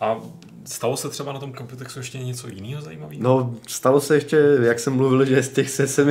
A 0.00 0.20
stalo 0.64 0.96
se 0.96 1.08
třeba 1.08 1.32
na 1.32 1.38
tom 1.38 1.54
Computexu 1.54 1.98
ještě 1.98 2.18
něco 2.18 2.48
jiného 2.48 2.82
zajímavého? 2.82 3.22
No, 3.22 3.54
stalo 3.66 4.00
se 4.00 4.14
ještě, 4.14 4.56
jak 4.62 4.78
jsem 4.78 4.92
mluvil, 4.92 5.24
že 5.24 5.42
z 5.42 5.48
těch 5.48 5.70
7 5.70 6.10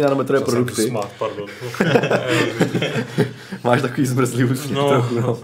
nanometrové 0.00 0.40
produkty. 0.40 0.82
Jsem 0.82 0.90
smát, 0.90 1.10
pardon. 1.18 1.46
Máš 3.64 3.82
takový 3.82 4.06
zmrzlý 4.06 4.44
úsměv 4.44 4.78
no. 4.78 4.88
trochu, 4.88 5.20
no. 5.20 5.32
Uh, 5.32 5.38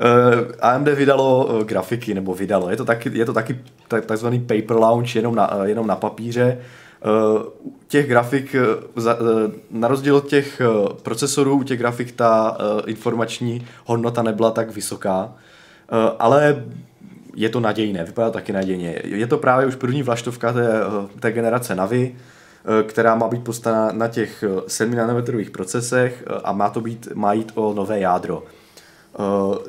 eh, 0.00 0.56
AMD 0.60 0.88
vydalo 0.88 1.46
uh, 1.46 1.64
grafiky, 1.64 2.14
nebo 2.14 2.34
vydalo, 2.34 2.70
je 2.70 2.76
to 2.76 2.84
taky, 2.84 3.10
je 3.18 3.24
to 3.24 3.32
taky 3.32 3.58
tak, 3.88 4.04
takzvaný 4.04 4.40
paper 4.40 4.76
launch 4.76 5.16
jenom 5.16 5.34
na, 5.34 5.54
uh, 5.54 5.62
jenom 5.62 5.86
na 5.86 5.96
papíře. 5.96 6.58
Uh, 7.04 7.42
těch 7.88 8.08
grafik, 8.08 8.56
uh, 8.96 9.06
na 9.70 9.88
rozdíl 9.88 10.16
od 10.16 10.28
těch 10.28 10.62
uh, 10.68 10.92
procesorů, 10.92 11.56
u 11.56 11.62
těch 11.62 11.78
grafik 11.78 12.12
ta 12.12 12.50
uh, 12.50 12.80
informační 12.86 13.66
hodnota 13.84 14.22
nebyla 14.22 14.50
tak 14.50 14.74
vysoká, 14.74 15.24
uh, 15.24 15.98
ale 16.18 16.64
je 17.34 17.48
to 17.48 17.60
nadějné, 17.60 18.04
vypadá 18.04 18.30
taky 18.30 18.52
nadějně. 18.52 19.02
Je 19.04 19.26
to 19.26 19.38
právě 19.38 19.66
už 19.66 19.74
první 19.74 20.02
vlaštovka 20.02 20.52
té, 20.52 20.70
té 21.20 21.32
generace 21.32 21.74
Navi, 21.74 22.14
eh, 22.14 22.82
která 22.82 23.14
má 23.14 23.28
být 23.28 23.44
postavená 23.44 23.92
na 23.92 24.08
těch 24.08 24.44
7 24.66 24.92
eh, 24.92 24.96
nanometrových 24.96 25.50
procesech 25.50 26.24
eh, 26.26 26.40
a 26.44 26.52
má 26.52 26.70
to 26.70 26.80
být, 26.80 27.08
má 27.14 27.32
jít 27.32 27.52
o 27.54 27.74
nové 27.74 28.00
jádro. 28.00 28.42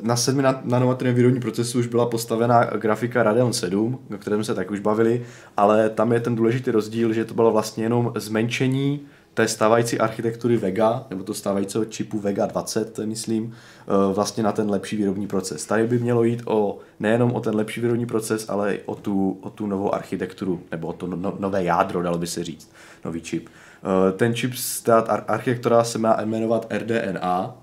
Na 0.02 0.16
7 0.16 0.42
nanometrovém 0.64 1.14
výrobním 1.14 1.42
procesu 1.42 1.78
už 1.78 1.86
byla 1.86 2.06
postavena 2.06 2.64
grafika 2.64 3.22
Radeon 3.22 3.52
7, 3.52 3.98
o 4.14 4.18
kterém 4.18 4.44
se 4.44 4.54
tak 4.54 4.70
už 4.70 4.80
bavili, 4.80 5.26
ale 5.56 5.90
tam 5.90 6.12
je 6.12 6.20
ten 6.20 6.36
důležitý 6.36 6.70
rozdíl, 6.70 7.12
že 7.12 7.24
to 7.24 7.34
bylo 7.34 7.52
vlastně 7.52 7.84
jenom 7.84 8.12
zmenšení 8.16 9.06
té 9.34 9.48
stávající 9.48 9.98
architektury 9.98 10.56
Vega, 10.56 11.06
nebo 11.10 11.24
to 11.24 11.34
stávajícího 11.34 11.84
čipu 11.84 12.18
Vega 12.18 12.46
20, 12.46 12.98
myslím, 12.98 13.52
eh, 13.52 14.14
vlastně 14.14 14.42
na 14.42 14.52
ten 14.52 14.70
lepší 14.70 14.96
výrobní 14.96 15.26
proces. 15.26 15.66
Tady 15.66 15.86
by 15.86 15.98
mělo 15.98 16.24
jít 16.24 16.42
o 16.46 16.78
nejenom 17.00 17.32
o 17.32 17.40
ten 17.40 17.54
lepší 17.54 17.80
výrobní 17.80 18.06
proces, 18.06 18.48
ale 18.48 18.74
i 18.74 18.80
o 18.86 18.94
tu, 18.94 19.38
o 19.40 19.50
tu 19.50 19.66
novou 19.66 19.94
architekturu, 19.94 20.60
nebo 20.70 20.86
o 20.86 20.92
to 20.92 21.06
no, 21.06 21.36
nové 21.38 21.64
jádro, 21.64 22.02
dalo 22.02 22.18
by 22.18 22.26
se 22.26 22.44
říct, 22.44 22.70
nový 23.04 23.20
čip. 23.20 23.48
Eh, 23.48 24.12
ten 24.12 24.34
čip, 24.34 24.52
ta 24.82 24.98
architektura 25.28 25.84
se 25.84 25.98
má 25.98 26.20
jmenovat 26.24 26.66
RDNA 26.70 27.54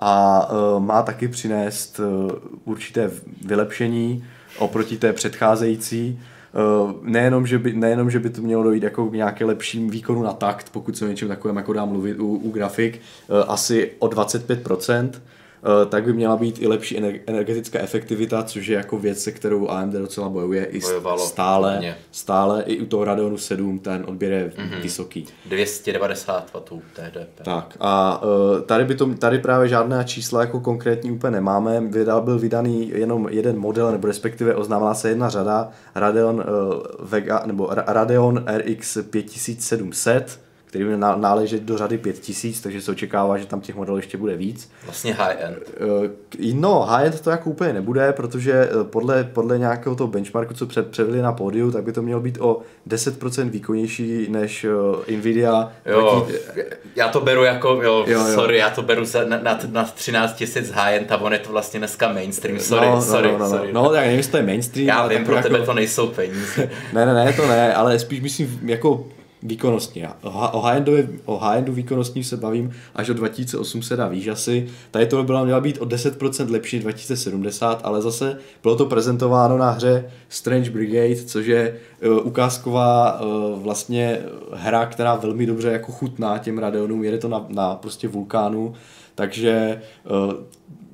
a 0.00 0.48
eh, 0.50 0.80
má 0.80 1.02
taky 1.02 1.28
přinést 1.28 2.00
určité 2.64 3.10
vylepšení 3.44 4.24
oproti 4.58 4.96
té 4.98 5.12
předcházející, 5.12 6.18
nejenom, 7.02 7.46
že 7.46 7.58
by, 7.58 7.72
nejenom, 7.72 8.10
že 8.10 8.18
by 8.18 8.30
to 8.30 8.42
mělo 8.42 8.62
dojít 8.62 8.82
jako 8.82 9.06
k 9.06 9.12
nějaké 9.12 9.44
lepším 9.44 9.90
výkonu 9.90 10.22
na 10.22 10.32
takt, 10.32 10.70
pokud 10.72 10.96
se 10.96 11.04
o 11.04 11.08
něčem 11.08 11.28
takovém 11.28 11.56
jako 11.56 11.72
dá 11.72 11.84
mluvit 11.84 12.20
u, 12.20 12.36
u 12.36 12.50
grafik, 12.50 12.96
eh, 12.98 13.44
asi 13.48 13.90
o 13.98 14.06
25%, 14.06 15.10
Eh, 15.14 15.41
tak 15.88 16.04
by 16.04 16.12
měla 16.12 16.36
být 16.36 16.62
i 16.62 16.66
lepší 16.66 16.98
energetická 17.26 17.78
efektivita, 17.78 18.42
což 18.42 18.66
je 18.66 18.76
jako 18.76 18.98
věc, 18.98 19.22
se 19.22 19.32
kterou 19.32 19.68
AMD 19.68 19.92
docela 19.92 20.28
bojuje 20.28 20.64
i 20.64 20.80
Bojovalo. 20.80 21.18
stále, 21.18 21.72
hodně. 21.72 21.96
stále 22.10 22.62
i 22.62 22.80
u 22.80 22.86
toho 22.86 23.04
Radeonu 23.04 23.38
7 23.38 23.78
ten 23.78 24.04
odběr 24.06 24.32
je 24.32 24.52
mm-hmm. 24.56 24.82
vysoký. 24.82 25.26
290 25.46 26.50
W 26.54 26.58
TDP. 26.92 27.44
Tak 27.44 27.76
a 27.80 28.22
uh, 28.22 28.60
tady, 28.60 28.84
by 28.84 28.94
to, 28.94 29.14
tady 29.14 29.38
právě 29.38 29.68
žádná 29.68 30.02
čísla 30.02 30.40
jako 30.40 30.60
konkrétní 30.60 31.10
úplně 31.10 31.30
nemáme. 31.30 31.80
Vydal, 31.80 32.22
byl 32.22 32.38
vydaný 32.38 32.88
jenom 32.94 33.28
jeden 33.30 33.58
model, 33.58 33.92
nebo 33.92 34.06
respektive 34.06 34.54
oznámila 34.54 34.94
se 34.94 35.08
jedna 35.08 35.28
řada 35.28 35.70
Radeon, 35.94 36.36
uh, 36.36 37.08
Vega, 37.08 37.42
nebo 37.46 37.68
Radeon 37.70 38.44
RX 38.56 38.98
5700, 39.10 40.40
který 40.72 40.84
bude 40.84 40.96
náležet 40.96 41.62
do 41.62 41.78
řady 41.78 41.98
5000, 41.98 42.60
takže 42.60 42.80
se 42.80 42.90
očekává, 42.90 43.38
že 43.38 43.46
tam 43.46 43.60
těch 43.60 43.74
modelů 43.74 43.96
ještě 43.96 44.18
bude 44.18 44.36
víc. 44.36 44.70
Vlastně 44.84 45.14
high-end. 45.14 45.58
Eh, 46.38 46.54
no, 46.54 46.80
high-end 46.80 47.20
to 47.20 47.30
jako 47.30 47.50
úplně 47.50 47.72
nebude, 47.72 48.12
protože 48.12 48.52
eh, 48.52 48.84
podle, 48.84 49.24
podle 49.24 49.58
nějakého 49.58 49.96
toho 49.96 50.08
benchmarku, 50.08 50.54
co 50.54 50.66
před, 50.66 50.86
předvedli 50.86 51.22
na 51.22 51.32
pódiu, 51.32 51.70
tak 51.70 51.84
by 51.84 51.92
to 51.92 52.02
mělo 52.02 52.20
být 52.20 52.38
o 52.40 52.60
10% 52.88 53.50
výkonnější 53.50 54.26
než 54.30 54.66
eh, 55.08 55.16
Nvidia. 55.16 55.72
Jo, 55.86 56.26
já 56.96 57.08
to 57.08 57.20
beru 57.20 57.44
jako, 57.44 57.68
jo, 57.68 58.04
jo, 58.06 58.26
jo. 58.28 58.34
sorry, 58.34 58.58
já 58.58 58.70
to 58.70 58.82
beru 58.82 59.04
za, 59.04 59.24
na, 59.24 59.38
na, 59.42 59.58
na 59.70 59.84
13 59.84 60.44
000 60.56 60.66
high-end 60.72 61.12
a 61.12 61.16
on 61.16 61.32
je 61.32 61.38
to 61.38 61.52
vlastně 61.52 61.78
dneska 61.80 62.12
mainstream, 62.12 62.58
sorry, 62.58 62.86
no, 62.86 62.94
no, 62.94 63.02
sorry, 63.02 63.32
no, 63.32 63.38
no, 63.38 63.48
sorry. 63.48 63.72
No, 63.72 63.82
no 63.82 63.90
tak 63.90 64.00
nevím, 64.00 64.16
jestli 64.16 64.32
to 64.32 64.36
je 64.36 64.42
mainstream. 64.42 64.88
Já 64.88 65.06
vím, 65.06 65.24
pro 65.24 65.36
jako... 65.36 65.48
tebe 65.48 65.66
to 65.66 65.74
nejsou 65.74 66.06
peníze. 66.06 66.70
ne, 66.92 67.06
ne, 67.06 67.14
ne, 67.14 67.32
to 67.32 67.46
ne, 67.46 67.74
ale 67.74 67.98
spíš 67.98 68.20
myslím, 68.20 68.60
jako 68.62 69.04
výkonnostně. 69.42 70.08
O 70.52 70.60
high-endu, 70.60 70.92
o 71.24 71.38
high-endu 71.38 71.72
výkonnostní 71.72 72.24
se 72.24 72.36
bavím 72.36 72.70
až 72.94 73.08
o 73.08 73.14
2800 73.14 74.00
a 74.00 74.08
výš 74.08 74.28
asi. 74.28 74.68
Tady 74.90 75.06
to 75.06 75.24
byla 75.24 75.44
měla 75.44 75.60
být 75.60 75.78
o 75.80 75.84
10% 75.84 76.50
lepší 76.50 76.78
2070, 76.78 77.80
ale 77.84 78.02
zase 78.02 78.38
bylo 78.62 78.76
to 78.76 78.86
prezentováno 78.86 79.58
na 79.58 79.70
hře 79.70 80.10
Strange 80.28 80.70
Brigade, 80.70 81.16
což 81.16 81.46
je 81.46 81.76
uh, 82.06 82.26
ukázková 82.26 83.20
uh, 83.20 83.62
vlastně 83.62 84.18
hra, 84.52 84.86
která 84.86 85.14
velmi 85.14 85.46
dobře 85.46 85.68
jako 85.72 85.92
chutná 85.92 86.38
těm 86.38 86.58
Radeonům, 86.58 87.04
jede 87.04 87.18
to 87.18 87.28
na, 87.28 87.46
na 87.48 87.74
prostě 87.74 88.08
vulkánu, 88.08 88.74
takže 89.14 89.82
uh, 90.26 90.32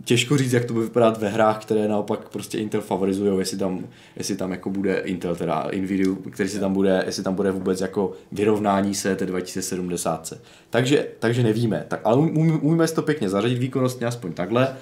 těžko 0.09 0.39
říct, 0.39 0.53
jak 0.53 0.65
to 0.65 0.73
bude 0.73 0.87
vypadat 0.87 1.19
ve 1.19 1.29
hrách, 1.29 1.63
které 1.63 1.89
naopak 1.89 2.29
prostě 2.29 2.59
Intel 2.59 2.81
favorizují, 2.81 3.39
jestli 3.39 3.59
tam, 3.59 3.85
jestli 4.17 4.37
tam 4.37 4.51
jako 4.51 4.71
bude 4.71 4.99
Intel, 4.99 5.37
teda 5.37 5.71
Nvidia, 5.81 6.17
který 6.31 6.49
si 6.49 6.61
tam 6.61 6.73
bude, 6.73 7.03
jestli 7.07 7.23
tam 7.23 7.35
bude 7.35 7.51
vůbec 7.51 7.81
jako 7.81 8.13
vyrovnání 8.33 8.95
se 8.95 9.17
té 9.17 9.27
2070. 9.27 10.33
Takže, 10.71 11.07
takže 11.19 11.43
nevíme, 11.43 11.85
tak, 11.89 12.01
ale 12.05 12.17
umíme 12.17 12.89
si 12.89 12.95
to 12.95 13.03
pěkně 13.03 13.29
zařadit 13.29 13.59
výkonnostně 13.59 14.07
aspoň 14.07 14.33
takhle. 14.33 14.77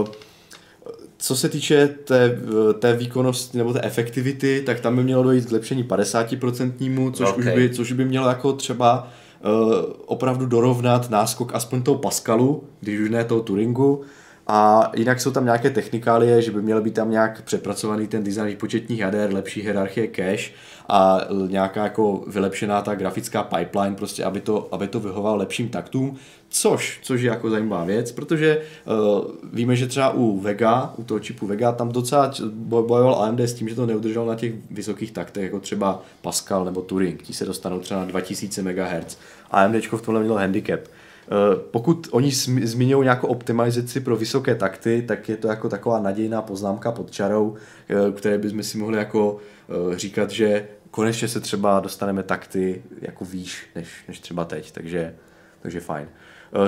Uh, 0.00 0.06
co 1.18 1.36
se 1.36 1.48
týče 1.48 1.88
té, 1.88 2.38
té 2.78 2.96
výkonnosti 2.96 3.58
nebo 3.58 3.72
té 3.72 3.80
efektivity, 3.80 4.62
tak 4.66 4.80
tam 4.80 4.96
by 4.96 5.02
mělo 5.02 5.22
dojít 5.22 5.44
k 5.44 5.48
zlepšení 5.48 5.84
50%, 5.84 7.12
což, 7.12 7.28
okay. 7.28 7.38
už 7.38 7.54
by, 7.54 7.70
což 7.70 7.92
by 7.92 8.04
mělo 8.04 8.28
jako 8.28 8.52
třeba 8.52 9.12
uh, 9.44 9.74
opravdu 10.06 10.46
dorovnat 10.46 11.10
náskok 11.10 11.54
aspoň 11.54 11.82
toho 11.82 11.98
Pascalu, 11.98 12.64
když 12.80 13.00
už 13.00 13.10
ne 13.10 13.24
toho 13.24 13.42
Turingu, 13.42 14.04
a 14.46 14.90
jinak 14.96 15.20
jsou 15.20 15.30
tam 15.30 15.44
nějaké 15.44 15.70
technikálie, 15.70 16.42
že 16.42 16.50
by 16.50 16.62
měl 16.62 16.82
být 16.82 16.94
tam 16.94 17.10
nějak 17.10 17.42
přepracovaný 17.42 18.06
ten 18.06 18.24
design 18.24 18.46
výpočetních 18.46 18.98
jader, 18.98 19.34
lepší 19.34 19.62
hierarchie 19.62 20.08
cache 20.08 20.50
a 20.88 21.20
nějaká 21.48 21.84
jako 21.84 22.24
vylepšená 22.26 22.82
ta 22.82 22.94
grafická 22.94 23.42
pipeline, 23.42 23.96
prostě 23.96 24.24
aby 24.24 24.40
to, 24.40 24.68
aby 24.72 24.88
to 24.88 25.00
vyhovalo 25.00 25.36
lepším 25.36 25.68
taktům, 25.68 26.16
což, 26.48 27.00
což 27.02 27.22
je 27.22 27.30
jako 27.30 27.50
zajímavá 27.50 27.84
věc, 27.84 28.12
protože 28.12 28.60
uh, 28.86 29.30
víme, 29.52 29.76
že 29.76 29.86
třeba 29.86 30.10
u 30.10 30.40
Vega, 30.40 30.94
u 30.96 31.04
toho 31.04 31.20
čipu 31.20 31.46
Vega, 31.46 31.72
tam 31.72 31.92
docela 31.92 32.32
bojoval 32.52 33.22
AMD 33.22 33.40
s 33.40 33.54
tím, 33.54 33.68
že 33.68 33.74
to 33.74 33.86
neudržel 33.86 34.26
na 34.26 34.34
těch 34.34 34.52
vysokých 34.70 35.12
taktech, 35.12 35.44
jako 35.44 35.60
třeba 35.60 36.02
Pascal 36.22 36.64
nebo 36.64 36.82
Turing, 36.82 37.22
ti 37.22 37.32
se 37.32 37.44
dostanou 37.44 37.80
třeba 37.80 38.00
na 38.00 38.06
2000 38.06 38.62
MHz. 38.62 39.18
AMD 39.50 39.86
v 39.86 40.02
tomhle 40.02 40.22
mělo 40.22 40.36
handicap. 40.36 40.80
Eh, 41.28 41.56
pokud 41.70 42.08
oni 42.10 42.30
zmiňují 42.62 43.02
nějakou 43.02 43.26
optimalizaci 43.26 44.00
pro 44.00 44.16
vysoké 44.16 44.54
takty, 44.54 45.02
tak 45.02 45.28
je 45.28 45.36
to 45.36 45.48
jako 45.48 45.68
taková 45.68 46.00
nadějná 46.00 46.42
poznámka 46.42 46.92
pod 46.92 47.10
čarou, 47.10 47.56
eh, 47.88 48.12
které 48.12 48.38
bychom 48.38 48.62
si 48.62 48.78
mohli 48.78 48.98
jako 48.98 49.36
eh, 49.68 49.98
říkat, 49.98 50.30
že 50.30 50.68
konečně 50.90 51.28
se 51.28 51.40
třeba 51.40 51.80
dostaneme 51.80 52.22
takty 52.22 52.82
jako 53.00 53.24
výš 53.24 53.66
než, 53.74 53.88
než 54.08 54.20
třeba 54.20 54.44
teď, 54.44 54.72
takže, 54.72 55.14
takže 55.62 55.80
fajn. 55.80 56.08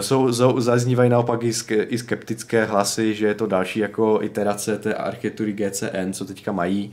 Jsou, 0.00 0.32
zaznívají 0.60 1.10
naopak 1.10 1.40
i, 1.42 1.98
skeptické 1.98 2.64
hlasy, 2.64 3.14
že 3.14 3.26
je 3.26 3.34
to 3.34 3.46
další 3.46 3.80
jako 3.80 4.18
iterace 4.22 4.78
té 4.78 4.94
architektury 4.94 5.52
GCN, 5.52 6.12
co 6.12 6.24
teďka 6.24 6.52
mají, 6.52 6.92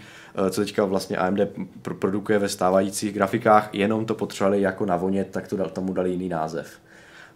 co 0.49 0.61
teďka 0.61 0.85
vlastně 0.85 1.17
AMD 1.17 1.39
produkuje 1.81 2.39
ve 2.39 2.49
stávajících 2.49 3.13
grafikách, 3.13 3.69
jenom 3.73 4.05
to 4.05 4.15
potřebovali 4.15 4.61
jako 4.61 4.85
navonět, 4.85 5.27
tak 5.31 5.47
to 5.47 5.69
tomu 5.69 5.93
dali 5.93 6.09
jiný 6.09 6.29
název. 6.29 6.79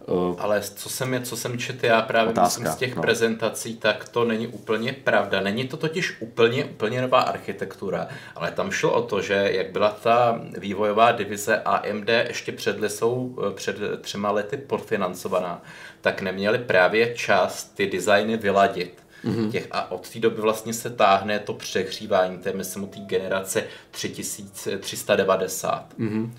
Uh, 0.08 0.34
Ale 0.38 0.60
co 0.60 0.88
jsem, 0.88 1.22
co 1.22 1.36
jsem 1.36 1.58
četl 1.58 1.86
já 1.86 2.02
právě 2.02 2.30
otázka, 2.30 2.60
myslím 2.60 2.72
z 2.72 2.76
těch 2.76 2.96
no. 2.96 3.02
prezentací, 3.02 3.76
tak 3.76 4.08
to 4.08 4.24
není 4.24 4.46
úplně 4.46 4.92
pravda. 4.92 5.40
Není 5.40 5.68
to 5.68 5.76
totiž 5.76 6.16
úplně, 6.20 6.64
úplně 6.64 7.02
nová 7.02 7.20
architektura, 7.20 8.08
ale 8.36 8.50
tam 8.50 8.70
šlo 8.70 8.92
o 8.92 9.02
to, 9.02 9.22
že 9.22 9.34
jak 9.34 9.72
byla 9.72 9.90
ta 9.90 10.40
vývojová 10.58 11.12
divize 11.12 11.62
AMD 11.62 12.08
ještě 12.08 12.52
před 12.52 12.80
lesou, 12.80 13.38
eh, 13.48 13.54
před 13.54 13.76
třema 14.00 14.30
lety 14.30 14.56
podfinancovaná, 14.56 15.62
tak 16.00 16.22
neměli 16.22 16.58
právě 16.58 17.14
čas 17.14 17.64
ty 17.64 17.86
designy 17.86 18.36
vyladit. 18.36 19.07
Mm-hmm. 19.24 19.50
Těch, 19.50 19.68
a 19.70 19.90
od 19.90 20.08
té 20.08 20.18
doby 20.18 20.40
vlastně 20.40 20.74
se 20.74 20.90
táhne 20.90 21.38
to 21.38 21.54
přehřívání 21.54 22.38
té, 22.38 22.52
myslím, 22.52 22.86
té 22.86 23.00
generace 23.00 23.64
3390. 23.90 25.94
Mm-hmm. 25.98 26.30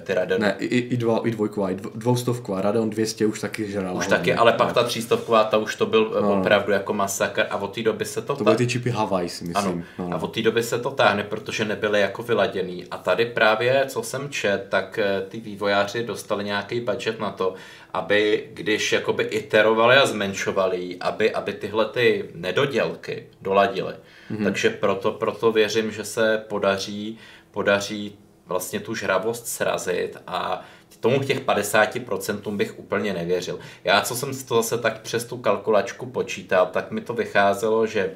Ty 0.00 0.14
Radeon. 0.14 0.40
Ne, 0.40 0.56
i, 0.58 0.78
i, 0.78 0.96
dva, 0.96 1.20
i 1.24 1.30
dvojková, 1.30 1.70
i 1.70 1.74
dvoustovková, 1.74 2.60
Radeon 2.60 2.90
200 2.90 3.26
už 3.26 3.40
taky 3.40 3.70
žral. 3.70 3.96
Už 3.96 4.06
taky, 4.06 4.34
ale 4.34 4.52
pak 4.52 4.72
ta 4.72 4.82
třístovková, 4.82 5.44
ta 5.44 5.56
už 5.56 5.76
to 5.76 5.86
byl 5.86 6.10
no, 6.14 6.20
no. 6.20 6.40
opravdu 6.40 6.72
jako 6.72 6.92
masakr 6.92 7.46
a 7.50 7.56
od 7.56 7.74
té 7.74 7.82
doby 7.82 8.04
se 8.04 8.22
to... 8.22 8.36
To 8.36 8.44
byly 8.44 8.56
ty 8.56 8.66
čipy 8.66 8.90
Hawaii, 8.90 9.28
si 9.28 9.44
myslím. 9.44 9.72
Ano. 9.72 9.82
No, 9.98 10.08
no. 10.08 10.16
A 10.16 10.22
od 10.22 10.34
té 10.34 10.42
doby 10.42 10.62
se 10.62 10.78
to 10.78 10.90
táhne, 10.90 11.24
protože 11.24 11.64
nebyly 11.64 12.00
jako 12.00 12.22
vyladěný. 12.22 12.84
A 12.90 12.98
tady 12.98 13.26
právě, 13.26 13.84
co 13.88 14.02
jsem 14.02 14.30
čet, 14.30 14.66
tak 14.68 14.98
eh, 14.98 15.22
ty 15.28 15.40
vývojáři 15.40 16.04
dostali 16.04 16.44
nějaký 16.44 16.80
budget 16.80 17.20
na 17.20 17.30
to, 17.30 17.54
aby 17.92 18.48
když 18.52 18.92
jakoby 18.92 19.24
iterovali 19.24 19.96
a 19.96 20.06
zmenšovali, 20.06 20.96
aby, 21.00 21.32
aby 21.32 21.52
tyhle 21.52 21.84
ty 21.84 22.27
nedodělky 22.34 23.26
doladili. 23.40 23.94
Mm-hmm. 24.30 24.44
Takže 24.44 24.70
proto, 24.70 25.12
proto 25.12 25.52
věřím, 25.52 25.90
že 25.90 26.04
se 26.04 26.44
podaří, 26.48 27.18
podaří 27.50 28.18
vlastně 28.46 28.80
tu 28.80 28.94
žravost 28.94 29.46
srazit 29.46 30.16
a 30.26 30.64
tomu 31.00 31.22
těch 31.22 31.44
50% 31.44 32.56
bych 32.56 32.78
úplně 32.78 33.14
nevěřil. 33.14 33.58
Já, 33.84 34.00
co 34.00 34.16
jsem 34.16 34.44
to 34.44 34.62
zase 34.62 34.78
tak 34.78 35.00
přes 35.00 35.24
tu 35.24 35.36
kalkulačku 35.36 36.06
počítal, 36.06 36.66
tak 36.66 36.90
mi 36.90 37.00
to 37.00 37.14
vycházelo, 37.14 37.86
že 37.86 38.10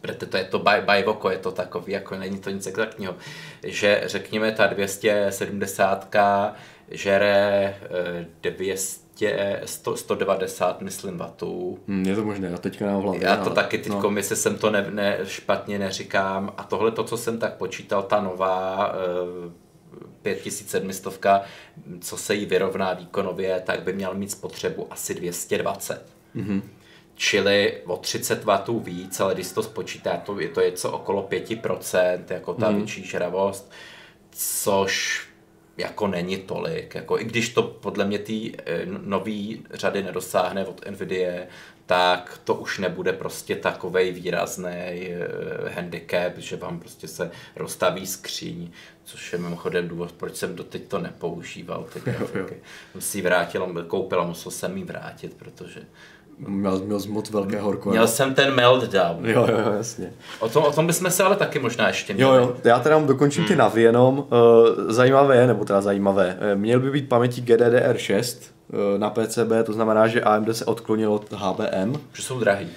protože 0.00 0.26
to 0.26 0.36
je 0.36 0.44
to 0.44 0.58
by, 0.58 0.80
by 0.80 1.04
oko, 1.04 1.30
je 1.30 1.38
to 1.38 1.52
takový, 1.52 1.92
jako 1.92 2.18
není 2.18 2.38
to 2.38 2.50
nic 2.50 2.66
exaktního, 2.66 3.16
že 3.62 4.02
řekněme 4.06 4.52
ta 4.52 4.66
270 4.66 6.14
žere 6.90 7.74
200, 8.40 9.01
100, 9.64 9.96
190, 9.96 10.80
myslím, 10.80 11.18
vatů. 11.18 11.78
Hmm, 11.88 12.06
je 12.06 12.16
to 12.16 12.24
možné, 12.24 12.48
já 12.48 12.58
teďka 12.58 12.86
na 12.86 12.96
hlavě. 12.96 13.24
Já 13.24 13.36
to 13.36 13.46
ale, 13.46 13.54
taky 13.54 13.78
teď 13.78 13.92
no. 13.92 14.00
komise 14.00 14.36
jsem 14.36 14.58
to 14.58 14.70
ne, 14.70 14.86
ne, 14.90 15.18
špatně 15.24 15.78
neříkám 15.78 16.52
a 16.56 16.64
tohle 16.64 16.90
to, 16.90 17.04
co 17.04 17.16
jsem 17.16 17.38
tak 17.38 17.54
počítal, 17.54 18.02
ta 18.02 18.20
nová 18.20 18.92
uh, 18.92 19.52
5700, 20.22 21.20
co 22.00 22.16
se 22.16 22.34
jí 22.34 22.46
vyrovná 22.46 22.92
výkonově, 22.92 23.62
tak 23.66 23.82
by 23.82 23.92
měl 23.92 24.14
mít 24.14 24.30
spotřebu 24.30 24.86
asi 24.90 25.14
220. 25.14 26.06
Mm-hmm. 26.36 26.62
Čili 27.14 27.82
o 27.86 27.96
30 27.96 28.44
W 28.44 28.84
víc, 28.84 29.20
ale 29.20 29.34
když 29.34 29.52
to 29.52 29.62
spočítá, 29.62 30.16
to 30.16 30.40
je 30.40 30.48
to 30.48 30.60
něco 30.60 30.92
okolo 30.92 31.28
5%, 31.30 32.20
jako 32.30 32.54
ta 32.54 32.70
mm. 32.70 32.76
větší 32.76 33.04
žravost, 33.04 33.72
což 34.30 35.20
jako 35.76 36.06
není 36.06 36.36
tolik. 36.36 36.94
Jako, 36.94 37.20
I 37.20 37.24
když 37.24 37.48
to 37.48 37.62
podle 37.62 38.04
mě 38.04 38.18
ty 38.18 38.52
eh, 38.66 38.86
nový 38.86 39.64
řady 39.70 40.02
nedosáhne 40.02 40.66
od 40.66 40.90
NVIDIA, 40.90 41.46
tak 41.86 42.40
to 42.44 42.54
už 42.54 42.78
nebude 42.78 43.12
prostě 43.12 43.56
takový 43.56 44.10
výrazný 44.10 44.70
eh, 44.70 45.70
handicap, 45.74 46.38
že 46.38 46.56
vám 46.56 46.80
prostě 46.80 47.08
se 47.08 47.30
rozstaví 47.56 48.06
skříň, 48.06 48.70
což 49.04 49.32
je 49.32 49.38
mimochodem 49.38 49.88
důvod, 49.88 50.12
proč 50.12 50.36
jsem 50.36 50.56
doteď 50.56 50.88
to 50.88 50.98
nepoužíval. 50.98 51.88
Ty 51.92 52.00
jo, 52.10 52.28
jo. 52.34 52.46
Jsem 52.92 53.00
si 53.00 53.18
ji 53.18 53.22
vrátil, 53.22 53.84
koupil 53.86 54.20
a 54.20 54.26
musel 54.26 54.52
jsem 54.52 54.76
ji 54.76 54.84
vrátit, 54.84 55.34
protože 55.34 55.80
Měl, 56.48 56.78
měl 56.78 57.00
jsi 57.00 57.08
moc 57.08 57.30
velké 57.30 57.60
horko. 57.60 57.90
Měl 57.90 58.08
jsem 58.08 58.34
ten 58.34 58.54
meltdown. 58.54 59.26
Jo, 59.26 59.46
jo, 59.50 59.72
jasně. 59.76 60.12
O 60.40 60.48
tom, 60.48 60.64
o 60.64 60.72
tom 60.72 60.86
bychom 60.86 61.10
se 61.10 61.22
ale 61.22 61.36
taky 61.36 61.58
možná 61.58 61.88
ještě 61.88 62.14
měli. 62.14 62.36
Jo, 62.36 62.42
jo, 62.42 62.56
já 62.64 62.78
teda 62.78 62.98
dokončím 62.98 63.42
hmm. 63.42 63.48
ty 63.48 63.56
navy 63.56 63.82
jenom. 63.82 64.18
Uh, 64.18 64.24
zajímavé, 64.88 65.46
nebo 65.46 65.64
teda 65.64 65.80
zajímavé, 65.80 66.36
uh, 66.52 66.60
měl 66.60 66.80
by 66.80 66.90
být 66.90 67.08
paměti 67.08 67.42
GDDR6 67.42 68.36
uh, 68.68 68.78
na 68.98 69.10
PCB, 69.10 69.52
to 69.64 69.72
znamená, 69.72 70.06
že 70.06 70.22
AMD 70.22 70.56
se 70.56 70.64
odklonilo 70.64 71.14
od 71.14 71.32
HBM. 71.32 72.00
Že 72.12 72.22
jsou 72.22 72.40
drahý. 72.40 72.68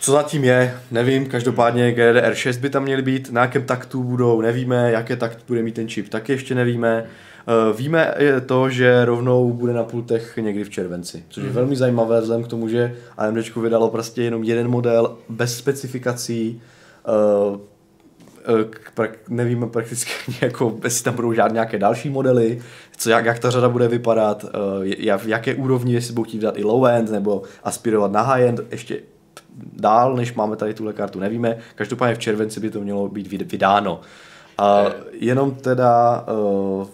Co 0.00 0.12
zatím 0.12 0.44
je, 0.44 0.78
nevím, 0.90 1.26
každopádně 1.26 1.92
GDDR6 1.92 2.60
by 2.60 2.70
tam 2.70 2.82
měly 2.82 3.02
být, 3.02 3.32
na 3.32 3.40
jakém 3.40 3.62
taktu 3.62 4.02
budou, 4.02 4.40
nevíme, 4.40 4.92
jaké 4.92 5.16
takt 5.16 5.38
bude 5.48 5.62
mít 5.62 5.74
ten 5.74 5.88
čip, 5.88 6.08
taky 6.08 6.32
ještě 6.32 6.54
nevíme. 6.54 6.98
Eh, 6.98 7.25
víme 7.76 8.14
je 8.18 8.40
to, 8.40 8.70
že 8.70 9.04
rovnou 9.04 9.52
bude 9.52 9.72
na 9.72 9.84
pultech 9.84 10.36
někdy 10.36 10.64
v 10.64 10.70
červenci, 10.70 11.24
což 11.28 11.42
je 11.42 11.48
mm. 11.48 11.54
velmi 11.54 11.76
zajímavé 11.76 12.20
vzhledem 12.20 12.44
k 12.44 12.48
tomu, 12.48 12.68
že 12.68 12.96
AMD 13.18 13.56
vydalo 13.56 13.90
prostě 13.90 14.22
jenom 14.22 14.44
jeden 14.44 14.68
model 14.68 15.16
bez 15.28 15.58
specifikací, 15.58 16.62
uh, 17.50 17.56
nevíme 19.28 19.66
prakticky 19.66 20.10
jako, 20.40 20.76
jestli 20.84 21.04
tam 21.04 21.14
budou 21.14 21.32
žádné 21.32 21.54
nějaké 21.54 21.78
další 21.78 22.10
modely, 22.10 22.62
co, 22.96 23.10
jak, 23.10 23.24
jak 23.24 23.38
ta 23.38 23.50
řada 23.50 23.68
bude 23.68 23.88
vypadat, 23.88 24.44
jak, 24.82 25.20
v 25.20 25.28
jaké 25.28 25.54
úrovni, 25.54 25.94
jestli 25.94 26.14
budou 26.14 26.24
chtít 26.24 26.38
dát 26.38 26.58
i 26.58 26.64
low-end 26.64 27.10
nebo 27.10 27.42
aspirovat 27.64 28.12
na 28.12 28.22
high-end, 28.22 28.60
ještě 28.70 28.98
dál, 29.72 30.16
než 30.16 30.34
máme 30.34 30.56
tady 30.56 30.74
tuhle 30.74 30.92
kartu, 30.92 31.20
nevíme. 31.20 31.58
Každopádně 31.74 32.14
v 32.14 32.18
červenci 32.18 32.60
by 32.60 32.70
to 32.70 32.80
mělo 32.80 33.08
být 33.08 33.52
vydáno. 33.52 34.00
A 34.58 34.86
jenom 35.12 35.54
teda 35.54 36.24
uh, 36.32 36.86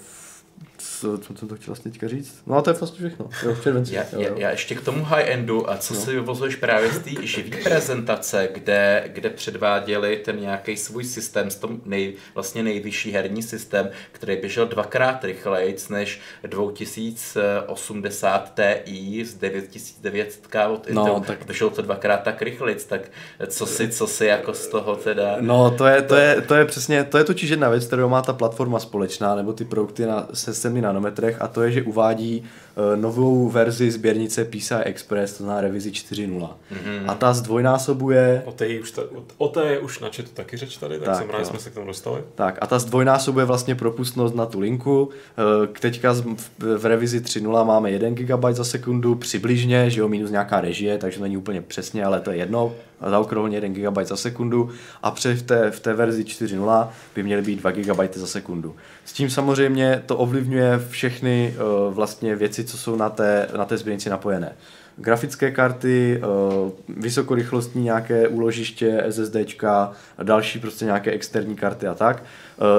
co, 1.02 1.18
co 1.18 1.36
jsem 1.36 1.48
to 1.48 1.54
chtěl 1.54 1.66
vlastně 1.66 1.90
teďka 1.90 2.08
říct? 2.08 2.42
No 2.46 2.56
a 2.56 2.62
to 2.62 2.70
je 2.70 2.74
vlastně 2.74 3.08
všechno. 3.08 3.28
Jo, 3.42 3.54
v 3.54 3.62
červenci. 3.62 3.94
Já, 3.94 4.04
já, 4.18 4.28
já, 4.36 4.50
ještě 4.50 4.74
k 4.74 4.80
tomu 4.80 5.04
high-endu 5.04 5.70
a 5.70 5.76
co 5.76 5.94
no. 5.94 6.00
si 6.00 6.10
vyvozuješ 6.10 6.56
právě 6.56 6.92
z 6.92 6.98
té 6.98 7.26
živý 7.26 7.50
prezentace, 7.64 8.48
kde, 8.54 9.04
kde 9.06 9.30
předváděli 9.30 10.16
ten 10.16 10.40
nějaký 10.40 10.76
svůj 10.76 11.04
systém, 11.04 11.50
s 11.50 11.56
tom 11.56 11.80
nej, 11.84 12.14
vlastně 12.34 12.62
nejvyšší 12.62 13.12
herní 13.12 13.42
systém, 13.42 13.90
který 14.12 14.36
běžel 14.36 14.66
dvakrát 14.66 15.24
rychleji 15.24 15.76
než 15.90 16.20
2080 16.42 18.60
Ti 18.84 19.24
z 19.24 19.34
9900 19.34 20.46
od 20.70 20.86
Intel. 20.86 21.04
No, 21.04 21.20
tak... 21.20 21.46
Běželo 21.46 21.70
to 21.70 21.82
dvakrát 21.82 22.22
tak 22.22 22.42
rychleji, 22.42 22.76
tak 22.88 23.00
co 23.46 23.66
si, 23.66 23.88
co 23.88 24.06
si 24.06 24.26
jako 24.26 24.54
z 24.54 24.66
toho 24.66 24.96
teda... 24.96 25.36
No 25.40 25.70
to 25.70 25.86
je, 25.86 26.02
to 26.02 26.16
je, 26.16 26.40
to 26.40 26.54
je 26.54 26.64
přesně, 26.64 27.04
to 27.04 27.18
je 27.18 27.24
totiž 27.24 27.50
jedna 27.50 27.68
věc, 27.68 27.86
kterou 27.86 28.08
má 28.08 28.22
ta 28.22 28.32
platforma 28.32 28.78
společná, 28.78 29.34
nebo 29.34 29.52
ty 29.52 29.64
produkty 29.64 30.06
na, 30.06 30.28
se, 30.34 30.54
se 30.54 30.70
nanometrech 30.92 31.36
a 31.40 31.48
to 31.48 31.62
je, 31.62 31.72
že 31.72 31.82
uvádí 31.82 32.42
uh, 32.42 33.00
novou 33.00 33.48
verzi 33.48 33.90
sběrnice 33.90 34.44
PCI 34.44 34.74
Express, 34.74 35.32
to 35.32 35.44
znamená 35.44 35.60
revizi 35.60 35.90
4.0. 35.90 36.38
Mm-hmm. 36.40 37.04
A 37.08 37.14
ta 37.14 37.34
zdvojnásobuje... 37.34 38.42
O 38.44 38.52
té, 38.52 38.80
už 38.80 38.90
ta, 38.90 39.02
o 39.38 39.48
té 39.48 39.64
je 39.64 39.78
už 39.78 40.00
načetu 40.00 40.30
taky 40.34 40.56
řeč 40.56 40.76
tady, 40.76 40.98
tak, 40.98 41.04
tak 41.04 41.16
jsem 41.16 41.30
rád, 41.30 41.46
jsme 41.46 41.58
se 41.58 41.70
k 41.70 41.74
tomu 41.74 41.86
dostali. 41.86 42.22
Tak 42.34 42.58
a 42.60 42.66
ta 42.66 42.78
zdvojnásobuje 42.78 43.44
vlastně 43.44 43.74
propustnost 43.74 44.34
na 44.34 44.46
tu 44.46 44.60
linku. 44.60 45.02
Uh, 45.02 45.66
teďka 45.80 46.12
v, 46.12 46.78
v 46.78 46.86
revizi 46.86 47.20
3.0 47.20 47.66
máme 47.66 47.90
1 47.90 48.10
GB 48.10 48.44
za 48.50 48.64
sekundu 48.64 49.14
přibližně, 49.14 49.90
že 49.90 50.00
jo, 50.00 50.08
minus 50.08 50.30
nějaká 50.30 50.60
režie, 50.60 50.98
takže 50.98 51.18
to 51.18 51.22
není 51.22 51.36
úplně 51.36 51.62
přesně, 51.62 52.04
ale 52.04 52.20
to 52.20 52.30
je 52.30 52.36
jedno 52.36 52.72
zaokrouhleně 53.10 53.56
1 53.56 53.90
GB 53.90 53.98
za 54.06 54.16
sekundu 54.16 54.70
a 55.02 55.10
při 55.10 55.34
v 55.34 55.42
té, 55.42 55.70
v 55.70 55.80
té 55.80 55.94
verzi 55.94 56.22
4.0 56.22 56.88
by 57.14 57.22
měly 57.22 57.42
být 57.42 57.60
2 57.60 57.70
GB 57.70 58.14
za 58.14 58.26
sekundu. 58.26 58.76
S 59.04 59.12
tím 59.12 59.30
samozřejmě 59.30 60.02
to 60.06 60.16
ovlivňuje 60.16 60.80
všechny 60.90 61.54
uh, 61.56 61.94
vlastně 61.94 62.36
věci, 62.36 62.64
co 62.64 62.78
jsou 62.78 62.96
na 62.96 63.10
té, 63.10 63.48
na 63.56 63.64
té 63.64 63.76
sběrnici 63.76 64.10
napojené. 64.10 64.52
Grafické 64.96 65.50
karty, 65.50 66.22
uh, 66.22 66.70
vysokorychlostní 66.88 67.84
nějaké 67.84 68.28
úložiště, 68.28 69.04
SSDčka, 69.10 69.92
další 70.22 70.58
prostě 70.58 70.84
nějaké 70.84 71.10
externí 71.10 71.56
karty 71.56 71.86
a 71.86 71.94
tak. 71.94 72.22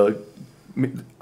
Uh, 0.05 0.13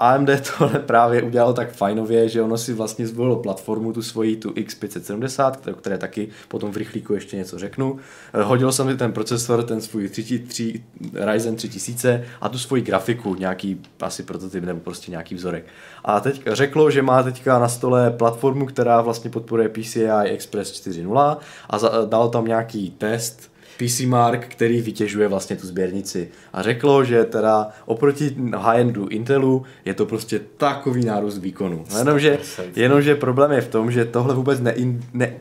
AMD 0.00 0.28
tohle 0.58 0.78
právě 0.78 1.22
udělalo 1.22 1.52
tak 1.52 1.72
fajnově, 1.72 2.28
že 2.28 2.42
ono 2.42 2.58
si 2.58 2.72
vlastně 2.72 3.06
zvolilo 3.06 3.36
platformu, 3.36 3.92
tu 3.92 4.02
svoji, 4.02 4.36
tu 4.36 4.50
X570, 4.50 5.74
které, 5.74 5.98
taky 5.98 6.28
potom 6.48 6.72
v 6.72 6.76
rychlíku 6.76 7.14
ještě 7.14 7.36
něco 7.36 7.58
řeknu. 7.58 7.98
Eh, 8.34 8.42
hodil 8.42 8.72
jsem 8.72 8.88
si 8.90 8.96
ten 8.96 9.12
procesor, 9.12 9.62
ten 9.62 9.80
svůj 9.80 10.08
3, 10.08 10.38
3, 10.38 10.84
Ryzen 11.14 11.56
3000 11.56 12.24
a 12.40 12.48
tu 12.48 12.58
svoji 12.58 12.82
grafiku, 12.82 13.34
nějaký 13.34 13.80
asi 14.00 14.22
prototyp 14.22 14.64
nebo 14.64 14.80
prostě 14.80 15.10
nějaký 15.10 15.34
vzorek. 15.34 15.64
A 16.04 16.20
teď 16.20 16.42
řeklo, 16.46 16.90
že 16.90 17.02
má 17.02 17.22
teďka 17.22 17.58
na 17.58 17.68
stole 17.68 18.10
platformu, 18.10 18.66
která 18.66 19.00
vlastně 19.00 19.30
podporuje 19.30 19.68
PCI 19.68 20.08
Express 20.24 20.72
4.0 20.72 21.36
a 21.70 21.78
dalo 22.06 22.28
tam 22.28 22.44
nějaký 22.44 22.90
test, 22.90 23.51
PC 23.76 24.00
Mark, 24.00 24.46
který 24.48 24.80
vytěžuje 24.80 25.28
vlastně 25.28 25.56
tu 25.56 25.66
sběrnici. 25.66 26.28
A 26.52 26.62
řeklo, 26.62 27.04
že 27.04 27.24
teda 27.24 27.68
oproti 27.86 28.36
high-endu 28.56 29.08
Intelu 29.08 29.62
je 29.84 29.94
to 29.94 30.06
prostě 30.06 30.40
takový 30.56 31.04
nárůst 31.04 31.38
výkonu. 31.38 31.84
Jenomže, 31.98 32.38
jenomže 32.76 33.14
problém 33.14 33.52
je 33.52 33.60
v 33.60 33.68
tom, 33.68 33.90
že 33.90 34.04
tohle 34.04 34.34
vůbec 34.34 34.60
ne, 34.60 34.74
ne 35.12 35.34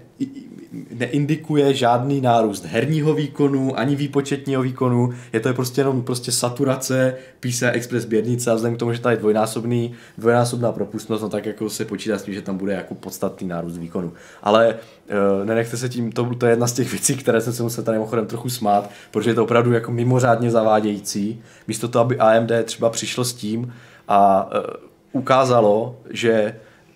neindikuje 0.94 1.74
žádný 1.74 2.22
nárůst 2.22 2.66
herního 2.66 3.14
výkonu, 3.14 3.80
ani 3.80 3.96
výpočetního 3.96 4.62
výkonu, 4.62 5.14
je 5.34 5.40
to 5.40 5.54
prostě 5.54 5.82
jenom 5.82 6.02
prostě 6.02 6.32
saturace 6.32 7.16
PCI 7.40 7.66
Express 7.66 8.06
běrnice 8.06 8.52
a 8.52 8.54
vzhledem 8.54 8.76
k 8.76 8.80
tomu, 8.80 8.94
že 8.94 9.02
tady 9.02 9.16
je 9.16 9.20
dvojnásobný, 9.20 9.94
dvojnásobná 10.18 10.72
propustnost, 10.72 11.24
no 11.24 11.30
tak 11.30 11.46
jako 11.46 11.70
se 11.70 11.86
počítá 11.86 12.18
s 12.18 12.24
tím, 12.24 12.34
že 12.34 12.42
tam 12.42 12.58
bude 12.58 12.74
jako 12.74 12.96
podstatný 12.96 13.48
nárůst 13.48 13.78
výkonu. 13.78 14.14
Ale 14.44 14.76
uh, 14.76 15.46
nenechte 15.46 15.78
se 15.78 15.90
tím, 15.90 16.12
to, 16.12 16.36
to 16.36 16.46
je 16.46 16.52
jedna 16.52 16.68
z 16.68 16.74
těch 16.74 16.92
věcí, 16.92 17.16
které 17.16 17.42
jsem 17.42 17.54
se 17.54 17.64
musel 17.64 17.84
tady 17.84 17.98
mimochodem 17.98 18.26
trochu 18.26 18.50
smát, 18.50 18.90
protože 19.12 19.30
je 19.30 19.34
to 19.34 19.44
opravdu 19.44 19.72
jako 19.72 19.92
mimořádně 19.92 20.52
zavádějící. 20.52 21.42
Místo 21.68 21.88
toho, 21.88 22.06
aby 22.06 22.20
AMD 22.20 22.52
třeba 22.64 22.90
přišlo 22.90 23.24
s 23.24 23.34
tím 23.34 23.74
a 24.08 24.50
uh, 24.54 25.22
ukázalo, 25.22 26.00
že 26.10 26.56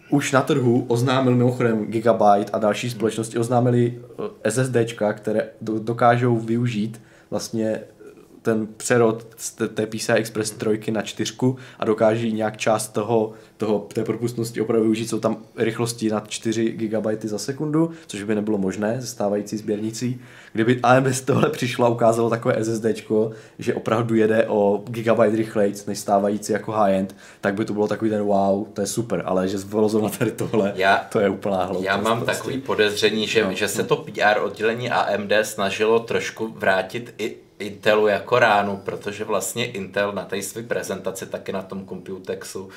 už 0.10 0.32
na 0.32 0.42
trhu 0.42 0.86
oznámil 0.88 1.36
mimochodem 1.36 1.86
Gigabyte 1.86 2.52
a 2.54 2.60
další 2.60 2.90
společnosti 2.90 3.38
oznámili 3.38 4.02
eh, 4.46 4.52
SSDčka, 4.52 5.14
které 5.14 5.48
dokážou 5.62 6.38
využít 6.38 7.02
vlastně 7.30 7.82
ten 8.46 8.68
přerod 8.78 9.28
z 9.38 9.52
té 9.52 9.86
PCI 9.86 10.12
Express 10.12 10.52
3 10.52 10.92
na 10.92 11.02
4 11.02 11.34
a 11.80 11.86
dokáží 11.86 12.34
nějak 12.34 12.58
část 12.58 12.88
toho, 12.88 13.34
toho, 13.58 13.88
té 13.94 14.04
propustnosti 14.04 14.62
opravdu 14.62 14.84
využít. 14.84 15.10
Jsou 15.10 15.20
tam 15.20 15.38
rychlosti 15.58 16.10
na 16.10 16.20
4 16.28 16.72
GB 16.72 17.24
za 17.24 17.40
sekundu, 17.40 17.92
což 18.08 18.24
by 18.24 18.36
nebylo 18.36 18.58
možné 18.58 19.02
ze 19.02 19.08
stávající 19.08 19.58
sběrnicí. 19.58 20.22
Kdyby 20.54 20.80
AMD 20.84 21.08
z 21.08 21.22
tohle 21.22 21.50
přišlo 21.50 21.86
a 21.86 21.90
ukázalo 21.90 22.30
takové 22.30 22.64
SSD, 22.64 22.86
že 23.60 23.74
opravdu 23.74 24.16
jede 24.16 24.46
o 24.48 24.84
gigabyte 24.88 25.36
rychleji 25.36 25.74
než 25.88 26.00
stávající 26.00 26.54
jako 26.54 26.72
high-end, 26.72 27.16
tak 27.42 27.56
by 27.56 27.66
to 27.66 27.74
bylo 27.74 27.88
takový 27.88 28.12
ten 28.12 28.22
wow, 28.22 28.68
to 28.74 28.82
je 28.82 28.88
super, 28.88 29.24
ale 29.26 29.48
že 29.48 29.58
na 30.02 30.10
tady 30.10 30.32
tohle, 30.32 30.74
já, 30.76 31.08
to 31.12 31.20
je 31.20 31.30
úplná 31.30 31.64
hloupost. 31.64 31.86
Já 31.86 31.98
mám 31.98 32.22
prostě. 32.22 32.38
takový 32.38 32.58
podezření, 32.58 33.28
že, 33.28 33.44
no, 33.44 33.54
že 33.54 33.68
se 33.68 33.84
to 33.84 33.96
PR 33.96 34.40
oddělení 34.42 34.90
AMD 34.90 35.32
snažilo 35.44 36.00
trošku 36.00 36.48
vrátit 36.48 37.14
i 37.18 37.45
Intelu 37.60 38.08
jako 38.08 38.40
ránu, 38.40 38.78
protože 38.78 39.24
vlastně 39.24 39.72
Intel 39.72 40.12
na 40.12 40.26
té 40.26 40.42
své 40.42 40.64
prezentaci 40.64 41.26
taky 41.26 41.52
na 41.52 41.62
tom 41.62 41.88
Computexu 41.88 42.70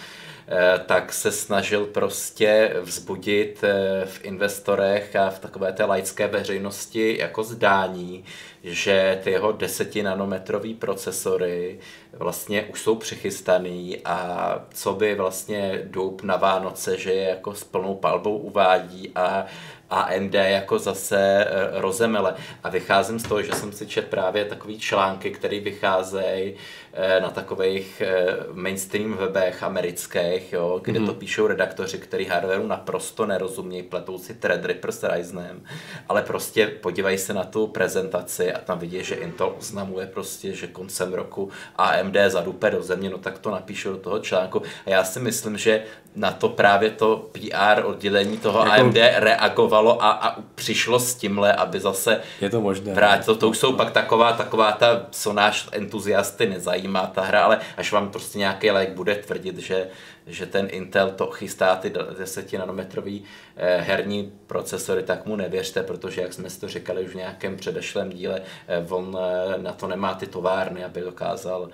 eh, 0.48 0.78
tak 0.86 1.12
se 1.12 1.32
snažil 1.32 1.86
prostě 1.86 2.76
vzbudit 2.80 3.64
eh, 3.64 4.06
v 4.06 4.24
investorech 4.24 5.16
a 5.16 5.30
v 5.30 5.38
takové 5.38 5.72
té 5.72 5.84
laické 5.84 6.26
veřejnosti 6.26 7.18
jako 7.18 7.42
zdání, 7.42 8.24
že 8.68 9.20
ty 9.24 9.30
jeho 9.30 9.52
10 9.52 9.96
nanometrový 9.96 10.74
procesory 10.74 11.78
vlastně 12.12 12.62
už 12.62 12.80
jsou 12.80 12.94
přichystaný 12.94 13.98
a 14.04 14.58
co 14.74 14.92
by 14.92 15.14
vlastně 15.14 15.80
doup 15.84 16.22
na 16.22 16.36
Vánoce, 16.36 16.98
že 16.98 17.12
je 17.12 17.28
jako 17.28 17.54
s 17.54 17.64
plnou 17.64 17.94
palbou 17.94 18.38
uvádí 18.38 19.12
a 19.14 19.46
AMD 19.90 20.34
jako 20.34 20.78
zase 20.78 21.18
eh, 21.20 21.80
rozemele. 21.80 22.34
A 22.64 22.68
vycházím 22.68 23.18
z 23.18 23.28
toho, 23.28 23.42
že 23.42 23.52
jsem 23.52 23.72
si 23.72 23.86
čet 23.86 24.08
právě 24.08 24.44
takový 24.44 24.78
články, 24.78 25.30
které 25.30 25.60
vycházejí 25.60 26.54
Eh, 27.00 27.20
na 27.20 27.30
takových 27.30 28.00
eh, 28.00 28.36
mainstream 28.52 29.16
webech 29.16 29.62
amerických, 29.62 30.52
jo, 30.52 30.80
kde 30.84 31.00
mm-hmm. 31.00 31.06
to 31.06 31.14
píšou 31.14 31.46
redaktoři, 31.46 31.98
kteří 31.98 32.24
hardwareu 32.24 32.66
naprosto 32.66 33.26
nerozumějí, 33.26 33.82
pletou 33.82 34.18
si 34.18 34.34
Threadripper 34.34 34.92
s 34.92 35.08
Ryzenem, 35.08 35.64
ale 36.08 36.22
prostě 36.22 36.66
podívají 36.66 37.18
se 37.18 37.34
na 37.34 37.44
tu 37.44 37.66
prezentaci 37.66 38.52
a 38.58 38.64
tam 38.64 38.78
vidí, 38.78 39.04
že 39.04 39.14
Intel 39.14 39.54
oznamuje 39.58 40.06
prostě, 40.06 40.52
že 40.52 40.66
koncem 40.66 41.14
roku 41.14 41.50
AMD 41.76 42.16
zadupe 42.28 42.70
do 42.70 42.82
země, 42.82 43.10
no 43.10 43.18
tak 43.18 43.38
to 43.38 43.50
napíšou 43.50 43.92
do 43.92 43.98
toho 43.98 44.18
článku. 44.18 44.62
A 44.86 44.90
já 44.90 45.04
si 45.04 45.20
myslím, 45.20 45.58
že 45.58 45.82
na 46.14 46.30
to 46.30 46.48
právě 46.48 46.90
to 46.90 47.30
PR 47.32 47.84
oddělení 47.84 48.38
toho 48.38 48.58
jako... 48.58 48.72
AMD 48.72 48.96
reagovalo 49.16 50.02
a, 50.02 50.10
a 50.10 50.36
přišlo 50.54 50.98
s 50.98 51.14
tímhle, 51.14 51.52
aby 51.52 51.80
zase 51.80 52.20
je 52.40 52.50
to 52.50 52.60
možné. 52.60 52.94
vrátilo. 52.94 53.36
To 53.36 53.48
už 53.48 53.58
jsou 53.58 53.72
pak 53.72 53.90
taková, 53.90 54.32
taková 54.32 54.72
ta, 54.72 55.06
co 55.10 55.32
náš 55.32 55.68
entuziasty 55.72 56.46
nezajímá, 56.46 56.78
zajímá 56.78 57.06
ta 57.06 57.22
hra, 57.22 57.44
ale 57.44 57.60
až 57.76 57.92
vám 57.92 58.10
prostě 58.10 58.38
nějaký 58.38 58.70
like 58.70 58.92
bude 58.92 59.14
tvrdit, 59.14 59.58
že, 59.58 59.88
že 60.28 60.46
ten 60.46 60.68
Intel 60.70 61.10
to 61.10 61.26
chystá 61.26 61.76
ty 61.76 61.92
10 62.18 62.52
nanometrový 62.52 63.24
eh, 63.56 63.76
herní 63.80 64.32
procesory, 64.46 65.02
tak 65.02 65.26
mu 65.26 65.36
nevěřte, 65.36 65.82
protože 65.82 66.20
jak 66.20 66.32
jsme 66.32 66.50
si 66.50 66.60
to 66.60 66.68
říkali 66.68 67.04
už 67.04 67.10
v 67.10 67.14
nějakém 67.14 67.56
předešlém 67.56 68.10
díle, 68.10 68.42
eh, 68.68 68.86
on 68.88 69.18
eh, 69.20 69.58
na 69.58 69.72
to 69.72 69.88
nemá 69.88 70.14
ty 70.14 70.26
továrny, 70.26 70.84
aby 70.84 71.00
dokázal 71.00 71.70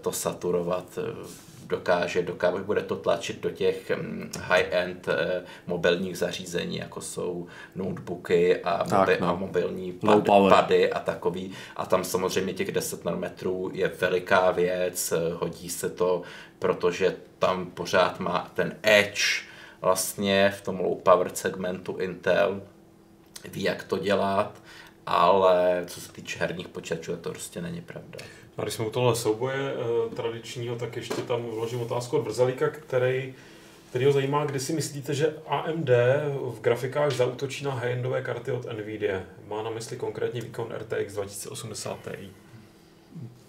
to 0.00 0.12
saturovat 0.12 0.98
dokáže, 1.66 2.22
dokáže, 2.22 2.62
bude 2.62 2.82
to 2.82 2.96
tlačit 2.96 3.40
do 3.40 3.50
těch 3.50 3.90
mm, 3.90 4.30
high-end 4.40 5.08
eh, 5.08 5.42
mobilních 5.66 6.18
zařízení, 6.18 6.76
jako 6.76 7.00
jsou 7.00 7.46
notebooky 7.74 8.62
a, 8.62 8.84
tak, 8.84 9.08
mobi- 9.08 9.20
no. 9.20 9.28
a 9.28 9.34
mobilní 9.34 9.92
pad, 9.92 10.24
pady 10.48 10.92
a 10.92 10.98
takový. 10.98 11.52
A 11.76 11.86
tam 11.86 12.04
samozřejmě 12.04 12.54
těch 12.54 12.72
10 12.72 13.04
nanometrů 13.04 13.70
je 13.74 13.88
veliká 14.00 14.50
věc, 14.50 15.12
eh, 15.12 15.34
hodí 15.34 15.68
se 15.68 15.90
to, 15.90 16.22
protože 16.58 17.16
tam 17.38 17.66
pořád 17.66 18.20
má 18.20 18.50
ten 18.54 18.76
edge 18.82 19.46
vlastně 19.80 20.52
v 20.56 20.60
tom 20.60 20.80
low 20.80 20.98
power 21.02 21.30
segmentu 21.34 21.96
Intel, 21.96 22.62
ví, 23.52 23.62
jak 23.62 23.84
to 23.84 23.98
dělat, 23.98 24.62
ale 25.06 25.84
co 25.86 26.00
se 26.00 26.12
týče 26.12 26.38
herních 26.38 26.68
počítačů, 26.68 27.16
to 27.16 27.30
prostě 27.30 27.62
není 27.62 27.80
pravda. 27.80 28.18
A 28.58 28.62
když 28.62 28.74
jsme 28.74 28.86
u 28.86 28.90
tohle 28.90 29.16
souboje 29.16 29.56
eh, 29.56 30.14
tradičního, 30.14 30.76
tak 30.76 30.96
ještě 30.96 31.22
tam 31.22 31.42
vložím 31.42 31.80
otázku 31.80 32.16
od 32.16 32.22
Brzalíka, 32.22 32.68
který, 32.68 33.34
který 33.90 34.04
ho 34.04 34.12
zajímá, 34.12 34.44
kdy 34.44 34.60
si 34.60 34.72
myslíte, 34.72 35.14
že 35.14 35.34
AMD 35.46 35.90
v 36.40 36.60
grafikách 36.60 37.12
zautočí 37.12 37.64
na 37.64 37.70
high-endové 37.70 38.22
karty 38.22 38.52
od 38.52 38.72
Nvidia. 38.72 39.22
Má 39.48 39.62
na 39.62 39.70
mysli 39.70 39.96
konkrétně 39.96 40.40
výkon 40.40 40.74
RTX 40.78 41.14
2080 41.14 41.98
Ti. 42.10 42.30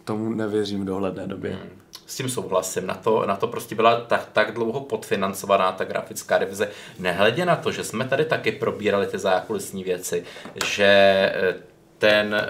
Tomu 0.03 0.29
nevěřím 0.29 0.81
v 0.81 0.85
dohledné 0.85 1.27
době. 1.27 1.51
Hmm. 1.51 1.69
S 2.05 2.15
tím 2.15 2.29
souhlasím. 2.29 2.87
Na 2.87 2.93
to, 2.93 3.25
na 3.25 3.35
to 3.35 3.47
prostě 3.47 3.75
byla 3.75 4.01
tak, 4.01 4.29
tak 4.33 4.53
dlouho 4.53 4.79
podfinancovaná 4.79 5.71
ta 5.71 5.85
grafická 5.85 6.37
divize. 6.37 6.69
Nehledě 6.99 7.45
na 7.45 7.55
to, 7.55 7.71
že 7.71 7.83
jsme 7.83 8.07
tady 8.07 8.25
taky 8.25 8.51
probírali 8.51 9.07
ty 9.07 9.17
zákulisní 9.17 9.83
věci, 9.83 10.23
že 10.65 10.85
eh, 10.85 11.55
ten 11.97 12.47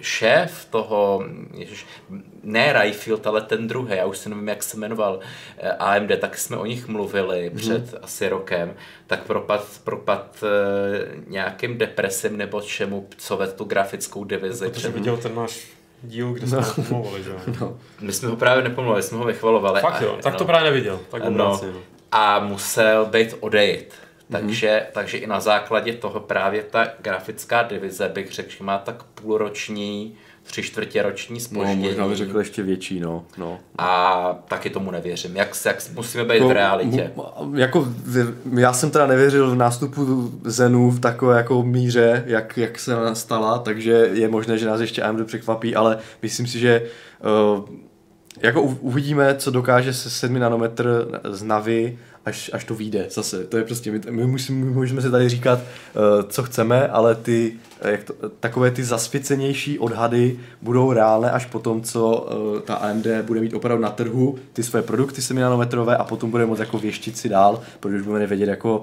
šéf 0.00 0.66
toho, 0.70 1.24
ježiš, 1.54 1.86
ne 2.42 2.72
Rayfield, 2.72 3.26
ale 3.26 3.40
ten 3.40 3.68
druhý, 3.68 3.96
já 3.96 4.06
už 4.06 4.18
si 4.18 4.28
nevím, 4.28 4.48
jak 4.48 4.62
se 4.62 4.76
jmenoval, 4.76 5.20
eh, 5.58 5.70
AMD, 5.70 6.10
tak 6.20 6.38
jsme 6.38 6.56
o 6.56 6.66
nich 6.66 6.88
mluvili 6.88 7.50
mm. 7.50 7.56
před 7.56 7.94
asi 8.02 8.28
rokem, 8.28 8.74
tak 9.06 9.22
propad, 9.22 9.66
propad 9.84 10.44
eh, 10.44 11.08
nějakým 11.26 11.78
depresem 11.78 12.36
nebo 12.36 12.60
čemu, 12.60 13.08
co 13.16 13.36
ve 13.36 13.46
tu 13.46 13.64
grafickou 13.64 14.24
divizi. 14.24 14.64
Protože 14.64 14.80
před... 14.80 14.94
viděl 14.94 15.16
ten 15.16 15.34
náš 15.34 15.66
díl, 16.02 16.32
kde 16.32 16.46
jsme 16.46 16.56
no. 16.56 16.66
ho 16.76 16.82
pomluvili, 16.82 17.24
že 17.24 17.30
no. 17.60 17.78
My 18.00 18.12
jsme 18.12 18.28
ho 18.28 18.36
právě 18.36 18.64
nepomluvili, 18.64 19.02
jsme 19.02 19.18
ho 19.18 19.24
vychvalovali. 19.24 19.80
Fakt 19.80 20.02
jo, 20.02 20.16
a, 20.18 20.22
tak 20.22 20.32
no. 20.32 20.38
to 20.38 20.44
právě 20.44 20.70
neviděl. 20.70 21.00
Tak 21.10 21.24
no. 21.28 21.60
A 22.12 22.38
musel 22.38 23.06
být 23.06 23.34
odejít 23.40 23.94
takže, 24.30 24.82
mm. 24.84 24.92
takže 24.92 25.18
i 25.18 25.26
na 25.26 25.40
základě 25.40 25.92
toho 25.92 26.20
právě 26.20 26.62
ta 26.62 26.88
grafická 27.00 27.62
divize 27.62 28.08
bych 28.08 28.32
řekl, 28.32 28.50
že 28.50 28.64
má 28.64 28.78
tak 28.78 29.02
půlroční, 29.02 30.16
tři 30.42 30.62
čtvrtě 30.62 31.02
roční 31.02 31.40
spoždění. 31.40 31.82
No, 31.82 31.88
možná 31.88 32.08
bych 32.08 32.16
řekl 32.16 32.38
ještě 32.38 32.62
větší, 32.62 33.00
no. 33.00 33.24
no. 33.38 33.58
A 33.78 34.42
taky 34.48 34.70
tomu 34.70 34.90
nevěřím. 34.90 35.36
Jak, 35.36 35.56
jak 35.66 35.82
musíme 35.94 36.24
být 36.24 36.40
no, 36.40 36.48
v 36.48 36.52
realitě? 36.52 37.12
Jako, 37.54 37.88
já 38.58 38.72
jsem 38.72 38.90
teda 38.90 39.06
nevěřil 39.06 39.50
v 39.50 39.54
nástupu 39.54 40.32
Zenu 40.44 40.90
v 40.90 41.00
takové 41.00 41.36
jako 41.36 41.62
míře, 41.62 42.24
jak, 42.26 42.56
jak 42.56 42.78
se 42.78 42.94
stala, 43.12 43.58
takže 43.58 43.92
je 44.12 44.28
možné, 44.28 44.58
že 44.58 44.66
nás 44.66 44.80
ještě 44.80 45.02
AMD 45.02 45.26
překvapí, 45.26 45.76
ale 45.76 45.98
myslím 46.22 46.46
si, 46.46 46.58
že 46.58 46.82
uh, 47.56 47.64
jako 48.42 48.62
uvidíme, 48.62 49.34
co 49.34 49.50
dokáže 49.50 49.92
se 49.92 50.10
7 50.10 50.38
nanometr 50.38 51.06
z 51.24 51.42
Navi 51.42 51.98
až, 52.26 52.50
až 52.52 52.64
to 52.64 52.74
vyjde 52.74 53.06
zase. 53.10 53.44
To 53.44 53.56
je 53.56 53.64
prostě, 53.64 53.92
my, 53.92 54.00
my, 54.10 54.26
musíme, 54.26 54.64
my 54.64 54.70
můžeme 54.70 55.02
se 55.02 55.10
tady 55.10 55.28
říkat, 55.28 55.58
uh, 55.58 56.28
co 56.28 56.42
chceme, 56.42 56.88
ale 56.88 57.14
ty, 57.14 57.52
eh, 57.80 57.90
jak 57.90 58.04
to, 58.04 58.14
takové 58.40 58.70
ty 58.70 58.84
zasvěcenější 58.84 59.78
odhady 59.78 60.38
budou 60.62 60.92
reálné 60.92 61.30
až 61.30 61.46
po 61.46 61.58
tom, 61.58 61.82
co 61.82 62.28
uh, 62.54 62.60
ta 62.60 62.74
AMD 62.74 63.06
bude 63.22 63.40
mít 63.40 63.54
opravdu 63.54 63.82
na 63.82 63.90
trhu 63.90 64.38
ty 64.52 64.62
své 64.62 64.82
produkty 64.82 65.22
seminanometrové 65.22 65.96
a 65.96 66.04
potom 66.04 66.30
bude 66.30 66.46
moct 66.46 66.58
jako 66.58 66.78
věštit 66.78 67.16
si 67.18 67.28
dál, 67.28 67.62
protože 67.80 68.02
budeme 68.02 68.26
vědět 68.26 68.48
jako 68.48 68.82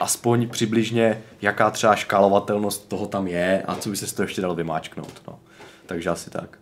aspoň 0.00 0.48
přibližně, 0.48 1.22
jaká 1.42 1.70
třeba 1.70 1.96
škálovatelnost 1.96 2.88
toho 2.88 3.06
tam 3.06 3.26
je 3.26 3.62
a 3.66 3.74
co 3.74 3.90
by 3.90 3.96
se 3.96 4.06
z 4.06 4.12
toho 4.12 4.24
ještě 4.24 4.42
dalo 4.42 4.54
vymáčknout. 4.54 5.22
No. 5.28 5.38
Takže 5.86 6.10
asi 6.10 6.30
tak. 6.30 6.58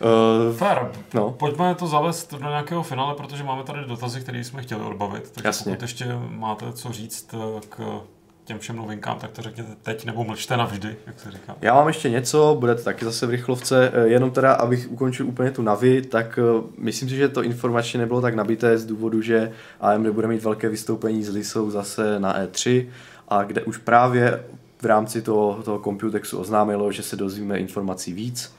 Uh, 0.00 0.56
Fair. 0.56 0.78
No. 1.14 1.30
Pojďme 1.30 1.74
to 1.74 1.86
zavést 1.86 2.34
do 2.34 2.48
nějakého 2.48 2.82
finále, 2.82 3.14
protože 3.14 3.44
máme 3.44 3.62
tady 3.62 3.84
dotazy, 3.84 4.20
které 4.20 4.44
jsme 4.44 4.62
chtěli 4.62 4.82
odbavit. 4.82 5.30
Takže 5.30 5.48
Jasně. 5.48 5.72
pokud 5.72 5.82
ještě 5.82 6.06
máte 6.28 6.72
co 6.72 6.92
říct 6.92 7.34
eh, 7.34 7.60
k 7.68 8.00
těm 8.44 8.58
všem 8.58 8.76
novinkám, 8.76 9.18
tak 9.18 9.30
to 9.30 9.42
řekněte 9.42 9.70
teď 9.82 10.04
nebo 10.04 10.24
mlčte 10.24 10.56
navždy, 10.56 10.96
jak 11.06 11.20
se 11.20 11.30
říká. 11.30 11.56
Já 11.60 11.74
mám 11.74 11.88
ještě 11.88 12.10
něco, 12.10 12.56
bude 12.60 12.74
to 12.74 12.82
taky 12.82 13.04
zase 13.04 13.26
v 13.26 13.30
rychlovce, 13.30 13.92
eh, 13.94 14.08
jenom 14.08 14.30
teda, 14.30 14.52
abych 14.52 14.90
ukončil 14.90 15.26
úplně 15.26 15.50
tu 15.50 15.62
Navi, 15.62 16.02
tak 16.02 16.38
myslím 16.78 17.08
si, 17.08 17.16
že 17.16 17.28
to 17.28 17.42
informačně 17.42 18.00
nebylo 18.00 18.20
tak 18.20 18.34
nabité 18.34 18.78
z 18.78 18.86
důvodu, 18.86 19.22
že 19.22 19.52
AMD 19.80 20.06
bude 20.06 20.28
mít 20.28 20.42
velké 20.42 20.68
vystoupení 20.68 21.24
s 21.24 21.28
Lisou 21.28 21.70
zase 21.70 22.20
na 22.20 22.38
E3 22.44 22.86
a 23.28 23.42
kde 23.44 23.62
už 23.62 23.78
právě 23.78 24.44
v 24.82 24.86
rámci 24.86 25.22
toho, 25.22 25.62
toho 25.62 25.78
Computexu 25.78 26.38
oznámilo, 26.38 26.92
že 26.92 27.02
se 27.02 27.16
dozvíme 27.16 27.58
informací 27.58 28.12
víc. 28.12 28.54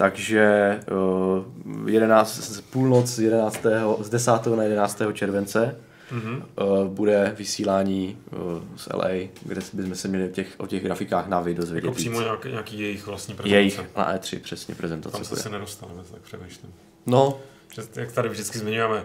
Takže 0.00 0.80
uh, 1.66 1.90
11, 1.90 2.62
půlnoc 2.70 3.18
11. 3.18 3.66
z 4.00 4.08
10. 4.08 4.32
na 4.56 4.62
11. 4.62 5.02
července 5.12 5.76
mm-hmm. 6.12 6.42
uh, 6.60 6.88
bude 6.88 7.34
vysílání 7.38 8.18
uh, 8.32 8.62
z 8.76 8.88
LA, 8.94 9.08
kde 9.42 9.60
bychom 9.72 9.94
se 9.94 10.08
měli 10.08 10.24
o 10.24 10.32
těch, 10.32 10.54
o 10.58 10.66
těch 10.66 10.82
grafikách 10.82 11.28
na 11.28 11.40
video 11.40 11.60
dozvědět 11.60 11.86
Jako 11.86 11.96
přímo 11.96 12.20
nějaký, 12.20 12.48
nějaký 12.48 12.80
jejich 12.80 13.06
vlastní 13.06 13.34
prezentace. 13.34 13.56
Jejich 13.56 13.96
na 13.96 14.16
E3, 14.16 14.40
přesně 14.40 14.74
prezentace. 14.74 15.16
Tam 15.16 15.24
se, 15.24 15.36
se 15.36 15.48
nedostaneme, 15.48 16.02
tak 16.12 16.20
přemýšlím. 16.20 16.72
No. 17.06 17.40
Jak 17.96 18.12
tady 18.12 18.28
vždycky 18.28 18.58
zmiňujeme, 18.58 19.04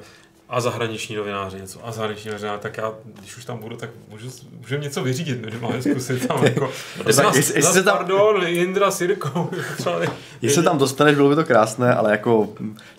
a 0.49 0.61
zahraniční 0.61 1.15
novináři 1.15 1.57
něco, 1.57 1.79
a 1.87 1.91
zahraniční 1.91 2.31
novináři, 2.31 2.61
tak 2.61 2.77
já, 2.77 2.93
když 3.19 3.37
už 3.37 3.45
tam 3.45 3.57
budu, 3.57 3.77
tak 3.77 3.89
můžu, 4.09 4.29
můžu 4.59 4.77
něco 4.77 5.03
vyřídit 5.03 5.45
minimálně, 5.45 5.81
zkusit 5.81 6.27
tam 6.27 6.43
jako, 6.43 6.71
tak, 7.15 7.35
jestli, 7.35 7.63
se 7.63 7.83
tam, 7.83 7.97
pardon, 7.97 8.47
Jindra 8.47 8.91
Sirko, 8.91 9.49
Jestli 10.41 10.63
tam 10.63 10.77
dostaneš, 10.77 11.15
bylo 11.15 11.29
by 11.29 11.35
to 11.35 11.43
krásné, 11.43 11.95
ale 11.95 12.11
jako, 12.11 12.49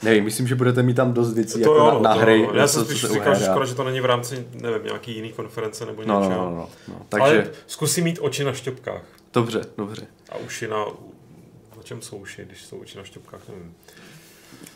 nevím, 0.02 0.24
myslím, 0.24 0.46
že 0.46 0.54
budete 0.54 0.82
mít 0.82 0.94
tam 0.94 1.12
dost 1.12 1.34
věcí 1.34 1.52
to 1.52 1.58
jako 1.60 1.74
jo, 1.74 2.00
na, 2.02 2.14
na 2.14 2.20
hry. 2.20 2.42
Jo. 2.42 2.50
Já 2.54 2.68
jsem 2.68 2.84
spíš 2.84 3.04
říkal, 3.04 3.34
že 3.34 3.44
skoro, 3.44 3.66
že 3.66 3.74
to 3.74 3.84
není 3.84 4.00
v 4.00 4.04
rámci, 4.04 4.46
nevím, 4.52 4.84
nějaký 4.84 5.14
jiný 5.14 5.32
konference 5.32 5.86
nebo 5.86 6.02
no, 6.06 6.20
něčeho. 6.20 6.44
No, 6.44 6.50
no, 6.50 6.56
no, 6.56 6.68
no. 6.88 7.06
Takže... 7.08 7.24
Ale 7.24 7.50
zkusím 7.66 8.04
mít 8.04 8.18
oči 8.22 8.44
na 8.44 8.52
šťopkách. 8.52 9.02
Dobře, 9.32 9.60
dobře. 9.78 10.06
A 10.28 10.36
uši 10.36 10.68
na, 10.68 10.84
na 11.76 11.82
čem 11.82 12.02
jsou 12.02 12.16
uši, 12.16 12.44
když 12.44 12.62
jsou 12.64 12.78
oči 12.78 12.98
na 12.98 13.04
šťopkách, 13.04 13.40
nevím. 13.48 13.74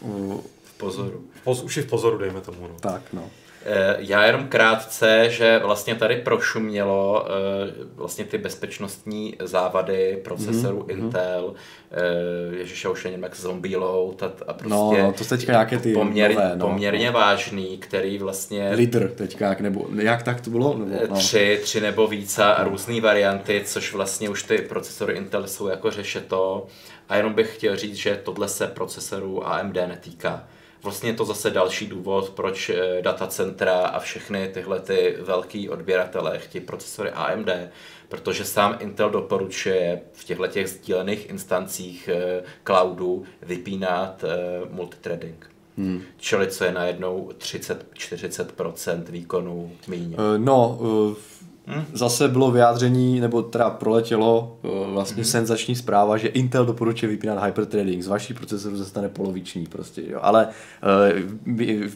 U 0.02 0.42
pozoru. 0.80 1.24
Poz, 1.44 1.62
už 1.62 1.76
je 1.76 1.82
v 1.82 1.90
pozoru, 1.90 2.16
dejme 2.18 2.40
tomu. 2.40 2.68
No. 2.68 2.76
Tak, 2.80 3.12
no. 3.12 3.30
Eh, 3.64 3.96
já 3.98 4.24
jenom 4.24 4.48
krátce, 4.48 5.30
že 5.30 5.58
vlastně 5.58 5.94
tady 5.94 6.16
prošumělo 6.16 7.26
eh, 7.28 7.72
vlastně 7.94 8.24
ty 8.24 8.38
bezpečnostní 8.38 9.36
závady 9.42 10.20
procesorů 10.24 10.78
mm-hmm. 10.78 10.90
Intel, 10.90 11.54
eh, 11.90 12.56
ježiš, 12.56 12.86
už 12.86 13.04
nevím, 13.04 13.22
jak 13.22 13.36
zombie 13.36 13.76
load 13.76 14.22
a, 14.22 14.32
a 14.46 14.52
prostě 14.52 14.68
no, 14.68 14.96
no, 14.98 15.12
to 15.12 15.24
teďka 15.24 15.52
nějaké 15.52 15.78
ty 15.78 15.92
poměr, 15.92 16.34
nové, 16.34 16.52
no, 16.54 16.66
poměrně 16.68 17.10
vážný, 17.10 17.78
který 17.78 18.18
vlastně... 18.18 18.70
Lídr 18.74 19.08
teďka, 19.08 19.56
nebo 19.60 19.86
jak 19.96 20.22
tak 20.22 20.40
to 20.40 20.50
bylo? 20.50 20.78
Nebo, 20.78 21.06
no. 21.08 21.16
Tři, 21.16 21.60
tři 21.62 21.80
nebo 21.80 22.06
více 22.06 22.44
a 22.44 22.64
různé 22.64 23.00
varianty, 23.00 23.62
což 23.64 23.92
vlastně 23.92 24.28
už 24.28 24.42
ty 24.42 24.58
procesory 24.58 25.14
Intel 25.14 25.46
jsou 25.46 25.68
jako 25.68 25.90
řešeto. 25.90 26.66
A 27.08 27.16
jenom 27.16 27.34
bych 27.34 27.54
chtěl 27.54 27.76
říct, 27.76 27.96
že 27.96 28.20
tohle 28.24 28.48
se 28.48 28.66
procesorů 28.66 29.46
AMD 29.46 29.74
netýká 29.74 30.44
vlastně 30.82 31.10
je 31.10 31.14
to 31.14 31.24
zase 31.24 31.50
další 31.50 31.86
důvod, 31.86 32.30
proč 32.30 32.70
eh, 32.70 33.02
datacentra 33.02 33.80
a 33.80 33.98
všechny 33.98 34.48
tyhle 34.48 34.80
ty 34.80 35.16
velký 35.20 35.68
odběratele 35.68 36.38
chtějí 36.38 36.64
procesory 36.64 37.10
AMD, 37.10 37.48
protože 38.08 38.44
sám 38.44 38.76
Intel 38.80 39.10
doporučuje 39.10 40.00
v 40.12 40.24
těchto 40.24 40.46
těch 40.46 40.68
sdílených 40.68 41.30
instancích 41.30 42.08
eh, 42.08 42.42
cloudu 42.64 43.24
vypínat 43.42 44.24
eh, 44.24 44.28
multithreading. 44.70 45.50
Hmm. 45.78 46.02
Čili 46.16 46.46
co 46.46 46.64
je 46.64 46.72
najednou 46.72 47.30
30-40% 47.38 49.02
výkonu 49.08 49.72
míň. 49.88 50.16
No, 50.36 50.78
Hmm. 51.66 51.84
Zase 51.92 52.28
bylo 52.28 52.50
vyjádření, 52.50 53.20
nebo 53.20 53.42
teda 53.42 53.70
proletělo 53.70 54.58
uh, 54.62 54.92
vlastně 54.92 55.22
hmm. 55.22 55.30
senzační 55.30 55.76
zpráva, 55.76 56.16
že 56.16 56.28
Intel 56.28 56.66
doporučuje 56.66 57.10
vypínat 57.10 57.44
hyperthreading. 57.44 58.02
Z 58.02 58.08
vaší 58.08 58.34
procesoru 58.34 58.78
se 58.78 58.84
stane 58.84 59.08
poloviční 59.08 59.66
prostě, 59.66 60.02
jo. 60.06 60.18
Ale 60.22 60.48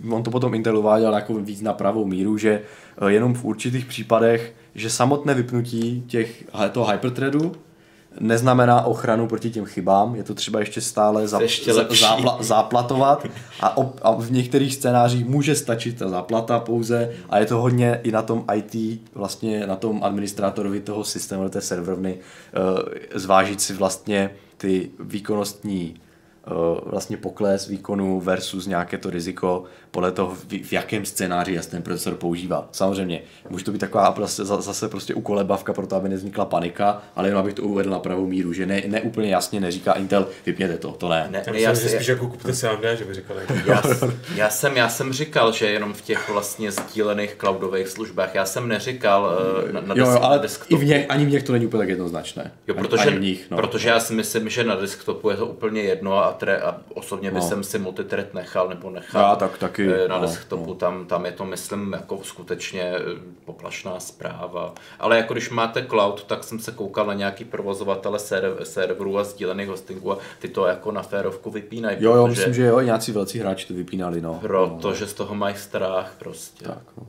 uh, 0.05 0.15
on 0.15 0.23
to 0.23 0.31
potom 0.31 0.55
Intel 0.55 0.79
uváděl 0.79 1.15
jako 1.15 1.35
víc 1.35 1.61
na 1.61 1.73
pravou 1.73 2.05
míru, 2.05 2.39
že 2.39 2.61
uh, 3.03 3.09
jenom 3.09 3.35
v 3.35 3.45
určitých 3.45 3.87
případech, 3.87 4.55
že 4.75 4.91
samotné 4.91 5.35
vypnutí 5.35 6.05
těch, 6.07 6.45
toho 6.73 6.87
hyperthreadu 6.87 7.53
neznamená 8.21 8.83
ochranu 8.83 9.27
proti 9.27 9.51
těm 9.51 9.65
chybám, 9.65 10.15
je 10.15 10.23
to 10.23 10.35
třeba 10.35 10.61
ještě 10.61 10.81
stále 10.81 11.29
za, 11.29 11.41
ještě 11.41 11.75
za, 11.75 11.87
zápla, 11.91 12.39
záplatovat 12.41 13.27
a, 13.61 13.77
op, 13.77 14.01
a 14.03 14.13
v 14.13 14.33
některých 14.33 14.75
scénářích 14.75 15.25
může 15.25 15.55
stačit 15.55 15.99
ta 15.99 16.09
záplata 16.09 16.61
pouze 16.61 17.11
a 17.31 17.39
je 17.39 17.47
to 17.47 17.61
hodně 17.61 18.01
i 18.03 18.13
na 18.13 18.23
tom 18.23 18.45
IT, 18.55 19.01
vlastně 19.15 19.67
na 19.67 19.77
tom 19.77 20.01
administrátorovi 20.03 20.81
toho 20.81 21.05
systému, 21.05 21.49
té 21.49 21.61
serverovny, 21.61 22.19
uh, 22.19 23.19
zvážit 23.21 23.61
si 23.61 23.73
vlastně 23.73 24.31
ty 24.57 24.91
výkonnostní 25.01 25.95
vlastně 26.87 27.17
pokles 27.17 27.69
výkonu 27.69 28.21
versus 28.21 28.67
nějaké 28.67 28.99
to 28.99 29.11
riziko 29.11 29.65
podle 29.91 30.13
toho, 30.13 30.35
v, 30.49 30.73
jakém 30.73 31.05
scénáři 31.05 31.59
ten 31.71 31.83
procesor 31.83 32.15
používá. 32.15 32.69
Samozřejmě, 32.73 33.23
může 33.49 33.65
to 33.65 33.73
být 33.73 33.79
taková 33.79 34.13
prostě, 34.13 34.45
zase 34.45 34.89
prostě 34.89 35.15
ukolebavka 35.15 35.73
pro 35.73 35.87
to, 35.87 35.97
aby 35.97 36.09
nevznikla 36.09 36.45
panika, 36.45 37.03
ale 37.17 37.29
jenom 37.29 37.41
abych 37.41 37.55
to 37.55 37.63
uvedl 37.63 37.91
na 37.91 37.99
pravou 37.99 38.27
míru, 38.27 38.53
že 38.53 38.67
ne, 38.67 38.83
ne 38.87 39.01
úplně 39.01 39.31
jasně 39.31 39.61
neříká 39.61 39.93
Intel, 39.93 40.27
vypněte 40.47 40.79
to, 40.79 40.93
to 40.93 41.09
ne. 41.09 41.29
ne, 41.31 41.43
ne 41.53 41.61
já 41.61 41.75
jsem 41.75 41.89
spíš 41.89 42.07
jako 42.07 42.29
kupte 42.29 42.55
si 42.55 42.67
AMD, 42.67 42.85
že 42.99 43.05
by 43.05 43.15
říkal. 43.15 43.37
Já, 43.67 43.83
já, 44.35 44.51
jsem, 44.51 44.77
já 44.77 44.89
jsem 44.89 45.13
říkal, 45.13 45.53
že 45.53 45.67
jenom 45.67 45.95
v 45.95 46.01
těch 46.01 46.29
vlastně 46.29 46.71
sdílených 46.73 47.37
cloudových 47.37 47.89
službách, 47.89 48.35
já 48.35 48.47
jsem 48.47 48.69
neříkal 48.69 49.39
uh, 49.67 49.73
na, 49.73 49.81
na, 49.81 49.95
jo, 49.99 50.07
jo, 50.07 50.19
ale 50.23 50.39
desktopu. 50.39 50.75
I 50.75 50.85
v 50.85 50.89
něch, 50.89 51.07
ani 51.09 51.27
v 51.27 51.31
něch 51.31 51.43
to 51.43 51.53
není 51.53 51.67
úplně 51.67 51.79
tak 51.79 51.89
jednoznačné. 51.89 52.53
Jo, 52.69 52.75
protože, 52.75 53.03
ani 53.03 53.17
v 53.17 53.21
nich, 53.21 53.51
no. 53.51 53.57
protože 53.57 53.89
já 53.89 54.01
si 54.01 54.15
myslím, 54.15 54.49
že 54.49 54.65
na 54.65 54.75
desktopu 54.75 55.31
je 55.31 55.37
to 55.37 55.47
úplně 55.47 55.83
jedno 55.83 56.25
a, 56.25 56.33
tre, 56.39 56.61
a 56.61 56.81
osobně 56.95 57.31
no. 57.31 57.41
bych 57.41 57.65
si 57.65 57.79
multithread 57.79 58.35
nechal 58.35 58.69
nebo 58.69 58.91
nechal. 58.91 59.23
Já 59.23 59.37
tak 59.37 59.59
taky 59.59 59.75
taky. 59.89 60.09
Na 60.09 60.17
no, 60.19 60.23
desktopu 60.23 60.67
no. 60.67 60.75
Tam, 60.75 61.07
tam 61.07 61.27
je 61.27 61.33
to, 61.33 61.45
myslím, 61.45 61.93
jako 61.93 62.21
skutečně 62.23 62.83
eh, 62.83 63.01
poplašná 63.45 64.01
zpráva. 64.01 64.75
Ale 64.99 65.17
jako 65.17 65.33
když 65.33 65.51
máte 65.51 65.87
cloud, 65.87 66.25
tak 66.25 66.45
jsem 66.45 66.59
se 66.59 66.73
koukal 66.73 67.07
na 67.07 67.15
nějaký 67.15 67.45
provozovatele 67.45 68.19
serverů 68.63 69.19
a 69.19 69.25
sdílených 69.25 69.69
hostingů 69.69 70.13
a 70.13 70.19
ty 70.39 70.49
to 70.49 70.67
jako 70.67 70.93
na 70.93 71.03
férovku 71.03 71.51
vypínají. 71.51 71.97
Jo, 72.01 72.15
jo, 72.15 72.27
myslím, 72.27 72.55
že 72.55 72.65
jo, 72.65 72.81
nějací 72.81 73.13
velcí 73.13 73.39
hráči 73.39 73.67
to 73.69 73.75
vypínali, 73.75 74.21
no. 74.21 74.39
Protože 74.41 75.07
z 75.07 75.15
toho 75.15 75.35
mají 75.35 75.55
strach 75.57 76.15
prostě. 76.19 76.65
Tak, 76.65 76.83
no. 76.99 77.07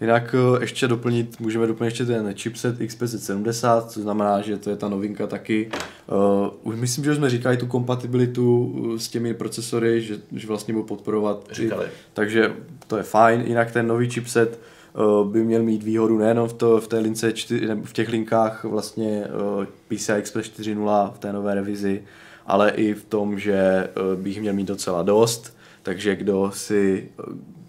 Jinak 0.00 0.34
eh, 0.34 0.60
ještě 0.60 0.88
doplnit, 0.88 1.40
můžeme 1.40 1.66
doplnit 1.66 1.86
ještě 1.86 2.06
ten 2.06 2.34
chipset 2.34 2.80
X570, 2.80 3.86
co 3.86 4.00
znamená, 4.00 4.40
že 4.40 4.56
to 4.56 4.70
je 4.70 4.76
ta 4.76 4.88
novinka 4.88 5.26
taky. 5.26 5.70
Uh, 6.06 6.72
už 6.72 6.76
myslím, 6.76 7.04
že 7.04 7.14
jsme 7.14 7.30
říkali 7.30 7.56
tu 7.56 7.66
kompatibilitu 7.66 8.74
eh, 8.94 8.98
s 8.98 9.08
těmi 9.08 9.34
procesory, 9.34 10.02
že, 10.02 10.18
že 10.32 10.46
vlastně 10.46 10.74
budou 10.74 10.86
podporovat. 10.86 11.48
Říkali. 11.52 11.86
takže 12.12 12.52
to 12.86 12.96
je 12.96 13.02
fajn. 13.02 13.40
Jinak 13.46 13.72
ten 13.72 13.86
nový 13.86 14.10
chipset 14.10 14.60
uh, 14.94 15.32
by 15.32 15.44
měl 15.44 15.62
mít 15.62 15.82
výhodu 15.82 16.18
nejenom 16.18 16.48
v, 16.48 16.52
to, 16.52 16.80
v 16.80 16.88
té 16.88 16.98
lince, 16.98 17.32
čtyři, 17.32 17.68
v 17.84 17.92
těch 17.92 18.08
linkách 18.08 18.64
vlastně 18.64 19.24
uh, 19.58 19.64
PCI 19.88 20.12
Express 20.12 20.50
4.0 20.50 21.12
v 21.12 21.18
té 21.18 21.32
nové 21.32 21.54
revizi, 21.54 22.02
ale 22.46 22.70
i 22.70 22.94
v 22.94 23.04
tom, 23.04 23.38
že 23.38 23.88
uh, 23.96 24.22
bych 24.22 24.40
měl 24.40 24.54
mít 24.54 24.68
docela 24.68 25.02
dost, 25.02 25.56
takže 25.82 26.16
kdo 26.16 26.50
si 26.54 27.08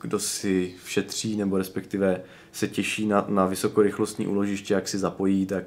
kdo 0.05 0.19
si 0.19 0.73
všetří 0.83 1.35
nebo 1.35 1.57
respektive 1.57 2.21
se 2.51 2.67
těší 2.67 3.05
na, 3.05 3.25
na 3.27 3.45
vysokorychlostní 3.45 4.27
úložiště, 4.27 4.73
jak 4.73 4.87
si 4.87 4.97
zapojí, 4.97 5.45
tak 5.45 5.63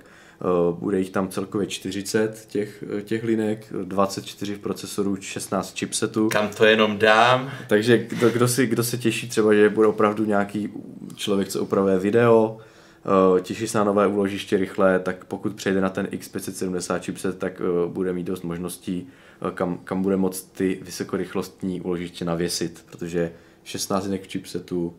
uh, 0.71 0.79
bude 0.79 0.99
jich 0.99 1.11
tam 1.11 1.29
celkově 1.29 1.67
40 1.67 2.47
těch, 2.47 2.85
těch 3.05 3.25
linek, 3.25 3.73
24 3.85 4.57
procesorů, 4.57 5.17
16 5.21 5.79
chipsetů. 5.79 6.29
Kam 6.29 6.49
to 6.49 6.65
jenom 6.65 6.99
dám? 6.99 7.51
Takže 7.69 7.99
kdo, 7.99 8.31
kdo, 8.31 8.49
si, 8.49 8.67
kdo 8.67 8.85
se 8.85 8.99
těší 8.99 9.29
třeba, 9.29 9.55
že 9.55 9.69
bude 9.69 9.89
opravdu 9.89 10.25
nějaký 10.25 10.69
člověk, 11.17 11.49
co 11.49 11.63
upravuje 11.63 11.99
video, 11.99 12.59
uh, 13.33 13.41
těší 13.41 13.69
se 13.69 13.79
na 13.79 13.85
nové 13.85 14.07
úložiště 14.07 14.57
rychle, 14.57 14.99
tak 14.99 15.25
pokud 15.25 15.55
přejde 15.55 15.81
na 15.81 15.89
ten 15.89 16.07
X570 16.07 17.01
chipset, 17.01 17.39
tak 17.39 17.63
bude 17.87 18.13
mít 18.13 18.27
dost 18.27 18.43
možností, 18.45 19.09
kam, 19.55 19.79
kam 19.85 20.03
bude 20.03 20.17
moct 20.17 20.53
ty 20.57 20.79
vysokorychlostní 20.83 21.81
úložiště 21.81 22.25
navěsit, 22.25 22.85
protože 22.91 23.33
16 23.69 24.05
jinek 24.05 24.23
v 24.23 24.27
chipsetu, 24.27 24.95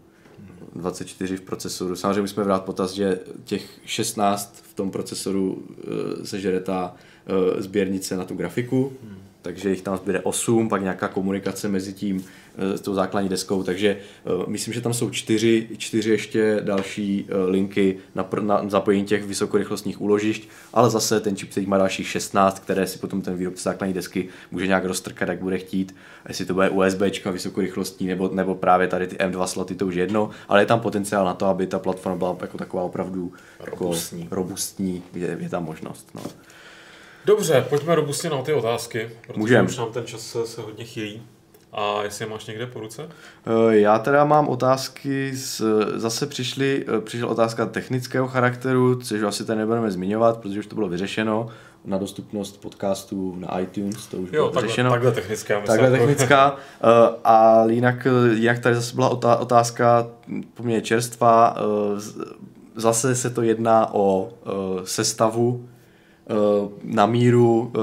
24 0.76 1.38
v 1.38 1.41
procesoru. 1.41 1.95
Samozřejmě 1.95 2.22
musíme 2.22 2.43
vrát 2.43 2.63
potaz, 2.63 2.91
že 2.91 3.20
těch 3.43 3.80
16 3.86 4.63
v 4.70 4.74
tom 4.74 4.91
procesoru 4.91 5.53
uh, 5.53 6.24
sežere 6.24 6.59
ta 6.59 6.95
uh, 7.53 7.61
sběrnice 7.61 8.17
na 8.17 8.26
tu 8.26 8.36
grafiku, 8.36 8.93
hmm. 9.03 9.17
takže 9.41 9.70
jich 9.70 9.82
tam 9.82 9.97
zbyde 9.97 10.20
8, 10.22 10.70
pak 10.70 10.82
nějaká 10.82 11.07
komunikace 11.07 11.67
mezi 11.67 11.93
tím 11.93 12.26
s 12.60 12.82
tou 12.82 12.93
základní 12.93 13.30
deskou, 13.30 13.64
takže 13.64 13.97
eh, 14.26 14.30
myslím, 14.47 14.74
že 14.74 14.82
tam 14.82 14.93
jsou 14.93 15.10
čtyři, 15.10 15.68
čtyři 15.78 16.10
ještě 16.10 16.60
další 16.64 17.26
eh, 17.30 17.38
linky 17.38 17.97
na, 18.16 18.30
na 18.41 18.70
zapojení 18.70 19.05
těch 19.05 19.24
vysokorychlostních 19.24 20.01
úložišť, 20.01 20.49
ale 20.74 20.89
zase 20.89 21.20
ten 21.20 21.36
chipset 21.36 21.68
má 21.68 21.78
dalších 21.78 22.07
16, 22.07 22.60
které 22.60 22.88
si 22.88 22.99
potom 22.99 23.22
ten 23.22 23.38
výrobce 23.38 23.64
základní 23.64 23.93
desky 23.93 24.28
může 24.51 24.68
nějak 24.68 24.86
roztrkat, 24.86 25.30
jak 25.30 25.41
bude 25.41 25.57
chtít, 25.57 25.95
jestli 26.28 26.45
to 26.45 26.53
bude 26.53 26.70
USB 26.70 27.26
vysokorychlostní 27.32 28.07
nebo, 28.07 28.30
nebo 28.34 28.55
právě 28.55 28.88
tady 28.88 29.07
ty 29.07 29.16
M2 29.16 29.43
sloty, 29.43 29.76
to 29.76 29.88
už 29.88 29.95
jedno, 29.95 30.30
ale 30.47 30.62
je 30.62 30.66
tam 30.66 30.80
potenciál 30.80 31.26
na 31.26 31.34
to, 31.34 31.45
aby 31.45 31.68
ta 31.68 31.80
platforma 31.80 32.18
byla 32.18 32.38
jako 32.41 32.57
taková 32.57 32.84
opravdu 32.84 33.34
robustní, 33.60 34.22
jako 34.22 34.36
robustní 34.36 35.03
je, 35.14 35.38
je 35.39 35.49
tam 35.49 35.66
možnost. 35.66 36.07
No. 36.16 36.22
Dobře, 37.26 37.66
pojďme 37.70 37.95
robustně 37.95 38.30
na 38.30 38.41
ty 38.41 38.53
otázky, 38.53 39.10
protože 39.28 39.39
Můžem. 39.39 39.66
už 39.66 39.78
nám 39.78 39.91
ten 39.91 40.05
čas 40.05 40.22
se, 40.22 40.47
se 40.47 40.62
hodně 40.62 40.86
chýlí. 40.86 41.22
A 41.72 42.03
jestli 42.03 42.26
je 42.26 42.30
máš 42.30 42.45
někde 42.45 42.67
po 42.67 42.80
ruce? 42.80 43.09
Já 43.70 43.99
teda 43.99 44.26
mám 44.26 44.47
otázky, 44.47 45.36
z, 45.36 45.61
zase 45.95 46.28
přišly, 46.28 46.86
přišla 47.03 47.28
otázka 47.28 47.65
technického 47.65 48.28
charakteru, 48.28 48.95
což 48.95 49.22
asi 49.22 49.45
tady 49.45 49.59
nebudeme 49.59 49.91
zmiňovat, 49.91 50.38
protože 50.38 50.59
už 50.59 50.67
to 50.67 50.76
bylo 50.76 50.89
vyřešeno 50.89 51.47
na 51.86 51.97
dostupnost 51.97 52.61
podcastů 52.61 53.36
na 53.36 53.59
iTunes, 53.59 54.07
to 54.07 54.17
už 54.17 54.30
jo, 54.30 54.32
bylo 54.32 54.47
takhle, 54.47 54.61
vyřešeno. 54.61 54.91
takhle 54.91 55.11
technická. 55.11 55.61
Takhle 55.61 55.91
jako... 55.91 55.97
technická. 56.07 56.55
A 57.24 57.65
jinak, 57.65 58.07
jinak 58.34 58.59
tady 58.59 58.76
zase 58.76 58.95
byla 58.95 59.09
otázka 59.39 60.07
poměrně 60.53 60.82
čerstvá. 60.82 61.55
Zase 62.76 63.15
se 63.15 63.30
to 63.30 63.41
jedná 63.41 63.93
o 63.93 64.30
sestavu 64.84 65.70
Eh, 65.70 65.78
na 66.84 67.05
míru 67.05 67.71
eh, 67.75 67.80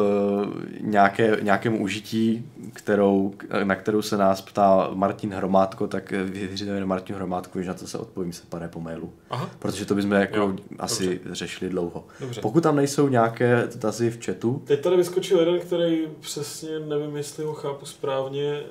nějaké, 0.81 1.39
nějakému 1.43 1.83
užití, 1.83 2.51
kterou, 2.73 3.35
na 3.65 3.75
kterou 3.75 4.03
se 4.03 4.17
nás 4.17 4.41
ptá 4.41 4.91
Martin 4.95 5.35
Hromádko, 5.35 5.87
tak 5.87 6.11
vyřízeme 6.11 6.87
Martin 6.87 7.17
Hromádko, 7.17 7.63
že 7.63 7.69
na 7.69 7.75
to 7.75 7.87
se 7.87 7.99
odpovím 7.99 8.33
separé 8.33 8.69
po 8.69 8.81
mailu. 8.81 9.13
Aha. 9.31 9.51
Protože 9.59 9.87
to 9.87 9.95
bychom 9.95 10.13
jako 10.13 10.37
jo, 10.37 10.57
asi 10.79 11.07
dobře. 11.07 11.35
řešili 11.35 11.71
dlouho. 11.71 12.05
Dobře. 12.21 12.41
Pokud 12.41 12.63
tam 12.63 12.77
nejsou 12.77 13.09
nějaké 13.09 13.69
dotazy 13.75 14.11
v 14.11 14.25
chatu. 14.27 14.63
Teď 14.67 14.81
tady 14.81 14.97
vyskočil 14.97 15.39
jeden, 15.39 15.61
který 15.61 16.09
přesně 16.21 16.79
nevím, 16.79 17.17
jestli 17.17 17.45
ho 17.45 17.55
chápu 17.55 17.87
správně. 17.87 18.63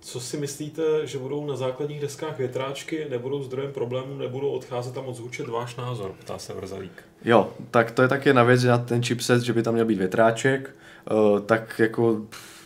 Eh, 0.00 0.04
co 0.10 0.20
si 0.20 0.36
myslíte, 0.36 0.82
že 1.06 1.18
budou 1.18 1.46
na 1.46 1.56
základních 1.56 2.00
deskách 2.00 2.38
větráčky, 2.38 3.06
nebudou 3.10 3.42
zdrojem 3.42 3.72
problémů, 3.72 4.18
nebudou 4.18 4.50
odcházet 4.50 4.94
tam 4.94 5.04
moc 5.04 5.16
zvučet? 5.16 5.48
Váš 5.48 5.76
názor, 5.76 6.14
ptá 6.20 6.38
se 6.38 6.54
Vrzalík. 6.54 7.02
Jo, 7.24 7.50
tak 7.70 7.90
to 7.90 8.02
je 8.02 8.08
taky 8.08 8.32
na 8.32 8.42
věc, 8.42 8.60
že 8.60 8.68
na 8.68 8.78
ten 8.78 9.02
chipset, 9.02 9.42
že 9.42 9.52
by 9.52 9.62
tam 9.62 9.74
měl 9.74 9.86
být 9.86 9.98
větráček, 9.98 10.70
uh, 11.10 11.40
tak 11.40 11.78
jako 11.78 12.22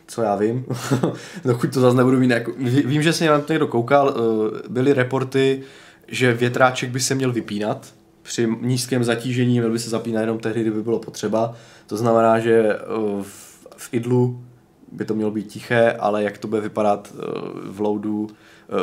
co 0.07 0.23
já 0.23 0.37
vím, 0.37 0.67
dokud 1.45 1.75
to 1.75 1.81
zase 1.81 1.97
nebudu 1.97 2.19
mít, 2.19 2.31
jako, 2.31 2.53
vím, 2.85 3.03
že 3.03 3.13
se 3.13 3.27
na 3.27 3.41
to 3.41 3.53
někdo 3.53 3.67
koukal, 3.67 4.09
uh, 4.09 4.59
byly 4.69 4.93
reporty, 4.93 5.63
že 6.09 6.35
větráček 6.35 6.91
by 6.91 7.01
se 7.01 7.15
měl 7.15 7.33
vypínat, 7.33 7.95
při 8.23 8.49
nízkém 8.61 9.05
zatížení 9.05 9.59
měl 9.59 9.73
by 9.73 9.79
se 9.79 9.91
zapínat 9.91 10.21
jenom 10.21 10.39
tehdy, 10.39 10.61
kdyby 10.61 10.83
bylo 10.83 10.99
potřeba. 10.99 11.55
To 11.87 11.97
znamená, 11.97 12.39
že 12.39 12.79
uh, 12.97 13.23
v, 13.23 13.67
v 13.77 13.89
idlu 13.93 14.44
by 14.95 15.05
to 15.05 15.15
mělo 15.15 15.31
být 15.31 15.47
tiché, 15.47 15.93
ale 15.93 16.23
jak 16.23 16.39
to 16.39 16.49
bude 16.49 16.61
vypadat 16.61 17.13
uh, 17.15 17.21
v 17.71 17.81
loadu, 17.81 18.29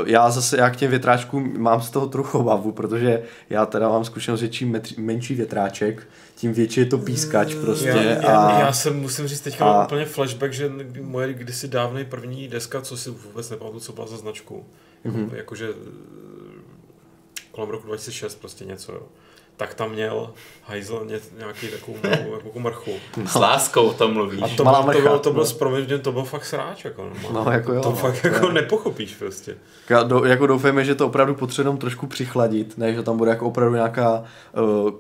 já 0.05 0.29
zase, 0.29 0.57
já 0.57 0.69
k 0.69 0.75
těm 0.75 0.89
větráčkům 0.89 1.61
mám 1.61 1.81
z 1.81 1.89
toho 1.89 2.07
trochu 2.07 2.37
obavu, 2.37 2.71
protože 2.71 3.23
já 3.49 3.65
teda 3.65 3.89
mám 3.89 4.05
zkušenost, 4.05 4.39
že 4.39 4.49
čím 4.49 4.81
menší 4.97 5.35
větráček, 5.35 6.07
tím 6.35 6.53
větší 6.53 6.79
je 6.79 6.85
to 6.85 6.97
pískač 6.97 7.55
mm, 7.55 7.61
prostě. 7.61 7.87
Já, 7.87 8.01
já, 8.01 8.37
a, 8.37 8.59
já 8.59 8.73
jsem, 8.73 8.99
musím 8.99 9.27
říct 9.27 9.41
teďka 9.41 9.65
a, 9.65 9.85
úplně 9.85 10.05
flashback, 10.05 10.53
že 10.53 10.71
moje 11.01 11.33
kdysi 11.33 11.67
dávnej 11.67 12.05
první 12.05 12.47
deska, 12.47 12.81
co 12.81 12.97
si 12.97 13.09
vůbec 13.09 13.49
nepamatuju, 13.49 13.79
co 13.79 13.93
byla 13.93 14.07
za 14.07 14.17
značku, 14.17 14.65
mm-hmm. 15.05 15.29
jakože 15.33 15.69
kolem 17.51 17.69
roku 17.69 17.87
2006 17.87 18.35
prostě 18.35 18.65
něco, 18.65 18.91
jo 18.91 19.03
tak 19.61 19.73
tam 19.73 19.91
měl 19.91 20.29
hajzl 20.63 21.07
nějaký 21.37 21.67
takovou 21.67 21.97
jako 22.45 22.59
mrchu. 22.59 22.91
S 23.25 23.35
láskou 23.35 23.93
to 23.93 24.07
mluvíš. 24.07 24.41
A 24.41 24.47
to, 24.57 24.63
Malá 24.63 24.93
to, 24.93 25.01
bylo, 25.01 25.19
to 25.19 25.33
bylo 25.33 25.45
no. 25.89 25.99
to 25.99 26.11
byl 26.11 26.23
fakt 26.23 26.45
sráč. 26.45 26.85
Jako, 26.85 27.09
no, 27.23 27.43
no 27.43 27.51
jako 27.51 27.73
jo. 27.73 27.81
To 27.81 27.89
no, 27.89 27.95
fakt 27.95 28.23
jako 28.23 28.47
je. 28.47 28.53
nepochopíš 28.53 29.15
prostě. 29.15 29.57
Já 29.89 30.03
do, 30.03 30.25
jako 30.25 30.47
doufejme, 30.47 30.85
že 30.85 30.95
to 30.95 31.07
opravdu 31.07 31.35
potřebujeme 31.35 31.79
trošku 31.79 32.07
přichladit, 32.07 32.77
ne, 32.77 32.93
že 32.93 33.03
tam 33.03 33.17
bude 33.17 33.31
jako 33.31 33.47
opravdu 33.47 33.75
nějaká 33.75 34.23
uh, 34.83 34.91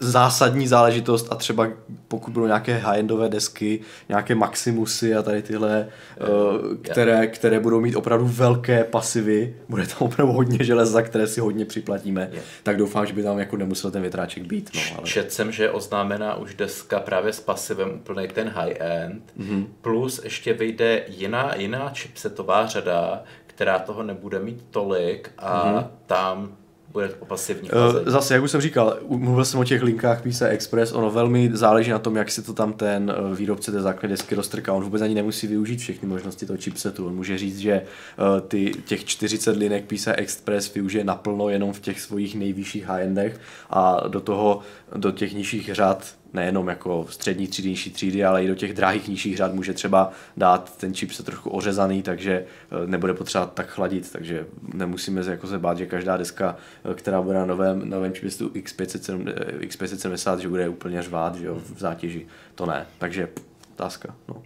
zásadní 0.00 0.68
záležitost 0.68 1.28
a 1.30 1.34
třeba 1.34 1.68
pokud 2.08 2.32
budou 2.32 2.46
nějaké 2.46 2.76
high-endové 2.78 3.28
desky, 3.28 3.80
nějaké 4.08 4.34
Maximusy 4.34 5.14
a 5.14 5.22
tady 5.22 5.42
tyhle, 5.42 5.88
uh, 6.20 6.76
které, 6.82 7.26
které 7.26 7.60
budou 7.60 7.80
mít 7.80 7.96
opravdu 7.96 8.26
velké 8.26 8.84
pasivy, 8.84 9.56
bude 9.68 9.86
tam 9.86 9.98
opravdu 9.98 10.32
hodně 10.32 10.64
železa, 10.64 11.02
které 11.02 11.26
si 11.26 11.40
hodně 11.40 11.64
připlatíme, 11.64 12.30
tak 12.62 12.76
doufám, 12.76 13.06
že 13.06 13.12
by 13.12 13.22
tam 13.22 13.38
jako 13.38 13.56
nemusel 13.56 13.90
ten 13.90 14.02
větráček 14.02 14.42
být. 14.42 14.70
No, 14.74 14.80
ale... 14.98 15.06
Čet 15.06 15.32
jsem, 15.32 15.52
že 15.52 15.62
je 15.62 15.70
oznámená 15.70 16.34
už 16.34 16.54
deska 16.54 17.00
právě 17.00 17.32
s 17.32 17.40
pasivem 17.40 17.90
úplně 17.90 18.28
ten 18.28 18.48
high-end, 18.48 19.22
mm-hmm. 19.40 19.66
plus 19.80 20.20
ještě 20.24 20.52
vyjde 20.52 21.02
jiná, 21.08 21.54
jiná 21.54 21.92
chipsetová 21.94 22.66
řada, 22.66 23.22
která 23.46 23.78
toho 23.78 24.02
nebude 24.02 24.38
mít 24.38 24.64
tolik 24.70 25.30
a 25.38 25.64
mm-hmm. 25.64 25.86
tam 26.06 26.56
bude 26.92 27.14
o 27.20 27.24
pasivní. 27.24 27.68
Eh, 27.72 28.10
zase, 28.10 28.34
jak 28.34 28.42
už 28.42 28.50
jsem 28.50 28.60
říkal, 28.60 28.98
mluvil 29.08 29.44
jsem 29.44 29.60
o 29.60 29.64
těch 29.64 29.82
linkách 29.82 30.22
PCI 30.22 30.44
Express, 30.44 30.92
ono 30.92 31.10
velmi 31.10 31.50
záleží 31.52 31.90
na 31.90 31.98
tom, 31.98 32.16
jak 32.16 32.30
si 32.30 32.42
to 32.42 32.52
tam 32.52 32.72
ten 32.72 33.12
eh, 33.16 33.34
výrobce 33.34 33.72
té 33.72 33.80
základní 33.80 34.08
desky 34.08 34.34
roztrká. 34.34 34.72
On 34.72 34.84
vůbec 34.84 35.02
ani 35.02 35.14
nemusí 35.14 35.46
využít 35.46 35.80
všechny 35.80 36.08
možnosti 36.08 36.46
toho 36.46 36.56
chipsetu. 36.56 37.06
On 37.06 37.14
může 37.14 37.38
říct, 37.38 37.58
že 37.58 37.72
eh, 37.72 38.40
ty, 38.48 38.72
těch 38.84 39.04
40 39.04 39.56
linek 39.56 39.84
PCI 39.84 40.10
Express 40.10 40.74
využije 40.74 41.04
naplno 41.04 41.48
jenom 41.48 41.72
v 41.72 41.80
těch 41.80 42.00
svých 42.00 42.34
nejvyšších 42.34 42.84
high-endech 42.84 43.40
a 43.70 44.08
do 44.08 44.20
toho, 44.20 44.60
do 44.96 45.10
těch 45.10 45.34
nižších 45.34 45.74
řad 45.74 46.19
nejenom 46.32 46.68
jako 46.68 47.06
střední 47.10 47.46
třídy, 47.46 47.68
nižší 47.68 47.90
třídy, 47.90 48.24
ale 48.24 48.44
i 48.44 48.48
do 48.48 48.54
těch 48.54 48.74
drahých 48.74 49.08
nižších 49.08 49.36
řad 49.36 49.54
může 49.54 49.72
třeba 49.72 50.10
dát 50.36 50.76
ten 50.76 50.94
čip 50.94 51.12
se 51.12 51.22
trochu 51.22 51.50
ořezaný, 51.50 52.02
takže 52.02 52.32
eh, 52.34 52.86
nebude 52.86 53.14
potřeba 53.14 53.46
tak 53.46 53.66
chladit, 53.66 54.12
takže 54.12 54.46
nemusíme 54.74 55.24
se 55.24 55.30
jako 55.30 55.46
se 55.46 55.58
bát, 55.58 55.78
že 55.78 55.86
každá 55.86 56.16
deska, 56.16 56.56
eh, 56.90 56.94
která 56.94 57.22
bude 57.22 57.38
na 57.38 57.46
novém, 57.46 57.88
novém 57.88 58.12
čipistu 58.12 58.48
X570, 58.48 59.34
X570, 59.60 60.38
že 60.38 60.48
bude 60.48 60.68
úplně 60.68 61.02
řvát 61.02 61.34
že 61.34 61.46
jo, 61.46 61.62
v 61.74 61.78
zátěži. 61.78 62.26
To 62.54 62.66
ne, 62.66 62.86
takže 62.98 63.28
otázka. 63.72 64.14
No. 64.28 64.42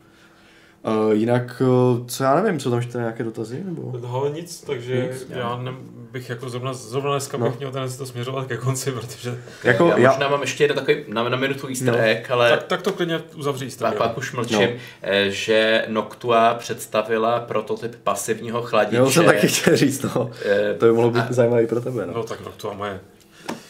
Uh, 0.86 1.12
jinak, 1.12 1.62
uh, 1.66 2.06
co 2.06 2.24
já 2.24 2.42
nevím, 2.42 2.60
co 2.60 2.70
tam 2.70 2.78
ještě 2.78 2.98
nějaké 2.98 3.24
dotazy? 3.24 3.62
Nebo? 3.64 3.92
No, 4.02 4.28
nic, 4.34 4.60
takže 4.60 5.08
nic, 5.12 5.26
já 5.28 5.56
ne, 5.56 5.72
bych 6.12 6.30
jako 6.30 6.48
zrovna, 6.48 6.72
zrovna 6.72 7.10
dneska 7.10 7.36
no. 7.36 7.46
bych 7.46 7.58
měl 7.58 7.72
ten 7.72 7.92
to 7.98 8.06
směřovat 8.06 8.46
ke 8.46 8.56
konci, 8.56 8.92
protože... 8.92 9.38
Jako, 9.64 9.88
já, 9.88 9.98
já 9.98 10.10
možná 10.10 10.28
mám 10.28 10.40
ještě 10.40 10.64
jeden 10.64 10.76
takový 10.76 11.04
na, 11.08 11.28
na 11.28 11.36
minutu 11.36 11.68
easter 11.68 11.94
no. 11.94 11.98
egg, 11.98 12.30
ale... 12.30 12.50
Tak, 12.50 12.62
tak 12.62 12.82
to 12.82 12.92
klidně 12.92 13.20
uzavří 13.36 13.70
Pak, 13.78 13.94
pak 13.94 14.18
už 14.18 14.32
mlčím, 14.32 14.60
no. 14.60 14.76
Eh, 15.02 15.30
že 15.30 15.84
Noctua 15.88 16.54
představila 16.54 17.40
prototyp 17.40 17.96
pasivního 18.02 18.62
chladiče. 18.62 18.96
Jo, 18.96 19.10
jsem 19.10 19.24
taky 19.24 19.48
chtěl 19.48 19.76
říct, 19.76 20.02
no. 20.02 20.30
to 20.78 20.86
by 20.86 20.92
mohlo 20.92 21.10
být 21.10 21.24
a... 21.30 21.32
zajímavý 21.32 21.66
pro 21.66 21.80
tebe, 21.80 22.06
no. 22.06 22.12
No 22.12 22.22
tak 22.22 22.40
Noctua 22.40 22.72
moje 22.72 23.00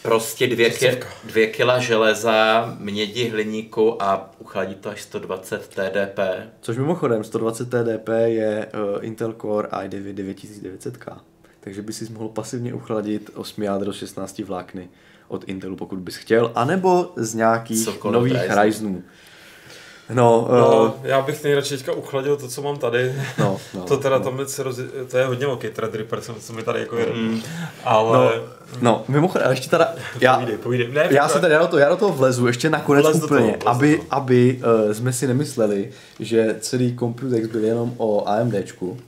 Prostě 0.03 0.47
dvě, 0.47 0.71
ki, 0.71 1.01
dvě 1.25 1.47
kila 1.47 1.79
železa, 1.79 2.77
mědi, 2.79 3.29
hliníku 3.29 4.03
a 4.03 4.31
uchladí 4.39 4.75
to 4.75 4.91
až 4.91 5.03
120 5.03 5.69
TDP. 5.69 6.19
Což 6.61 6.77
mimochodem 6.77 7.25
120 7.25 7.71
TDP 7.71 8.09
je 8.25 8.67
uh, 8.97 9.05
Intel 9.05 9.33
Core 9.33 9.69
i9 9.69 10.15
9900K. 10.15 11.19
Takže 11.61 11.83
by 11.83 11.93
si 11.93 12.13
mohl 12.13 12.29
pasivně 12.29 12.75
uchladit 12.75 13.31
8 13.35 13.63
jádro 13.63 13.93
16 13.93 14.39
vlákny 14.39 14.89
od 15.29 15.45
Intelu, 15.47 15.77
pokud 15.77 15.99
bys 15.99 16.17
chtěl, 16.17 16.53
anebo 16.55 17.13
z 17.17 17.35
nějakých 17.35 17.85
Cokoliv 17.85 18.15
nových 18.15 18.51
Ryzenů. 18.63 19.03
No, 20.11 20.49
no 20.51 20.85
uh, 20.85 20.93
já 21.03 21.23
bych 21.23 21.45
nejradši 21.45 21.77
teďka 21.77 21.93
uchladil 21.93 22.37
to, 22.37 22.49
co 22.49 22.63
mám 22.63 22.77
tady. 22.77 23.15
No, 23.39 23.57
no, 23.75 23.81
to 23.81 23.97
teda 23.97 24.19
no. 24.19 24.25
tam 24.25 24.41
se 24.47 24.63
roz... 24.63 24.77
to 25.11 25.19
je 25.19 25.27
hodně 25.27 25.47
velký 25.47 25.69
Threadripper, 25.69 26.21
co 26.21 26.53
mi 26.53 26.63
tady 26.63 26.81
jako 26.81 26.97
jeden. 26.97 27.17
Mm. 27.17 27.43
Ale... 27.85 28.19
No, 28.19 28.33
no 28.81 29.05
mimochodem, 29.09 29.51
ještě 29.51 29.71
teda, 29.71 29.95
já, 30.21 30.35
povídej, 30.35 30.59
povídej. 30.59 30.89
Ne, 30.93 31.09
já 31.11 31.29
se 31.29 31.41
tady, 31.41 31.53
já 31.53 31.61
do, 31.61 31.67
toho, 31.67 31.81
já 31.81 31.89
do 31.89 31.97
toho 31.97 32.13
vlezu 32.13 32.47
ještě 32.47 32.71
nakonec 32.71 33.05
vlez 33.05 33.23
úplně, 33.23 33.53
toho, 33.53 33.71
aby, 33.75 33.97
toho. 33.97 34.09
aby 34.11 34.61
uh, 34.87 34.93
jsme 34.93 35.13
si 35.13 35.27
nemysleli, 35.27 35.91
že 36.21 36.57
celý 36.61 36.97
Computex 36.97 37.49
byl 37.49 37.65
jenom 37.65 37.95
o 37.97 38.29
AMDčku, 38.29 38.99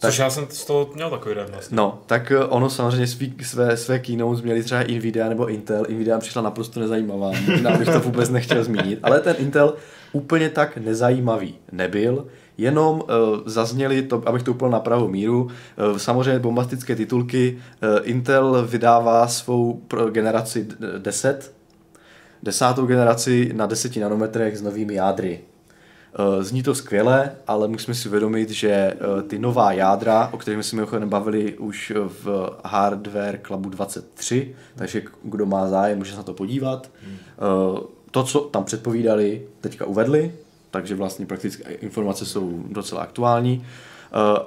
tak, 0.00 0.10
Což 0.10 0.18
já 0.18 0.30
jsem 0.30 0.46
z 0.50 0.64
toho 0.64 0.90
měl 0.94 1.10
takový 1.10 1.34
den 1.34 1.46
vlastně. 1.50 1.76
No, 1.76 1.98
tak 2.06 2.30
eh, 2.30 2.44
ono 2.44 2.70
samozřejmě 2.70 3.06
svý, 3.06 3.34
své, 3.42 3.76
své 3.76 3.98
keynotes 3.98 4.42
měli 4.42 4.62
třeba 4.62 4.82
Nvidia 4.82 5.28
nebo 5.28 5.46
Intel. 5.46 5.84
Nvidia 5.88 6.18
přišla 6.18 6.42
naprosto 6.42 6.80
nezajímavá, 6.80 7.32
možná 7.50 7.76
bych 7.76 7.88
to 7.88 8.00
vůbec 8.00 8.30
nechtěl 8.30 8.64
zmínit, 8.64 8.98
ale 9.02 9.20
ten 9.20 9.36
Intel 9.38 9.74
úplně 10.12 10.48
tak 10.48 10.76
nezajímavý 10.76 11.54
nebyl, 11.72 12.26
jenom 12.58 13.00
uh, 13.00 13.06
zazněli, 13.46 14.02
to, 14.02 14.22
abych 14.26 14.42
to 14.42 14.50
úplně 14.50 14.72
na 14.72 14.80
pravou 14.80 15.08
míru, 15.08 15.42
uh, 15.42 15.98
samozřejmě 15.98 16.38
bombastické 16.38 16.96
titulky. 16.96 17.58
Uh, 17.82 17.98
Intel 18.02 18.66
vydává 18.66 19.28
svou 19.28 19.82
generaci 20.10 20.66
10, 20.98 21.54
desátou 22.42 22.86
generaci 22.86 23.52
na 23.54 23.66
10 23.66 23.96
nanometrech 23.96 24.58
s 24.58 24.62
novými 24.62 24.94
jádry. 24.94 25.40
Zní 26.40 26.62
to 26.62 26.74
skvěle, 26.74 27.32
ale 27.46 27.68
musíme 27.68 27.94
si 27.94 28.08
uvědomit, 28.08 28.50
že 28.50 28.94
ty 29.28 29.38
nová 29.38 29.72
jádra, 29.72 30.28
o 30.32 30.38
kterých 30.38 30.64
jsme 30.64 30.86
se 30.86 31.06
bavili 31.06 31.58
už 31.58 31.92
v 31.96 32.50
Hardware 32.64 33.40
Clubu 33.46 33.68
23, 33.68 34.54
takže 34.74 35.02
kdo 35.22 35.46
má 35.46 35.68
zájem, 35.68 35.98
může 35.98 36.10
se 36.10 36.16
na 36.16 36.22
to 36.22 36.34
podívat. 36.34 36.90
Hmm 37.04 37.16
to, 38.10 38.24
co 38.24 38.40
tam 38.40 38.64
předpovídali, 38.64 39.42
teďka 39.60 39.86
uvedli, 39.86 40.34
takže 40.70 40.94
vlastně 40.94 41.26
prakticky 41.26 41.62
informace 41.72 42.26
jsou 42.26 42.62
docela 42.68 43.02
aktuální. 43.02 43.66
Uh, 44.38 44.46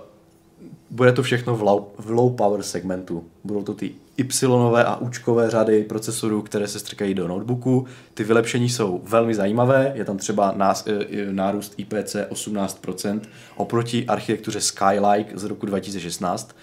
bude 0.89 1.11
to 1.11 1.23
všechno 1.23 1.55
v 1.55 1.61
low, 1.61 1.83
v 1.97 2.09
low 2.09 2.35
power 2.35 2.63
segmentu. 2.63 3.23
Budou 3.43 3.63
to 3.63 3.73
ty 3.73 3.91
Y 4.17 4.83
a 4.85 4.95
učkové 4.95 5.49
řady 5.49 5.83
procesorů, 5.83 6.41
které 6.41 6.67
se 6.67 6.79
strkají 6.79 7.13
do 7.13 7.27
notebooku. 7.27 7.87
Ty 8.13 8.23
vylepšení 8.23 8.69
jsou 8.69 9.01
velmi 9.03 9.35
zajímavé, 9.35 9.91
je 9.95 10.05
tam 10.05 10.17
třeba 10.17 10.51
nás, 10.51 10.87
e, 10.87 11.31
nárůst 11.31 11.73
IPC 11.77 12.15
18% 12.29 13.21
oproti 13.55 14.05
architektuře 14.05 14.61
Skylake 14.61 15.37
z 15.37 15.43
roku 15.43 15.65
2016, 15.65 16.55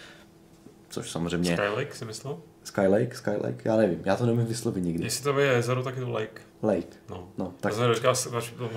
což 0.88 1.10
samozřejmě... 1.10 1.56
Skylake 1.56 1.94
si 1.94 2.04
myslel? 2.04 2.38
Skylake, 2.64 3.16
Skylake, 3.16 3.62
já 3.64 3.76
nevím, 3.76 4.00
já 4.04 4.16
to 4.16 4.26
nemůžu 4.26 4.46
vyslovit 4.46 4.84
nikdy. 4.84 5.04
Jestli 5.04 5.24
to 5.24 5.38
je 5.38 5.52
jezero, 5.52 5.82
tak 5.82 5.96
je 5.96 6.02
to 6.02 6.10
lake. 6.10 6.49
Lake. 6.62 6.96
No. 7.10 7.28
no 7.38 7.52
tak... 7.60 7.74
To 7.74 7.94
říká 7.94 8.14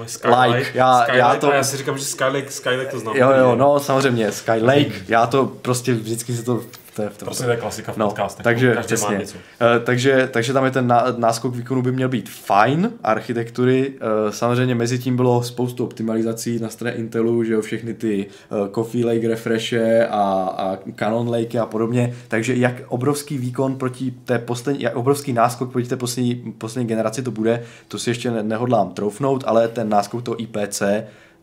Skylake. 0.06 0.58
Like. 0.58 0.72
Já, 0.74 1.02
Skylake, 1.02 1.18
já, 1.18 1.36
to... 1.36 1.52
já 1.52 1.64
si 1.64 1.78
říkám, 1.78 1.98
že 1.98 2.06
Skylake, 2.06 2.52
Skylake 2.52 2.92
to 2.92 3.00
znamená. 3.00 3.26
Jo, 3.26 3.40
jo, 3.40 3.56
no 3.56 3.80
samozřejmě, 3.80 4.32
Skylake, 4.32 4.92
já 5.08 5.28
to 5.28 5.46
prostě 5.46 5.94
vždycky 5.94 6.36
se 6.36 6.44
to 6.44 6.62
to 6.96 7.02
je, 7.02 7.10
to 7.10 7.26
prostě 7.26 7.44
to 7.44 7.52
je 7.52 7.58
klasika 7.58 7.92
v 7.92 7.98
no, 7.98 8.08
podcastech. 8.08 8.44
Takže, 8.44 8.74
každý 8.74 8.96
má 9.02 9.14
něco. 9.14 9.36
Uh, 9.38 9.42
takže, 9.84 10.30
takže 10.32 10.54
tam 10.54 10.66
je 10.66 10.72
ten 10.72 10.94
náskok 11.18 11.56
výkonu 11.56 11.82
by 11.82 11.92
měl 11.92 12.10
být 12.10 12.30
fajn, 12.30 12.92
architektury. 13.04 13.90
Uh, 13.90 14.32
samozřejmě 14.32 14.76
mezi 14.76 15.00
tím 15.00 15.16
bylo 15.16 15.44
spoustu 15.44 15.84
optimalizací 15.84 16.60
na 16.60 16.70
straně 16.70 16.96
Intelu, 16.96 17.44
že 17.44 17.54
jo, 17.54 17.62
všechny 17.62 17.94
ty 17.94 18.26
uh, 18.26 18.74
Coffee 18.74 19.06
Lake 19.06 19.28
refreshe 19.28 20.08
a, 20.08 20.22
a 20.58 20.78
Canon 20.96 21.30
Lake 21.30 21.60
a 21.60 21.66
podobně. 21.66 22.14
Takže 22.28 22.56
jak 22.56 22.82
obrovský 22.88 23.38
výkon 23.38 23.76
proti 23.76 24.12
té 24.12 24.40
poslední, 24.40 24.82
jak 24.82 24.96
obrovský 24.96 25.34
náskok 25.34 25.72
proti 25.72 25.90
té 25.90 25.96
poslední, 25.96 26.54
poslední 26.58 26.88
generaci 26.88 27.24
to 27.24 27.32
bude, 27.32 27.64
to 27.88 28.00
si 28.00 28.10
ještě 28.10 28.32
ne, 28.32 28.44
nehodlám 28.44 28.92
troufnout, 28.92 29.44
ale 29.48 29.68
ten 29.68 29.90
náskok 29.90 30.24
toho 30.24 30.42
IPC 30.42 30.84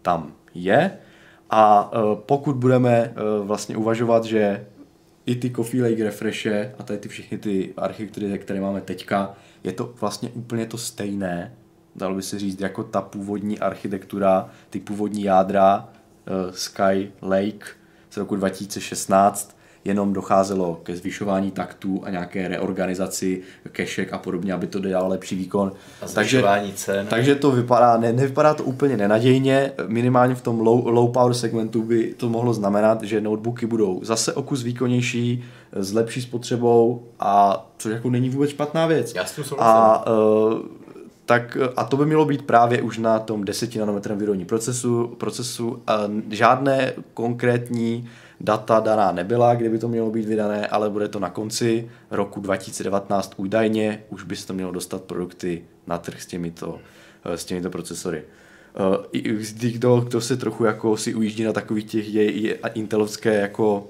tam 0.03 0.33
je. 0.55 0.91
A 1.53 1.91
pokud 2.15 2.57
budeme 2.57 3.15
vlastně 3.43 3.77
uvažovat, 3.77 4.25
že 4.25 4.67
i 5.31 5.37
ty 5.37 5.51
Coffee 5.51 5.83
Lake 5.83 6.05
refreshe 6.05 6.75
a 6.79 6.83
tady 6.83 6.99
ty 6.99 7.09
všechny 7.09 7.39
ty 7.39 7.75
architektury, 7.77 8.39
které 8.39 8.61
máme 8.61 8.81
teďka, 8.81 9.35
je 9.65 9.73
to 9.73 9.95
vlastně 10.01 10.29
úplně 10.29 10.67
to 10.67 10.79
stejné, 10.79 11.55
dalo 11.97 12.15
by 12.15 12.23
se 12.23 12.39
říct, 12.39 12.61
jako 12.61 12.83
ta 12.85 13.01
původní 13.01 13.59
architektura, 13.59 14.51
ty 14.71 14.81
původní 14.81 15.23
jádra 15.23 15.89
uh, 15.89 16.53
Sky 16.53 17.13
Lake 17.23 17.67
z 18.11 18.17
roku 18.17 18.37
2016, 18.37 19.57
jenom 19.85 20.13
docházelo 20.13 20.81
ke 20.83 20.97
zvyšování 20.97 21.51
taktů 21.51 22.01
a 22.05 22.11
nějaké 22.11 22.49
reorganizaci 22.49 23.43
kešek 23.73 24.13
a 24.13 24.19
podobně, 24.19 24.53
aby 24.53 24.67
to 24.67 24.79
dělalo 24.79 25.09
lepší 25.09 25.37
výkon. 25.37 25.73
A 26.03 26.07
takže, 26.09 26.45
cen. 26.75 27.07
Takže 27.07 27.35
to 27.35 27.51
vypadá, 27.51 27.97
ne, 27.97 28.13
nevypadá 28.13 28.55
to 28.55 28.65
úplně 28.65 28.97
nenadějně, 28.97 29.73
minimálně 29.87 30.35
v 30.35 30.43
tom 30.43 30.61
low, 30.61 30.87
low 30.87 31.13
power 31.13 31.35
segmentu 31.35 31.83
by 31.83 32.15
to 32.17 32.29
mohlo 32.29 32.55
znamenat, 32.55 33.03
že 33.03 33.21
notebooky 33.21 33.67
budou 33.67 34.01
zase 34.03 34.33
o 34.33 34.43
kus 34.43 34.63
výkonnější, 34.63 35.45
s 35.73 35.93
lepší 35.93 36.23
spotřebou 36.23 37.03
a 37.21 37.67
což 37.79 37.93
jako 37.93 38.11
není 38.11 38.31
vůbec 38.31 38.51
špatná 38.51 38.87
věc. 38.87 39.15
Já 39.15 39.25
s 39.25 39.35
tím 39.35 39.45
a, 39.59 40.05
uh, 40.07 40.59
tak 41.27 41.57
a 41.77 41.85
to 41.85 41.97
by 41.97 42.07
mělo 42.07 42.25
být 42.25 42.43
právě 42.43 42.83
už 42.83 42.99
na 42.99 43.19
tom 43.19 43.45
10 43.45 43.77
nanometrem 43.77 44.19
výrobní 44.19 44.45
procesu, 44.45 45.07
procesu 45.19 45.83
a 45.87 45.99
žádné 46.31 46.93
konkrétní 47.15 48.09
data 48.41 48.81
daná 48.81 49.13
nebyla, 49.13 49.55
kdyby 49.55 49.79
to 49.79 49.89
mělo 49.89 50.11
být 50.11 50.27
vydané, 50.27 50.67
ale 50.67 50.91
bude 50.91 51.09
to 51.09 51.19
na 51.19 51.31
konci 51.31 51.91
roku 52.11 52.41
2019 52.41 53.33
údajně, 53.37 54.03
už 54.09 54.25
by 54.25 54.37
se 54.37 54.47
to 54.47 54.55
mělo 54.55 54.73
dostat 54.73 55.03
produkty 55.03 55.65
na 55.87 55.99
trh 55.99 56.23
s 56.23 56.27
těmito, 56.27 56.79
eh, 57.25 57.37
s 57.37 57.45
těmito 57.45 57.71
procesory. 57.71 58.23
Kdo, 59.53 60.01
kdo 60.01 60.21
se 60.21 60.37
trochu 60.37 60.65
jako 60.65 60.97
si 60.97 61.15
ujíždí 61.15 61.45
na 61.45 61.53
takových 61.53 61.85
těch 61.85 62.15
je, 62.15 62.33
je 62.33 62.59
intelovské 62.75 63.35
jako 63.35 63.89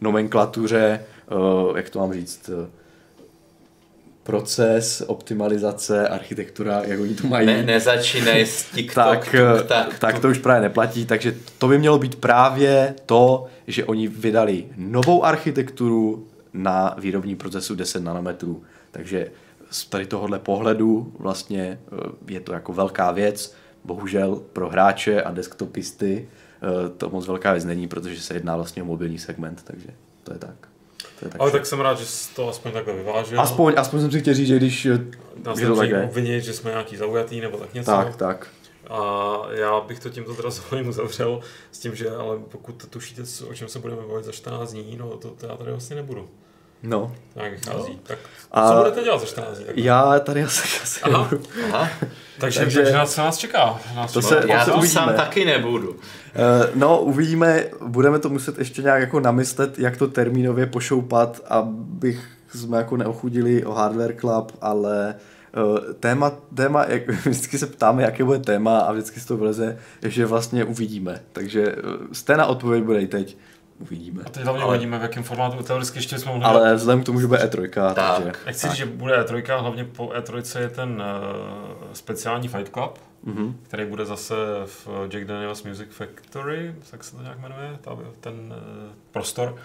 nomenklatuře, 0.00 1.04
uh, 1.30 1.76
jak 1.76 1.90
to 1.90 1.98
mám 1.98 2.12
říct, 2.12 2.50
proces, 4.30 5.02
optimalizace, 5.06 6.08
architektura, 6.08 6.82
jak 6.86 7.00
oni 7.00 7.14
to 7.14 7.26
mají. 7.26 7.46
Ne, 7.46 7.62
nezačínej 7.62 8.46
s 8.46 8.64
TikTok, 8.64 9.04
tak, 9.04 9.24
tuk, 9.30 9.66
tak, 9.66 9.98
tak 9.98 10.18
to 10.18 10.28
už 10.28 10.38
právě 10.38 10.62
neplatí, 10.62 11.06
takže 11.06 11.34
to 11.58 11.68
by 11.68 11.78
mělo 11.78 11.98
být 11.98 12.14
právě 12.16 12.94
to, 13.06 13.46
že 13.66 13.84
oni 13.84 14.08
vydali 14.08 14.64
novou 14.76 15.24
architekturu 15.24 16.26
na 16.52 16.94
výrobní 16.98 17.36
procesu 17.36 17.74
10 17.74 18.04
nanometrů. 18.04 18.62
Takže 18.90 19.30
z 19.70 19.86
tady 19.86 20.06
tohohle 20.06 20.38
pohledu 20.38 21.12
vlastně 21.18 21.78
eh, 21.92 22.32
je 22.32 22.40
to 22.40 22.52
jako 22.52 22.72
velká 22.72 23.10
věc. 23.10 23.54
Bohužel 23.84 24.42
pro 24.52 24.68
hráče 24.68 25.22
a 25.22 25.30
desktopisty 25.30 26.28
eh, 26.28 26.88
to 26.88 27.10
moc 27.10 27.26
velká 27.26 27.52
věc 27.52 27.64
není, 27.64 27.88
protože 27.88 28.20
se 28.20 28.34
jedná 28.34 28.56
vlastně 28.56 28.82
o 28.82 28.86
mobilní 28.86 29.18
segment, 29.18 29.62
takže 29.64 29.88
to 30.24 30.32
je 30.32 30.38
tak. 30.38 30.69
To 31.20 31.26
je 31.26 31.30
tak 31.30 31.40
Ale 31.40 31.50
tak 31.50 31.66
jsem 31.66 31.80
rád, 31.80 31.98
že 31.98 32.06
jsi 32.06 32.34
to 32.34 32.48
aspoň 32.48 32.72
takhle 32.72 32.94
vyvážil. 32.94 33.40
Aspoň, 33.40 33.74
aspoň 33.76 34.00
jsem 34.00 34.10
si 34.10 34.20
chtěl 34.20 34.34
říct, 34.34 34.48
že 34.48 34.56
když 34.56 34.88
Nás 35.44 35.58
je 35.58 35.66
to 35.66 35.76
tak 35.76 35.90
obvinit, 36.04 36.44
že 36.44 36.52
jsme 36.52 36.70
nějaký 36.70 36.96
zaujatý 36.96 37.40
nebo 37.40 37.58
tak 37.58 37.74
něco. 37.74 37.90
Tak, 37.90 38.16
tak. 38.16 38.46
A 38.90 39.40
já 39.50 39.80
bych 39.80 40.00
to 40.00 40.10
tímto 40.10 40.34
teda 40.34 40.50
zvolením 40.50 40.90
uzavřel 40.90 41.40
s 41.72 41.78
tím, 41.78 41.94
že 41.94 42.10
ale 42.10 42.38
pokud 42.38 42.86
tušíte, 42.90 43.22
o 43.50 43.54
čem 43.54 43.68
se 43.68 43.78
budeme 43.78 44.02
bavit 44.08 44.24
za 44.24 44.32
14 44.32 44.72
dní, 44.72 44.96
no 44.96 45.16
to, 45.16 45.30
to 45.30 45.46
já 45.46 45.56
tady 45.56 45.70
vlastně 45.70 45.96
nebudu. 45.96 46.28
No. 46.82 47.14
Tak 47.34 47.52
vychází. 47.52 47.92
No. 47.92 47.98
Tak 48.02 48.18
a 48.52 48.68
co 48.68 48.78
budete 48.78 49.04
dělat 49.04 49.20
za 49.20 49.26
14 49.26 49.56
dní? 49.56 49.64
Takhle? 49.64 49.84
Já 49.84 50.18
tady 50.20 50.42
asi, 50.44 50.62
asi 50.82 51.00
Aha. 51.00 51.22
nebudu. 51.22 51.42
Aha. 51.72 51.88
takže, 52.38 52.60
takže, 52.60 52.78
takže 52.78 52.92
nás, 52.92 53.14
co 53.14 53.20
nás 53.20 53.38
čeká? 53.38 53.80
Nás 53.96 54.12
to 54.12 54.22
se, 54.22 54.42
já 54.48 54.64
to 54.64 54.82
sám 54.82 55.14
taky 55.14 55.44
nebudu. 55.44 55.90
Uh, 55.90 55.96
no, 56.74 57.00
uvidíme, 57.00 57.64
budeme 57.86 58.18
to 58.18 58.28
muset 58.28 58.58
ještě 58.58 58.82
nějak 58.82 59.00
jako 59.00 59.20
namyslet, 59.20 59.78
jak 59.78 59.96
to 59.96 60.08
termínově 60.08 60.66
pošoupat, 60.66 61.40
abych 61.48 62.28
jsme 62.54 62.76
jako 62.76 62.96
neochudili 62.96 63.64
o 63.64 63.72
Hardware 63.72 64.16
Club, 64.20 64.52
ale 64.60 65.14
uh, 65.56 65.78
téma, 66.00 66.32
téma 66.54 66.84
jak, 66.88 67.08
vždycky 67.26 67.58
se 67.58 67.66
ptáme, 67.66 68.02
jaké 68.02 68.24
bude 68.24 68.38
téma 68.38 68.78
a 68.78 68.92
vždycky 68.92 69.20
se 69.20 69.26
to 69.26 69.36
vleze, 69.36 69.78
že 70.02 70.26
vlastně 70.26 70.64
uvidíme. 70.64 71.20
Takže 71.32 71.74
uh, 71.76 72.12
jste 72.12 72.36
na 72.36 72.46
odpověď 72.46 72.84
bude 72.84 73.00
i 73.00 73.06
teď 73.06 73.36
uvidíme. 73.80 74.22
A 74.26 74.30
teď 74.30 74.42
hlavně 74.42 74.62
ale... 74.62 74.70
uvidíme, 74.70 74.98
v 74.98 75.02
jakém 75.02 75.22
formátu. 75.22 75.62
Teoreticky 75.62 75.98
ještě 75.98 76.18
jsme 76.18 76.32
mohli... 76.32 76.44
Ale 76.44 76.74
vzhledem 76.74 77.02
k 77.02 77.06
tomu, 77.06 77.20
že 77.20 77.26
bude 77.26 77.38
E3, 77.38 77.70
tak. 77.94 78.16
takže... 78.16 78.32
Jak 78.46 78.54
chci, 78.54 78.76
že 78.76 78.86
bude 78.86 79.22
E3, 79.22 79.60
hlavně 79.60 79.84
po 79.84 80.06
E3 80.06 80.60
je 80.60 80.68
ten 80.68 80.90
uh, 80.90 81.92
speciální 81.92 82.48
Fight 82.48 82.72
Club, 82.72 82.98
mm-hmm. 83.26 83.54
který 83.62 83.86
bude 83.86 84.04
zase 84.04 84.34
v 84.66 84.88
Jack 85.08 85.24
Daniels 85.24 85.62
Music 85.62 85.88
Factory, 85.90 86.74
tak 86.90 87.04
se 87.04 87.16
to 87.16 87.22
nějak 87.22 87.40
jmenuje, 87.40 87.78
ta, 87.80 87.98
ten 88.20 88.34
uh, 88.34 88.92
prostor. 89.10 89.56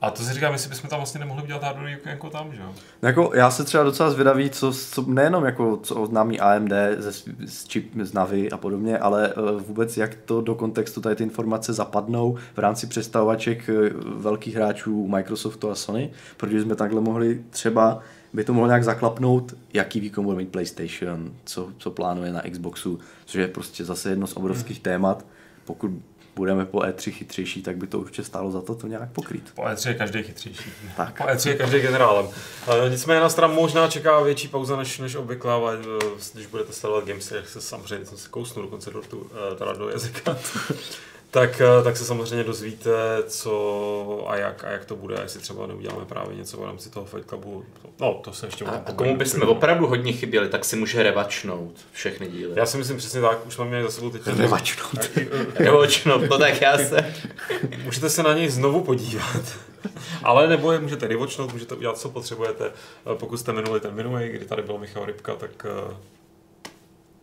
A 0.00 0.10
to 0.10 0.22
si 0.22 0.32
říkám, 0.32 0.52
jestli 0.52 0.68
bychom 0.68 0.90
tam 0.90 0.98
vlastně 0.98 1.20
nemohli 1.20 1.42
udělat 1.42 1.62
hardware 1.62 1.98
jako 2.04 2.30
tam, 2.30 2.52
že 2.52 2.60
jo? 2.60 2.72
Jako, 3.02 3.30
já 3.34 3.50
se 3.50 3.64
třeba 3.64 3.84
docela 3.84 4.10
zvědavý, 4.10 4.50
co, 4.50 4.72
co 4.72 5.04
nejenom 5.06 5.44
jako, 5.44 5.76
co 5.82 5.94
oznámí 5.94 6.40
AMD 6.40 6.72
ze, 6.98 7.12
z 7.46 7.64
čip, 7.64 7.92
z 8.02 8.12
Navy 8.12 8.50
a 8.50 8.56
podobně, 8.56 8.98
ale 8.98 9.34
uh, 9.34 9.62
vůbec 9.62 9.96
jak 9.96 10.14
to 10.14 10.40
do 10.40 10.54
kontextu 10.54 11.00
tady 11.00 11.16
ty 11.16 11.22
informace 11.22 11.72
zapadnou 11.72 12.38
v 12.54 12.58
rámci 12.58 12.86
představovaček 12.86 13.68
uh, 13.68 14.00
velkých 14.20 14.54
hráčů 14.54 15.08
Microsoftu 15.08 15.70
a 15.70 15.74
Sony, 15.74 16.10
protože 16.36 16.62
jsme 16.62 16.74
takhle 16.74 17.00
mohli 17.00 17.44
třeba 17.50 18.02
by 18.32 18.44
to 18.44 18.52
mohlo 18.52 18.66
nějak 18.66 18.84
zaklapnout, 18.84 19.54
jaký 19.72 20.00
výkon 20.00 20.24
bude 20.24 20.36
mít 20.36 20.48
PlayStation, 20.48 21.32
co, 21.44 21.68
co 21.78 21.90
plánuje 21.90 22.32
na 22.32 22.42
Xboxu, 22.50 22.98
což 23.24 23.34
je 23.34 23.48
prostě 23.48 23.84
zase 23.84 24.10
jedno 24.10 24.26
z 24.26 24.36
obrovských 24.36 24.80
témat. 24.80 25.24
Pokud 25.64 25.90
budeme 26.40 26.66
po 26.66 26.78
E3 26.78 27.12
chytřejší, 27.12 27.62
tak 27.62 27.76
by 27.76 27.86
to 27.86 27.98
určitě 27.98 28.24
stálo 28.24 28.50
za 28.50 28.60
to 28.60 28.74
to 28.74 28.86
nějak 28.86 29.12
pokrýt. 29.12 29.52
Po 29.54 29.62
E3 29.62 29.88
je 29.88 29.94
každý 29.94 30.22
chytřejší. 30.22 30.70
Tak. 30.96 31.18
Po 31.18 31.24
E3 31.24 31.48
je 31.48 31.56
každý 31.56 31.80
generálem. 31.80 32.28
E, 32.86 32.90
nicméně 32.90 33.20
na 33.20 33.28
stran 33.28 33.54
možná 33.54 33.88
čeká 33.88 34.20
větší 34.20 34.48
pauza 34.48 34.76
než, 34.76 34.98
než 34.98 35.14
obvykle, 35.14 35.52
ale 35.52 35.74
e, 35.74 36.08
když 36.34 36.46
budete 36.46 36.72
sledovat 36.72 37.04
Gamesy, 37.04 37.34
jak 37.34 37.48
se 37.48 37.60
samozřejmě 37.60 38.06
jsem 38.06 38.18
se 38.18 38.28
kousnu 38.28 38.62
dokonce 38.62 38.90
do, 38.90 39.02
tu, 39.02 39.30
teda 39.58 39.72
do 39.72 39.88
jazyka. 39.88 40.36
Tak, 41.30 41.60
eh, 41.60 41.84
tak 41.84 41.96
se 41.96 42.04
samozřejmě 42.04 42.44
dozvíte, 42.44 42.90
co 43.26 44.24
a 44.28 44.36
jak, 44.36 44.64
a 44.64 44.70
jak 44.70 44.84
to 44.84 44.96
bude, 44.96 45.16
jestli 45.22 45.40
třeba 45.40 45.66
neuděláme 45.66 46.04
právě 46.04 46.36
něco 46.36 46.56
v 46.56 46.64
rámci 46.64 46.90
toho 46.90 47.06
Fight 47.06 47.28
Clubu. 47.28 47.64
No, 48.00 48.20
to 48.24 48.32
se 48.32 48.46
ještě 48.46 48.64
A, 48.64 48.82
a 48.86 48.92
komu 48.92 49.16
bychom 49.16 49.42
opravdu 49.42 49.86
hodně 49.86 50.12
chyběli, 50.12 50.48
tak 50.48 50.64
si 50.64 50.76
může 50.76 51.02
revačnout 51.02 51.72
všechny 51.92 52.28
díly. 52.28 52.52
Já 52.56 52.66
si 52.66 52.78
myslím 52.78 52.96
přesně 52.96 53.20
tak, 53.20 53.46
už 53.46 53.54
jsme 53.54 53.64
měli 53.64 53.82
za 53.82 53.90
sebou 53.90 54.10
teď. 54.10 54.26
Revačnout. 54.26 55.10
revačnout, 55.54 56.22
no 56.30 56.38
tak 56.38 56.60
já 56.60 56.78
se... 56.78 57.14
Můžete 57.84 58.10
se 58.10 58.22
na 58.22 58.34
něj 58.34 58.48
znovu 58.48 58.80
podívat. 58.80 59.58
Ale 60.22 60.48
nebo 60.48 60.72
je 60.72 60.80
můžete 60.80 61.06
revačnout, 61.06 61.52
můžete 61.52 61.74
udělat, 61.74 61.98
co 61.98 62.08
potřebujete. 62.08 62.66
Eh, 62.66 63.14
pokud 63.14 63.36
jste 63.36 63.52
minuli 63.52 63.80
ten 63.80 63.94
minulý, 63.94 64.28
kdy 64.28 64.44
tady 64.44 64.62
byl 64.62 64.78
Michal 64.78 65.04
Rybka, 65.04 65.34
tak 65.34 65.66
eh, 65.66 65.96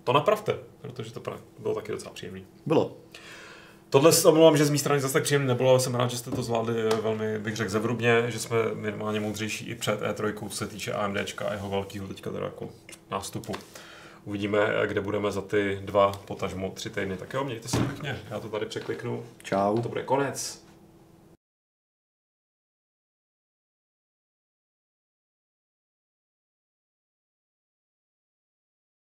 to 0.04 0.14
napravte, 0.14 0.58
protože 0.82 1.14
to 1.14 1.22
bylo 1.60 1.76
taky 1.76 1.92
docela 1.92 2.14
příjemný. 2.14 2.46
Bylo. 2.66 2.92
Tohle 3.90 4.14
se 4.14 4.28
omlouvám, 4.28 4.58
že 4.58 4.66
z 4.66 4.70
mé 4.70 4.78
strany 4.78 5.02
zase 5.02 5.14
tak 5.14 5.24
příjemně 5.24 5.48
nebylo, 5.48 5.70
ale 5.70 5.80
jsem 5.80 5.96
rád, 5.96 6.12
že 6.12 6.18
jste 6.18 6.32
to 6.32 6.44
zvládli 6.44 6.74
velmi, 7.02 7.40
bych 7.40 7.56
řekl, 7.56 7.72
zevrubně, 7.72 8.24
že 8.28 8.40
jsme 8.40 8.58
minimálně 8.74 9.20
moudřejší 9.20 9.66
i 9.66 9.76
před 9.76 10.02
E3, 10.02 10.50
co 10.50 10.56
se 10.56 10.68
týče 10.68 10.94
AMDčka 10.94 11.46
a 11.46 11.54
jeho 11.54 11.70
velkého 11.70 12.08
teďka 12.08 12.32
teda 12.32 12.46
jako 12.46 12.70
nástupu. 13.12 13.54
Uvidíme, 14.26 14.60
kde 14.86 15.02
budeme 15.02 15.32
za 15.32 15.42
ty 15.42 15.80
dva, 15.82 16.12
potažmo 16.12 16.72
tři 16.76 16.90
týdny. 16.90 17.18
Tak 17.18 17.34
jo, 17.34 17.44
mějte 17.44 17.68
se 17.68 17.78
pěkně. 17.78 18.20
Já 18.30 18.40
to 18.40 18.50
tady 18.50 18.66
překliknu. 18.66 19.24
Čau. 19.44 19.82
To 19.82 19.90
bude 19.90 20.04
konec. 20.04 20.67